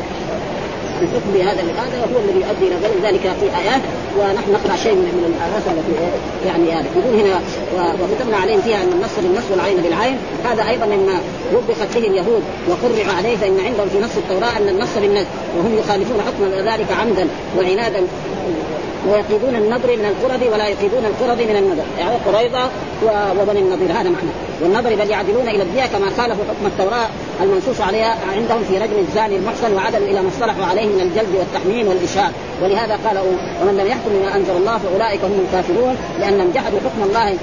الحكم 1.03 1.29
بهذا 1.33 1.61
هذا 1.61 1.97
هو 2.13 2.19
الذي 2.19 2.39
يؤدي 2.45 2.67
إلى 2.67 2.75
ذلك 3.07 3.21
في 3.21 3.45
ايات 3.61 3.81
ونحن 4.19 4.51
نقرأ 4.51 4.75
شيء 4.75 4.95
من 4.95 5.07
من 5.17 5.33
الايات 5.35 5.65
التي 5.67 5.93
يعني 6.47 6.71
هذا. 6.71 6.87
يقول 6.97 7.19
هنا 7.19 7.41
وكتبنا 8.01 8.37
عليهم 8.37 8.61
فيها 8.61 8.83
أن 8.83 8.91
النص 8.91 9.15
بالنص 9.23 9.43
والعين 9.51 9.77
بالعين. 9.77 10.17
هذا 10.45 10.69
أيضا 10.69 10.85
مما 10.85 11.17
وبخت 11.55 11.97
به 11.97 12.07
اليهود 12.07 12.43
وقرع 12.69 13.13
عليه 13.17 13.37
فإن 13.37 13.59
عندهم 13.59 13.87
في 13.89 13.99
نص 13.99 14.17
التوراة 14.17 14.57
أن 14.57 14.69
النص 14.69 14.93
بالنص 15.01 15.27
وهم 15.57 15.77
يخالفون 15.77 16.21
حكم 16.21 16.67
ذلك 16.69 16.91
عمدا 17.01 17.27
وعنادا. 17.57 18.01
ويقيدون 19.07 19.55
النضر 19.55 19.97
من 19.97 20.05
القرد 20.05 20.43
ولا 20.53 20.67
يقيدون 20.67 21.05
القرد 21.05 21.41
من 21.41 21.55
النضر. 21.55 21.83
يعني 21.99 22.15
قريضه 22.27 22.63
وبني 23.41 23.59
النضير 23.59 23.91
هذا 23.91 24.09
معنى. 24.09 24.33
والنظر 24.61 24.95
بل 24.95 25.09
يعدلون 25.09 25.47
إلى 25.47 25.63
الدية 25.63 25.85
كما 25.85 26.05
خالفوا 26.17 26.45
حكم 26.49 26.65
التوراة 26.65 27.07
المنصوص 27.41 27.81
عليها 27.81 28.17
عندهم 28.35 28.63
في 28.63 28.77
رجل 28.77 28.99
الزاني 28.99 29.35
المحسن 29.35 29.73
وعدلوا 29.75 30.07
إلى 30.07 30.21
ما 30.21 30.29
اصطلحوا 30.29 30.65
عليه 30.65 30.85
من 30.85 31.01
الجلد 31.01 31.35
والتحميم 31.39 31.87
والإشهاد. 31.87 32.31
ولهذا 32.61 32.99
قال 33.05 33.17
ومن 33.61 33.77
لم 33.77 33.87
يحكم 33.87 34.09
بما 34.13 34.35
أنزل 34.35 34.55
الله 34.57 34.77
فأولئك 34.77 35.23
هم 35.23 35.45
الكافرون 35.47 35.97
لانهم 36.19 36.51
جحدوا 36.55 36.79
حكم 36.79 37.03
الله 37.09 37.37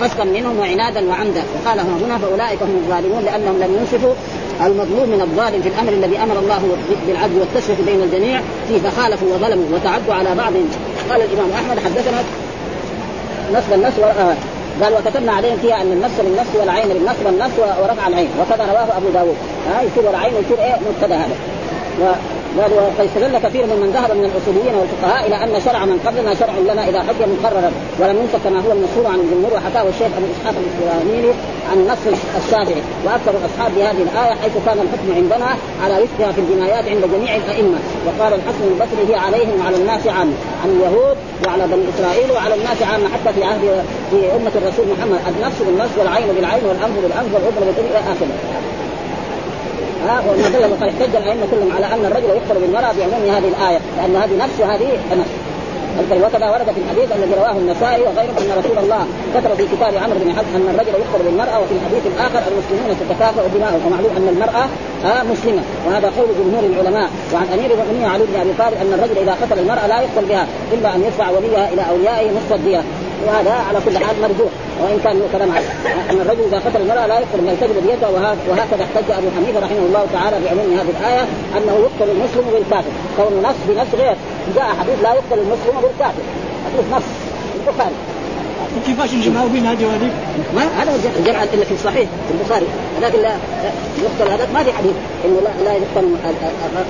فسقا 0.00 0.24
منهم 0.24 0.58
وعنادا 0.58 1.08
وعمدا. 1.08 1.42
وقال 1.54 1.78
هنا 1.80 2.18
فأولئك 2.18 2.62
هم 2.62 2.76
الظالمون 2.84 3.22
لأنهم 3.24 3.56
لم 3.60 3.78
ينصفوا 3.80 4.14
المظلوم 4.66 5.08
من 5.08 5.20
الظالم 5.20 5.62
في 5.62 5.68
الأمر 5.68 5.92
الذي 5.92 6.18
أمر 6.18 6.38
الله 6.38 6.76
بالعدل 7.06 7.38
والتسويه 7.38 7.76
بين 7.86 8.02
الجميع 8.02 8.40
فيه 8.68 8.78
فخالفوا 8.78 9.28
وظلموا 9.34 9.64
وتعدوا 9.74 10.14
على 10.14 10.34
بعض. 10.34 10.52
قال 11.10 11.20
الإمام 11.22 11.50
أحمد 11.52 11.78
حدثنا 11.78 12.18
نصب 13.52 13.72
النص 13.72 13.94
قال 14.82 14.92
وكتبنا 14.94 15.32
عليهم 15.32 15.56
فيها 15.62 15.82
أن 15.82 15.92
النص 15.92 16.10
بالنص 16.18 16.46
والعين 16.60 16.88
بالنص 16.88 17.16
والنص 17.24 17.52
ورفع 17.82 18.08
العين. 18.08 18.28
وكذا 18.40 18.64
رواه 18.64 18.96
أبو 18.96 19.08
داود. 19.14 19.36
ها 19.70 19.82
يصير 19.82 20.10
العين 20.10 20.32
يصير 20.34 20.64
إيه؟ 20.64 20.76
مبتدا 20.88 21.16
هذا. 21.16 21.36
قال 22.56 22.72
وقد 22.72 23.08
استدل 23.08 23.38
كثير 23.38 23.66
ممن 23.66 23.90
ذهب 23.96 24.10
من 24.16 24.24
الاصوليين 24.24 24.74
والفقهاء 24.74 25.26
إلى 25.26 25.36
أن 25.44 25.60
شرع 25.64 25.84
من 25.84 25.98
قبلنا 26.06 26.34
شرع 26.34 26.54
لنا 26.72 26.88
اذا 26.88 27.00
حكم 27.08 27.28
مقررا 27.36 27.70
ولم 28.00 28.16
ينسك 28.22 28.40
كما 28.44 28.60
هو 28.66 28.72
المشهور 28.72 29.06
عن 29.12 29.18
الجمهور 29.24 29.52
وحكاه 29.54 29.88
الشيخ 29.88 30.10
أبو 30.18 30.26
إسحاق 30.34 30.54
الإسلامي 30.62 31.34
عن 31.70 31.86
نص 31.86 32.04
الشافعي 32.40 32.82
وأكثر 33.04 33.32
الأصحاب 33.40 33.70
بهذه 33.76 34.02
الآية 34.08 34.34
حيث 34.42 34.52
كان 34.66 34.78
الحكم 34.84 35.08
عندنا 35.16 35.48
على 35.82 35.94
وفقها 36.02 36.32
في 36.32 36.40
الجنايات 36.40 36.84
عند 36.88 37.04
جميع 37.14 37.36
الأئمة. 37.36 37.78
وقال 38.06 38.32
الحسن 38.34 38.64
البصري 38.72 39.14
هي 39.14 39.16
عليهم 39.26 39.60
وعلى 39.60 39.76
الناس 39.76 40.06
عامه 40.06 40.36
عن 40.62 40.68
اليهود 40.76 41.16
وعلى 41.46 41.66
بني 41.66 41.84
إسرائيل 41.94 42.30
وعلى 42.30 42.54
الناس 42.54 42.82
عامه 42.82 43.08
حتى 43.14 43.32
في 43.34 43.44
عهد 43.44 43.84
في 44.10 44.16
أمة 44.36 44.52
الرسول 44.60 44.86
محمد. 44.94 45.20
النفس 45.36 45.58
بالنفس 45.66 45.94
والعين 45.98 46.26
بالعين 46.36 46.64
والأنف 46.64 46.96
بالأنف 47.02 47.34
والاذن 47.34 47.60
بالاذن 47.60 47.84
إلى 47.90 47.98
آخره. 47.98 48.36
ها 50.08 50.20
وما 50.20 50.66
وقد 50.72 50.82
احتج 50.82 51.16
الأئمة 51.16 51.46
كلهم 51.50 51.72
على 51.76 51.86
أن 51.86 52.04
الرجل 52.04 52.28
يقتل 52.28 52.60
بالمرأة 52.60 52.92
بعموم 52.98 53.22
هذه 53.36 53.48
الآية 53.48 53.78
لأن 53.96 54.16
هذه 54.16 54.36
نفس 54.44 54.60
وهذه 54.60 54.88
نفس 55.12 55.30
وكذا 55.98 56.50
ورد 56.50 56.68
في 56.74 56.80
الحديث 56.84 57.08
الذي 57.16 57.34
رواه 57.40 57.56
النسائي 57.62 58.02
وغيره 58.02 58.34
أن 58.40 58.50
رسول 58.58 58.78
الله 58.78 59.06
كتب 59.34 59.54
في 59.54 59.76
كتاب 59.76 59.94
عمرو 60.02 60.18
بن 60.18 60.30
حزم 60.36 60.52
أن 60.56 60.68
الرجل 60.74 60.88
يقتل 60.88 61.24
بالمرأة 61.24 61.60
وفي 61.60 61.74
الحديث 61.78 62.06
الآخر 62.06 62.42
المسلمون 62.50 62.96
تتكافئ 63.00 63.42
دماؤهم. 63.54 63.86
ومعلوم 63.86 64.12
أن 64.16 64.28
المرأة 64.28 64.64
آه 65.10 65.22
مسلمة. 65.32 65.62
وهذا 65.86 66.12
قول 66.16 66.28
جمهور 66.40 66.64
العلماء. 66.64 67.08
وعن 67.34 67.46
أمير 67.54 67.70
المؤمنين 67.72 68.04
علي 68.04 68.24
بن 68.24 68.40
أبي 68.40 68.52
طالب 68.58 68.76
أن 68.82 68.92
الرجل 68.92 69.18
إذا 69.22 69.34
قتل 69.42 69.58
المرأة 69.58 69.86
لا 69.86 70.00
يقتل 70.00 70.24
بها 70.28 70.46
إلا 70.72 70.94
أن 70.94 71.00
يدفع 71.02 71.30
وليها 71.30 71.68
إلى 71.72 71.82
أوليائه 71.90 72.30
نصف 72.30 72.52
الديه 72.52 72.82
وهذا 73.28 73.54
على 73.68 73.78
كل 73.84 73.98
حال 74.04 74.16
مرجوح 74.22 74.52
وإن 74.82 74.98
كان 75.04 75.20
كلام 75.32 75.50
أن 76.10 76.20
الرجل 76.20 76.44
إذا 76.48 76.58
قتل 76.58 76.80
المرأة 76.82 77.06
لا 77.06 77.14
يقتل 77.14 77.40
من 77.42 77.48
الكذب 77.48 77.76
بيده 77.86 78.08
وهكذا 78.48 78.84
احتج 78.84 79.10
أبو 79.10 79.28
حنيفة 79.36 79.60
رحمه 79.60 79.84
الله 79.88 80.06
تعالى 80.12 80.36
بعموم 80.44 80.78
هذه 80.78 80.92
الآية 81.00 81.22
أنه 81.56 81.74
يقتل 81.86 82.10
المسلم 82.10 82.44
بالكافر. 82.52 82.90
كون 83.16 83.42
نص 83.42 83.56
بنص 83.68 84.00
غير. 84.00 84.16
جاء 84.56 84.64
حديث 84.80 85.02
لا 85.02 85.10
يقتل 85.14 85.38
المسلم 85.44 85.76
بالكافر. 85.82 86.24
حديث 86.66 86.86
نص. 86.92 87.08
البخاري. 87.60 87.94
كيفاش 88.86 89.14
نجمعوا 89.14 89.48
بين 89.48 89.66
هذه 89.66 89.84
وهذه؟ 89.86 90.10
ما 90.56 90.62
هذا 90.82 90.90
الجمع 91.18 91.42
الا 91.42 91.64
في 91.64 91.74
الصحيح 91.74 92.08
في 92.28 92.34
البخاري. 92.34 92.66
لكن 93.02 93.18
لا 93.18 93.32
يقتل 94.04 94.32
هذا. 94.32 94.48
ما 94.54 94.62
في 94.62 94.72
حديث 94.72 94.92
إنه 95.24 95.40
لا 95.44 95.64
لا 95.64 95.72
يقتل 95.72 96.04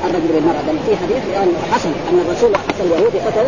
الرجل 0.04 0.28
بالمرأة. 0.34 0.62
بل 0.68 0.78
في 0.86 0.96
حديث 1.02 1.22
يعني 1.34 1.50
حسن 1.72 1.88
أن 1.88 2.24
الرسول 2.26 2.56
حسن 2.56 2.84
اليهودي 2.84 3.18
قتل 3.18 3.46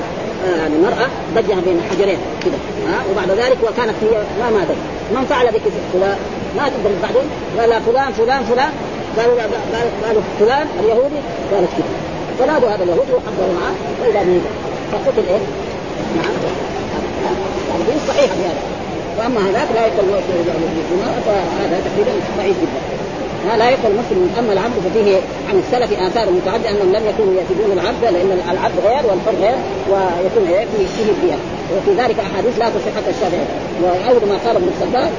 يعني 0.58 0.74
المرأة 0.76 1.06
ضجها 1.34 1.60
بين 1.66 1.80
حجرين 1.90 2.18
كذا 2.44 2.58
ها؟ 2.88 2.98
وبعد 3.12 3.30
ذلك 3.30 3.58
وكانت 3.62 3.94
هي 4.02 4.22
ما 4.40 4.50
ماتت. 4.50 4.76
من 5.14 5.26
فعل 5.30 5.46
بك 5.46 5.62
فلان؟ 5.92 6.16
ما 6.56 6.68
تدري 6.68 6.94
بعدين 7.02 7.26
قال 7.58 7.82
فلان 7.82 8.12
فلان 8.12 8.42
فلان. 8.44 8.72
قالوا 9.18 9.34
قالوا 10.06 10.22
فلان 10.40 10.66
اليهودي 10.80 11.20
قالت 11.52 11.68
كذا 11.76 12.10
فنادوا 12.38 12.68
هذا 12.68 12.82
اليهودي 12.82 13.12
وحضروا 13.12 13.54
معه 13.60 13.74
واذا 14.02 14.22
به 14.22 14.40
فقتل 14.92 15.28
إيه؟ 15.28 15.38
نعم. 16.16 16.69
يعني 17.70 18.00
صحيح 18.08 18.24
في 18.24 18.40
هذا 18.48 18.62
وأما 19.18 19.40
هذاك 19.50 19.68
لا 19.74 19.86
بالمراه 20.90 21.20
فهذا 21.26 21.80
تقريبا 21.86 22.12
ضعيف 22.38 22.56
جدا. 22.62 23.00
لا 23.58 23.70
يقبل 23.70 23.86
المسلم 23.86 24.34
أما 24.38 24.52
العبد 24.52 24.74
ففيه 24.84 25.16
عن 25.48 25.58
السلف 25.58 26.00
آثار 26.00 26.30
متعددة 26.30 26.70
أنهم 26.70 26.92
لم 26.92 27.02
يكونوا 27.08 27.34
يأتون 27.34 27.72
العبد 27.72 28.02
لأن 28.02 28.38
العبد 28.50 28.74
غير 28.84 29.06
والحر 29.06 29.34
غير 29.40 29.56
ويكون 29.90 30.46
فيه 30.46 30.86
فيه 30.86 31.12
الدية 31.12 31.38
وفي 31.76 32.02
ذلك 32.02 32.16
أحاديث 32.18 32.58
لا 32.58 32.68
تصح 32.68 33.08
الشافعي 33.08 33.44
وأول 33.82 34.28
ما 34.28 34.38
قال 34.46 34.56
ابن 34.56 34.68
الصداق 34.68 35.10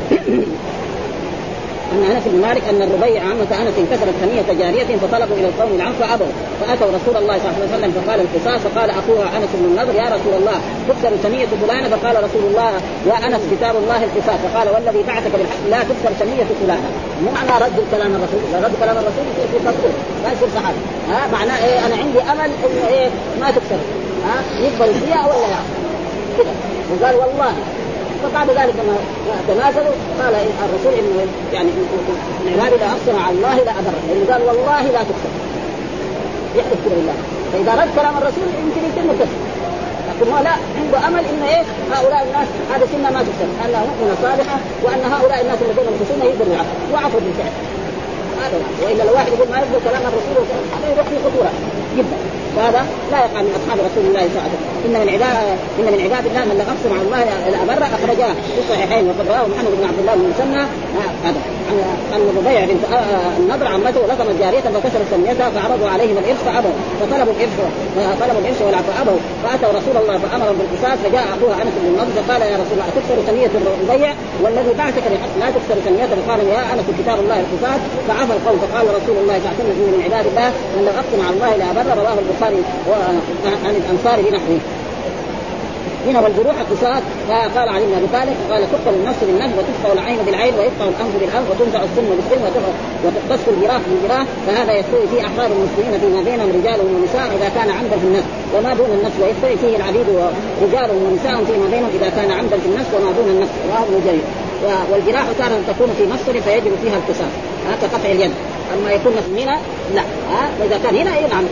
إن 1.91 2.03
أنس 2.11 2.23
بن 2.25 2.41
مالك 2.41 2.63
أن 2.69 2.81
الربيع 2.81 3.21
عمة 3.23 3.51
انس 3.61 3.75
انكسرت 3.83 4.15
ثنية 4.21 4.59
جارية 4.59 4.97
فطلبوا 4.97 5.35
إلى 5.39 5.47
القوم 5.47 5.71
العفو 5.75 5.93
فأبوا 5.99 6.31
فأتوا 6.61 6.87
رسول 6.97 7.15
الله 7.21 7.37
صلى 7.37 7.49
الله 7.49 7.57
عليه 7.59 7.77
وسلم 7.77 7.91
فقال 8.01 8.19
القصاص 8.25 8.61
فقال 8.67 8.89
أخوها 8.89 9.27
أنس 9.37 9.51
بن 9.59 9.65
النضر 9.71 9.95
يا 10.01 10.07
رسول 10.15 10.33
الله 10.39 10.57
تكسر 10.89 11.11
ثنية 11.23 11.47
فلانة. 11.61 11.87
فقال 11.95 12.15
رسول 12.23 12.43
الله 12.49 12.71
يا 13.09 13.17
أنس 13.27 13.41
كتاب 13.51 13.75
الله 13.75 13.99
القصاص. 14.07 14.39
فقال 14.45 14.67
والذي 14.73 15.03
بعثك 15.07 15.33
بالحق 15.39 15.63
لا 15.73 15.79
تكسر 15.89 16.11
ثنية 16.21 16.47
فلانة. 16.61 16.89
مو 17.23 17.29
معنى 17.37 17.53
رد 17.65 17.77
كلام 17.91 18.11
الرسول 18.17 18.41
رد 18.65 18.75
كلام 18.83 18.97
الرسول 19.01 19.25
في 19.51 19.57
تطبيق 19.65 19.95
ما 20.23 20.29
يصير 20.33 20.49
صحابي. 20.55 20.81
ها 21.09 21.21
معناه 21.35 21.65
إيه؟ 21.65 21.79
أنا 21.85 21.95
عندي 22.01 22.19
أمل 22.31 22.51
إنه 22.65 22.87
إيه؟ 22.95 23.09
ما 23.41 23.51
تكسر. 23.51 23.81
ها 24.25 24.35
يقبل 24.65 24.93
فيها 24.93 25.23
ولا 25.29 25.47
لا 25.53 25.61
كذا 26.37 26.53
وقال 26.91 27.15
والله 27.15 27.53
فبعد 28.23 28.49
ذلك 28.49 28.73
لما 28.79 28.95
تنازلوا 29.47 29.95
قال 30.19 30.33
الرسول 30.65 30.93
إنه 30.99 31.27
يعني 31.53 31.69
العباد 32.45 32.73
اذا 32.73 32.85
اقسم 32.85 33.23
على 33.25 33.35
الله 33.35 33.55
لا 33.55 33.71
ابر 33.71 33.93
لأنه 34.07 34.25
قال 34.31 34.41
والله 34.41 34.81
لا 34.81 35.01
يحلف 36.55 36.79
كده 36.85 36.95
بالله. 36.95 37.13
فإذا 37.53 37.81
رد 37.81 37.89
كلام 37.95 38.17
الرسول 38.17 38.47
يمكن 38.63 38.81
يتم 38.89 39.09
الكسر 39.11 39.39
لكن 40.09 40.31
هو 40.31 40.39
لا 40.43 40.55
عنده 40.79 41.07
أمل 41.07 41.23
إنه 41.31 41.45
إيش؟ 41.57 41.67
هؤلاء 41.93 42.23
الناس 42.27 42.47
هذا 42.73 42.85
سنه 42.91 43.09
ما 43.15 43.21
تكسر 43.27 43.47
أنها 43.65 43.83
مؤمنة 43.89 44.15
صالحة 44.21 44.57
وأن 44.83 45.03
هؤلاء 45.13 45.41
الناس 45.41 45.59
الذين 45.61 45.85
يخصون 45.93 46.21
يقدروا 46.29 46.53
يعفوا 46.53 46.93
وعفوا 46.93 47.19
بالفعل. 47.19 47.53
وإلا 48.81 49.03
لو 49.03 49.13
واحد 49.13 49.27
يقول 49.27 49.47
ما 49.51 49.57
يقبل 49.57 49.79
كلام 49.89 50.03
الرسول 50.09 50.43
هذا 50.73 50.87
يروح 50.93 51.07
في 51.11 51.15
خطورة. 51.25 51.51
جدا. 51.97 52.17
وهذا 52.57 52.85
لا 53.11 53.17
يقع 53.25 53.41
من 53.41 53.53
أصحاب 53.59 53.77
رسول 53.87 54.03
الله 54.09 54.19
صلى 54.19 54.29
الله 54.31 54.45
عليه 54.47 54.57
وسلم. 54.57 54.85
إن 54.85 54.93
من 55.01 55.09
عباد 55.15 55.37
إن 55.79 55.85
من 55.93 56.01
عباد 56.05 56.25
الله 56.29 56.43
من 56.51 56.57
أقسم 56.71 56.91
على 56.95 57.03
الله 57.07 57.21
لابر 57.53 57.83
أخرجاه 57.97 58.33
في 58.55 58.59
الصحيحين 58.63 59.03
وقد 59.09 59.25
رواه 59.27 59.47
محمد 59.53 59.71
بن 59.79 59.85
عبد 59.89 59.99
الله 59.99 60.15
بن 60.15 60.25
مسنى 60.33 60.63
هذا. 61.25 61.41
أن 62.15 62.21
الربيع 62.31 62.65
بنت 62.65 62.83
النضر 63.39 63.67
عمته 63.67 64.01
لطمت 64.09 64.35
جارية 64.39 64.59
فكسرت 64.59 65.07
سميتها 65.11 65.49
فعرضوا 65.49 65.89
عليهم 65.89 66.17
الإرث 66.17 66.43
فابوا 66.45 66.75
فطلبوا 66.99 67.33
الارث 67.33 67.59
فطلبوا 67.95 68.41
الإرث 68.41 68.61
والعفو 68.61 68.91
ابوا 69.01 69.19
فأتوا 69.43 69.79
رسول 69.79 69.95
الله 70.01 70.17
فأمرهم 70.17 70.55
بالقصاص 70.59 70.97
فجاء 71.03 71.23
أخوها 71.35 71.55
أنس 71.63 71.73
بن 71.81 71.87
النضر 71.87 72.13
فقال 72.21 72.41
يا 72.41 72.57
رسول 72.61 72.73
الله 72.77 72.89
تكسر 72.95 73.17
سمية 73.27 73.51
الربيع 73.61 74.13
والذي 74.43 74.73
بعثك 74.81 75.03
لا 75.39 75.47
تكسر 75.55 75.77
سميته 75.85 76.15
فقال 76.21 76.39
يا 76.47 76.61
أنس 76.73 76.85
كتاب 76.99 77.19
الله 77.19 77.39
القصاص. 77.43 77.81
فعفى 78.07 78.33
القوم 78.37 78.57
فقال 78.63 78.85
رسول 78.99 79.17
الله 79.21 79.37
وسلم 79.37 79.75
من 79.93 80.01
عباد 80.05 80.25
الله 80.31 80.49
من 80.75 80.81
لو 80.85 80.93
أقسم 81.01 81.19
على 81.25 81.33
الله 81.35 81.51
لابر 81.61 82.01
رواه 82.01 82.17
البخاري 82.23 82.61
عن 83.65 83.75
الأنصار 83.81 84.17
بنحوه. 84.25 84.59
هنا 86.07 86.19
والجروح 86.21 86.55
قصاص 86.71 87.03
فقال 87.27 87.69
علي 87.69 87.85
بن 87.85 87.93
أبي 87.93 88.07
طالب 88.13 88.35
قال 88.51 88.61
تقتل 88.71 88.95
النفس 88.99 89.23
بالنفس 89.23 89.53
وتقطع 89.57 89.93
العين 89.93 90.17
بالعين 90.25 90.53
ويقطع 90.53 90.85
الانف 90.93 91.13
بالانف 91.19 91.45
وتنزع 91.51 91.83
السن 91.83 92.07
بالسن 92.17 92.41
وتقص 93.05 93.47
الجراح 93.47 93.81
بالجراح. 93.89 94.25
فهذا 94.47 94.73
يستوي 94.79 95.07
في 95.07 95.25
أحرار 95.27 95.49
المسلمين 95.57 95.99
فيما 95.99 96.21
بينهم 96.21 96.49
رجال 96.49 96.79
ونساء 96.81 97.27
إذا 97.37 97.49
كان 97.55 97.69
عمدا 97.77 97.97
في 97.97 98.05
النفس. 98.09 98.27
وما 98.55 98.73
دون 98.73 98.89
النفس 98.97 99.15
ويستوي 99.21 99.55
فيه 99.61 99.75
العبيد 99.77 100.07
ورجال 100.09 100.89
ونساء 100.91 101.35
فيما 101.49 101.67
بينهم 101.71 101.91
إذا 101.99 102.09
كان 102.09 102.31
عمدا 102.31 102.57
في 102.57 102.67
النفس 102.71 102.89
وما 102.95 103.11
دون 103.11 103.27
النفس. 103.35 103.51
رواه 103.69 103.83
ابن 103.83 103.95
جرير. 104.05 104.25
والجراح 104.91 105.25
تارة 105.39 105.57
تكون 105.67 105.89
في 105.97 106.03
مفصل 106.13 106.41
فيجب 106.41 106.71
فيها 106.83 106.97
القصاص. 107.01 107.33
كقطع 107.81 108.09
اليد. 108.11 108.31
أما 108.73 108.91
يكون 108.91 109.13
هنا 109.37 109.57
لا. 109.95 110.01
ها؟ 110.31 110.49
وإذا 110.59 110.79
كان 110.83 110.95
هنا 110.95 111.17
اي 111.17 111.27
نعم 111.27 111.43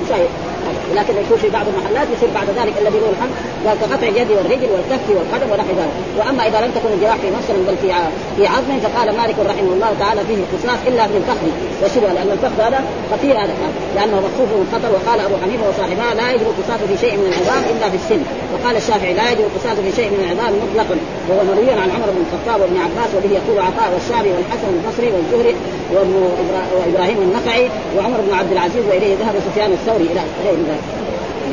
شيء 0.90 1.00
لكن 1.00 1.14
يكون 1.26 1.38
في 1.38 1.50
بعض 1.50 1.66
المحلات 1.68 2.08
يصير 2.18 2.30
بعد 2.36 2.48
ذلك 2.60 2.74
الذي 2.82 3.00
له 3.00 3.10
الحمد 3.16 3.34
قال 3.66 3.78
كقطع 3.82 4.08
اليد 4.08 4.32
والرجل 4.32 4.70
والكف 4.74 5.06
والقدم 5.10 5.52
ونحو 5.52 5.72
ذلك. 5.82 5.96
وأما 6.18 6.48
إذا 6.48 6.60
لم 6.66 6.72
تكن 6.78 6.90
الجراح 6.96 7.18
في 7.24 7.30
مفصل 7.38 7.54
بل 7.68 7.78
في 7.82 7.90
في 8.38 8.48
عظم 8.48 8.80
فقال 8.86 9.08
مالك 9.18 9.36
رحمه 9.52 9.72
الله 9.76 9.92
تعالى 10.00 10.22
فيه 10.28 10.38
القصاص 10.44 10.80
إلا 10.88 11.04
في 11.08 11.18
الفخذ. 11.22 11.48
وشبه 11.84 12.10
لأن 12.16 12.30
الفخذ 12.38 12.60
هذا 12.68 12.80
خطير 13.12 13.36
هذا 13.44 13.54
لأنه 13.96 14.18
مخصوص 14.28 14.50
خطر 14.74 14.90
وقال 14.96 15.20
أبو 15.28 15.36
حنيفة 15.44 15.64
وصاحبها 15.70 16.14
لا 16.20 16.32
يجب 16.34 16.48
القصاص 16.52 16.80
في 16.90 16.96
شيء 17.04 17.14
من 17.22 17.28
العظام 17.32 17.64
إلا 17.74 17.90
في 17.90 17.98
السن. 18.02 18.22
وقال 18.54 18.76
الشافعي 18.82 19.14
لا 19.14 19.32
يجب 19.32 19.44
القصاص 19.50 19.78
في 19.86 19.92
شيء 20.00 20.10
من 20.14 20.20
العظام 20.26 20.52
مطلقا. 20.64 20.96
وهو 21.28 21.42
مروي 21.50 21.72
عن 21.84 21.90
عمر 21.96 22.10
بن 22.16 22.22
الخطاب 22.28 22.58
وابن 22.62 22.78
عباس 22.86 23.10
وبه 23.16 23.32
يقول 23.40 23.58
عطاء 23.68 23.88
والشعبي 23.94 24.30
والحسن 24.36 24.70
البصري 24.78 25.10
والزهري 25.16 25.56
وإبراهيم 25.94 27.18
النخعي 27.28 27.70
وعمر 27.98 28.20
بن 28.28 28.34
عبد 28.40 28.52
العزيز 28.52 28.84
وإليه 28.90 29.16
ذهب 29.22 29.36
سفيان 29.48 29.72
الثوري 29.72 30.08
إلى 30.12 30.22
غير 30.46 30.60
ذلك. 30.70 30.79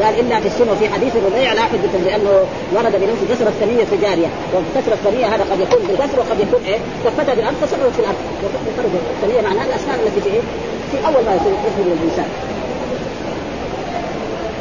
قال 0.03 0.21
الا 0.21 0.41
في 0.41 0.47
السن 0.47 0.69
وفي 0.69 0.89
حديث 0.89 1.17
الربيع 1.17 1.53
لا 1.53 1.63
حجة 1.63 1.97
لأنه 2.07 2.31
ورد 2.75 2.93
بنفس 2.93 3.23
كسر 3.31 3.49
الثنية 3.49 4.01
جارية. 4.03 4.31
وكسر 4.55 4.93
الثنية 4.93 5.27
هذا 5.27 5.45
قد 5.51 5.61
يكون 5.61 5.87
بالكسر 5.89 6.19
وقد 6.21 6.41
يكون 6.41 6.61
إيه؟ 6.67 6.79
كفتها 7.05 7.35
بالارض 7.35 7.57
فسقطت 7.57 7.93
في 7.95 8.01
الأرض. 8.01 8.17
الثنية 9.23 9.41
معناها 9.41 9.67
الأسنان 9.67 9.99
التي 10.07 10.21
في 10.21 10.31
إيه؟ 10.35 10.41
في 10.91 11.07
أول 11.07 11.25
ما 11.25 11.35
يصير 11.35 11.53
الإنسان. 11.87 12.56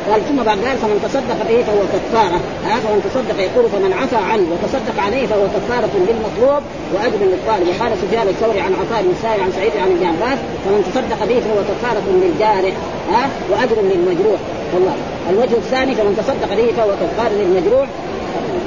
قال 0.09 0.19
ثم 0.29 0.39
بعد 0.49 0.57
ذلك 0.57 0.77
فمن 0.83 0.97
تصدق 1.05 1.39
به 1.49 1.57
فهو 1.67 1.81
كفارة. 1.93 2.39
ها؟ 2.67 2.75
فمن 2.83 2.99
تصدق 3.07 3.37
يقول 3.47 3.65
فمن 3.73 3.91
عفى 3.93 4.15
عنه 4.31 4.47
وتصدق 4.51 4.97
عليه 5.05 5.25
فهو 5.27 5.45
كفارة 5.55 5.93
للمطلوب 6.07 6.61
وأجر 6.93 7.21
للطالب. 7.31 7.65
وقال 7.69 7.91
سفيان 8.03 8.27
الثوري 8.27 8.59
عن 8.59 8.73
عطاء 8.81 8.99
بن 9.07 9.13
سائر 9.23 9.39
عن 9.43 9.51
سعيد 9.57 9.71
عن 9.83 9.89
ابن 9.95 10.03
عباس 10.11 10.39
فمن 10.65 10.81
تصدق 10.89 11.19
به 11.29 11.37
فهو 11.45 11.59
كفارة 11.71 12.05
للجارح 12.21 12.73
ها؟ 13.11 13.23
وأجر 13.51 13.77
للمجروح. 13.91 14.39
والله. 14.73 14.95
الوجه 15.29 15.57
الثاني 15.63 15.95
فمن 15.95 16.13
تصدق 16.21 16.51
به 16.59 16.67
فهو 16.77 16.91
كفارة 17.01 17.33
للمجروح. 17.41 17.87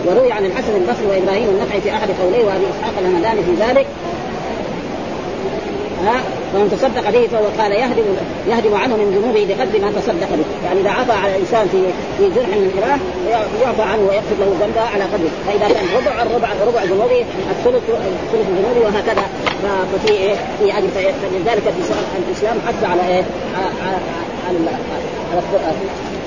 وروي 0.07 0.33
عن 0.33 0.45
الحسن 0.45 0.75
البصري 0.81 1.07
وإبراهيم 1.11 1.49
النخعي 1.49 1.81
في 1.81 1.91
أحد 1.91 2.09
قوليه 2.23 2.45
وأبي 2.47 2.67
إسحاق 2.75 2.95
الهمداني 3.03 3.41
في 3.43 3.55
ذلك. 3.65 3.87
ها؟ 6.05 6.21
ومن 6.55 6.69
تصدق 6.75 7.11
به 7.11 7.27
فهو 7.33 7.47
قال 7.59 7.73
يهدم 7.73 8.07
يهدم 8.51 8.75
عنه 8.75 8.97
من 8.97 9.09
ذنوبه 9.17 9.43
بقدر 9.49 9.79
ما 9.85 9.91
تصدق 10.01 10.31
به، 10.39 10.47
يعني 10.65 10.81
اذا 10.81 10.91
عفى 10.91 11.13
على 11.13 11.33
الانسان 11.37 11.65
في 11.73 11.81
في 12.19 12.25
جرح 12.35 12.49
من 12.49 12.71
الجراح 12.71 12.99
يعفى 13.63 13.83
عنه 13.83 14.03
ويغفر 14.09 14.37
له 14.41 14.51
ذنبه 14.61 14.81
على 14.95 15.05
قدره، 15.13 15.33
فاذا 15.47 15.67
كان 15.75 15.87
ربع 15.99 16.23
الربع 16.23 16.49
ربع 16.69 16.83
ذنوبه 16.85 17.21
الثلث 17.53 17.83
ثلث 18.33 18.47
ذنوبه 18.59 18.81
وهكذا 18.87 19.25
ففي 19.93 20.13
إيه 20.13 20.35
في 20.59 20.79
اجر 20.79 20.89
فلذلك 21.23 21.63
الاسلام 22.29 22.57
حث 22.67 22.85
على 22.85 23.03
إيه؟ 23.09 23.25
على 23.57 23.99
على 24.49 24.59
على, 25.33 25.43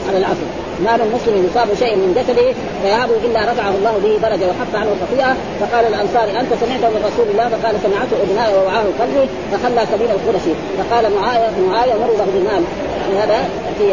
على, 0.10 0.26
العفو 0.80 0.98
مال 0.98 1.02
المسلم 1.08 1.50
يصاب 1.50 1.68
شيء 1.80 1.96
من 1.96 2.14
جسده 2.18 2.54
فيهاب 2.84 3.10
إلا 3.26 3.52
رفعه 3.52 3.70
الله 3.70 3.94
به 4.04 4.30
درجة 4.30 4.46
وحط 4.50 4.74
عنه 4.76 4.92
الخطيئة. 4.96 5.36
فقال 5.60 5.86
الأنصار 5.86 6.40
أنت 6.40 6.52
سمعته 6.64 6.90
من 6.90 7.02
رسول 7.10 7.28
الله؟ 7.32 7.48
فقال 7.50 7.76
سمعته 7.86 8.16
اذناي 8.24 8.54
ووعاه 8.54 8.86
قلبي 9.00 9.26
فخلى 9.52 9.82
سبيل 9.94 10.10
القرشي 10.12 10.54
فقال 10.78 11.04
معاوية 11.16 11.50
معاوية 11.70 11.94
مر 11.94 12.12
له 12.20 12.28
بالمال 12.34 12.64
هذا 13.12 13.40
في 13.78 13.86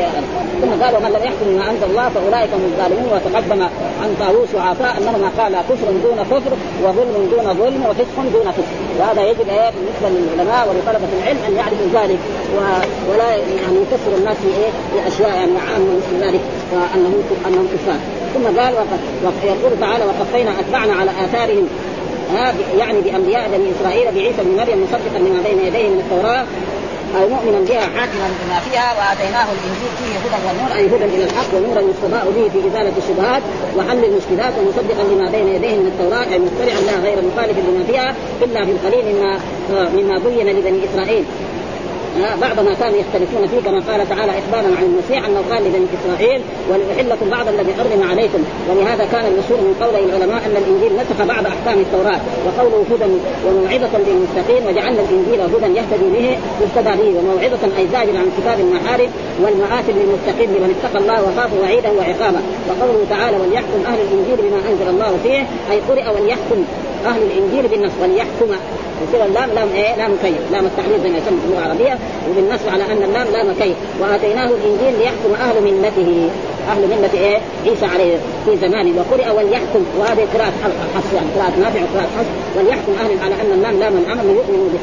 ثم 0.60 0.82
قال 0.82 0.96
ومن 0.96 1.10
لم 1.16 1.22
يحكم 1.24 1.46
بما 1.46 1.70
انزل 1.70 1.84
الله 1.90 2.08
فأولئك 2.08 2.50
هم 2.54 2.64
الظالمون. 2.72 3.08
وتقدم 3.12 3.62
عن 4.02 4.10
طاووس 4.20 4.48
وعطاء 4.54 4.92
أنهما 4.98 5.28
قال 5.38 5.52
كفر 5.70 5.88
دون 6.04 6.18
كفر 6.32 6.52
وظلم 6.84 7.28
دون 7.30 7.46
ظلم 7.54 7.82
وفسق 7.90 8.16
دون 8.32 8.52
فسق. 8.52 8.70
وهذا 8.98 9.22
يجب 9.30 9.48
إيه 9.48 9.70
بالنسبة 9.74 10.08
للعلماء 10.08 10.68
ولطلبة 10.68 11.08
العلم 11.18 11.38
أن 11.48 11.56
يعرفوا 11.56 11.88
ذلك 12.00 12.18
ولا 13.10 13.28
يعني 13.36 13.76
يكسر 13.82 14.12
الناس 14.18 14.36
في 14.36 14.48
إيه 14.48 14.70
في 14.92 15.08
اشياء 15.08 15.30
يعني 15.30 15.58
عامة 15.68 15.90
مثل 15.96 16.26
ذلك. 16.26 16.40
وانهم 16.72 17.22
انهم 17.46 17.68
كفار 17.74 17.98
ثم 18.34 18.60
قال 18.60 18.74
يقول 19.44 19.80
تعالى 19.80 20.04
وقفينا 20.04 20.50
أتبعنا 20.60 20.94
على 20.94 21.10
آثارهم. 21.10 21.68
يعني 22.78 23.00
بأنبياء 23.00 23.48
بني 23.48 23.70
إسرائيل 23.80 24.14
بعيسى 24.14 24.42
بن 24.42 24.56
مريم 24.56 24.82
مصدقا 24.82 25.18
لما 25.18 25.40
بين 25.46 25.66
يديه 25.66 25.88
من 25.88 26.00
التوراة 26.00 26.44
أو 27.16 27.28
مؤمنا 27.28 27.60
بها 27.68 27.80
حاكما 27.80 28.26
بما 28.38 28.60
فيها 28.60 28.88
وآتيناه 28.98 29.46
الإنجيل 29.56 29.90
فيه 29.98 30.18
هدى 30.18 30.38
والنور 30.46 30.70
أي 30.76 30.86
هدى 30.86 31.16
إلى 31.16 31.24
الحق 31.24 31.54
ونورا 31.54 31.80
يستضاء 31.80 32.24
به 32.36 32.48
في 32.52 32.68
إزالة 32.68 32.92
الشبهات 32.98 33.42
وحل 33.76 34.04
المشكلات 34.04 34.52
ومصدقا 34.58 35.02
لما 35.12 35.30
بين 35.30 35.48
يديه 35.48 35.76
من 35.76 35.86
التوراة 35.86 36.32
أي 36.32 36.38
متبعا 36.38 36.80
لها 36.80 37.00
غير 37.04 37.18
مخالف 37.28 37.58
لما 37.68 37.84
فيها 37.86 38.14
إلا 38.42 38.64
في 38.64 38.70
القليل 38.70 39.04
مما 39.14 39.38
مما 39.70 40.18
بين 40.18 40.46
لبني 40.56 40.80
إسرائيل. 40.84 41.24
بعض 42.40 42.60
ما 42.60 42.74
كانوا 42.74 42.98
يختلفون 42.98 43.46
فيه 43.46 43.60
كما 43.70 43.80
قال 43.88 44.08
تعالى 44.08 44.32
إخبارا 44.38 44.76
عن 44.76 44.84
المسيح 44.90 45.26
أنه 45.26 45.42
قال 45.50 45.64
لبني 45.64 45.86
إسرائيل 45.96 46.40
ولأحل 46.70 47.10
لكم 47.10 47.30
بعض 47.30 47.48
الذي 47.48 47.72
حرم 47.74 48.10
عليكم 48.10 48.44
ولهذا 48.70 49.04
كان 49.12 49.24
المشهور 49.32 49.60
من 49.60 49.74
قول 49.82 49.94
العلماء 50.04 50.40
أن 50.46 50.54
الإنجيل 50.62 50.92
نسخ 51.00 51.18
بعض 51.34 51.46
أحكام 51.46 51.78
التوراة 51.80 52.20
وقوله 52.46 52.84
هدى 52.90 53.08
وموعظة 53.46 53.92
للمتقين 53.98 54.62
وجعلنا 54.68 55.02
الإنجيل 55.06 55.40
هدى 55.40 55.68
يهتدي 55.78 56.08
به 56.14 56.26
يهتدى 56.62 56.92
به 57.02 57.18
وموعظة 57.18 57.62
أي 57.78 57.84
زاجر 57.92 58.16
عن 58.22 58.28
كتاب 58.38 58.58
المحارم 58.60 59.10
والمآثم 59.42 59.92
للمتقين 60.00 60.48
لمن 60.54 60.70
اتقى 60.76 60.98
الله 61.02 61.18
وخاف 61.22 61.50
وعيده 61.62 61.90
وعقابه 61.98 62.40
وقوله 62.68 63.00
تعالى 63.10 63.36
وليحكم 63.36 63.80
أهل 63.86 63.98
الإنجيل 64.06 64.36
بما 64.36 64.60
أنزل 64.70 64.88
الله 64.94 65.18
فيه 65.22 65.40
أي 65.72 65.78
قرئ 65.88 66.06
وليحكم 66.14 66.64
أهل 67.06 67.22
الإنجيل 67.22 67.68
بالنص 67.68 67.92
وليحكم 68.02 68.48
يصير 69.08 69.24
اللام 69.24 69.50
لام 69.54 69.68
إيه؟ 69.74 69.96
لام 69.96 70.12
كيف؟ 70.22 70.52
لام 70.52 70.66
التعليل 70.66 71.00
زي 71.02 71.08
ما 71.08 71.18
يسمى 71.18 71.38
في 71.40 71.46
اللغة 71.46 71.58
العربيه 71.58 71.98
وبالنص 72.30 72.60
على 72.72 72.84
أن 72.92 73.02
اللام 73.02 73.26
لام 73.32 73.52
كيف 73.60 73.76
وآتيناه 74.00 74.50
الإنجيل 74.50 74.98
ليحكم 74.98 75.34
أهل 75.40 75.62
ملته. 75.62 76.30
أهل 76.68 76.82
ملة 76.82 77.10
إيه؟ 77.14 77.38
عيسى 77.66 77.86
عليه 77.86 78.16
في 78.44 78.56
زمانه. 78.56 79.00
وقرئ 79.00 79.30
وليحكم. 79.30 79.84
وهذه 79.98 80.26
قراءة 80.34 80.52
حفص 80.94 81.12
يعني 81.14 81.28
قراءة 81.36 81.58
نافع 81.60 81.80
وقراءة 81.82 82.10
حفص. 82.18 82.58
وليحكم 82.58 82.92
أهل 83.00 83.10
على 83.24 83.34
أن 83.34 83.52
اللام 83.52 83.78
لام 83.78 83.96
الامر 83.96 84.24
يؤمن 84.24 84.78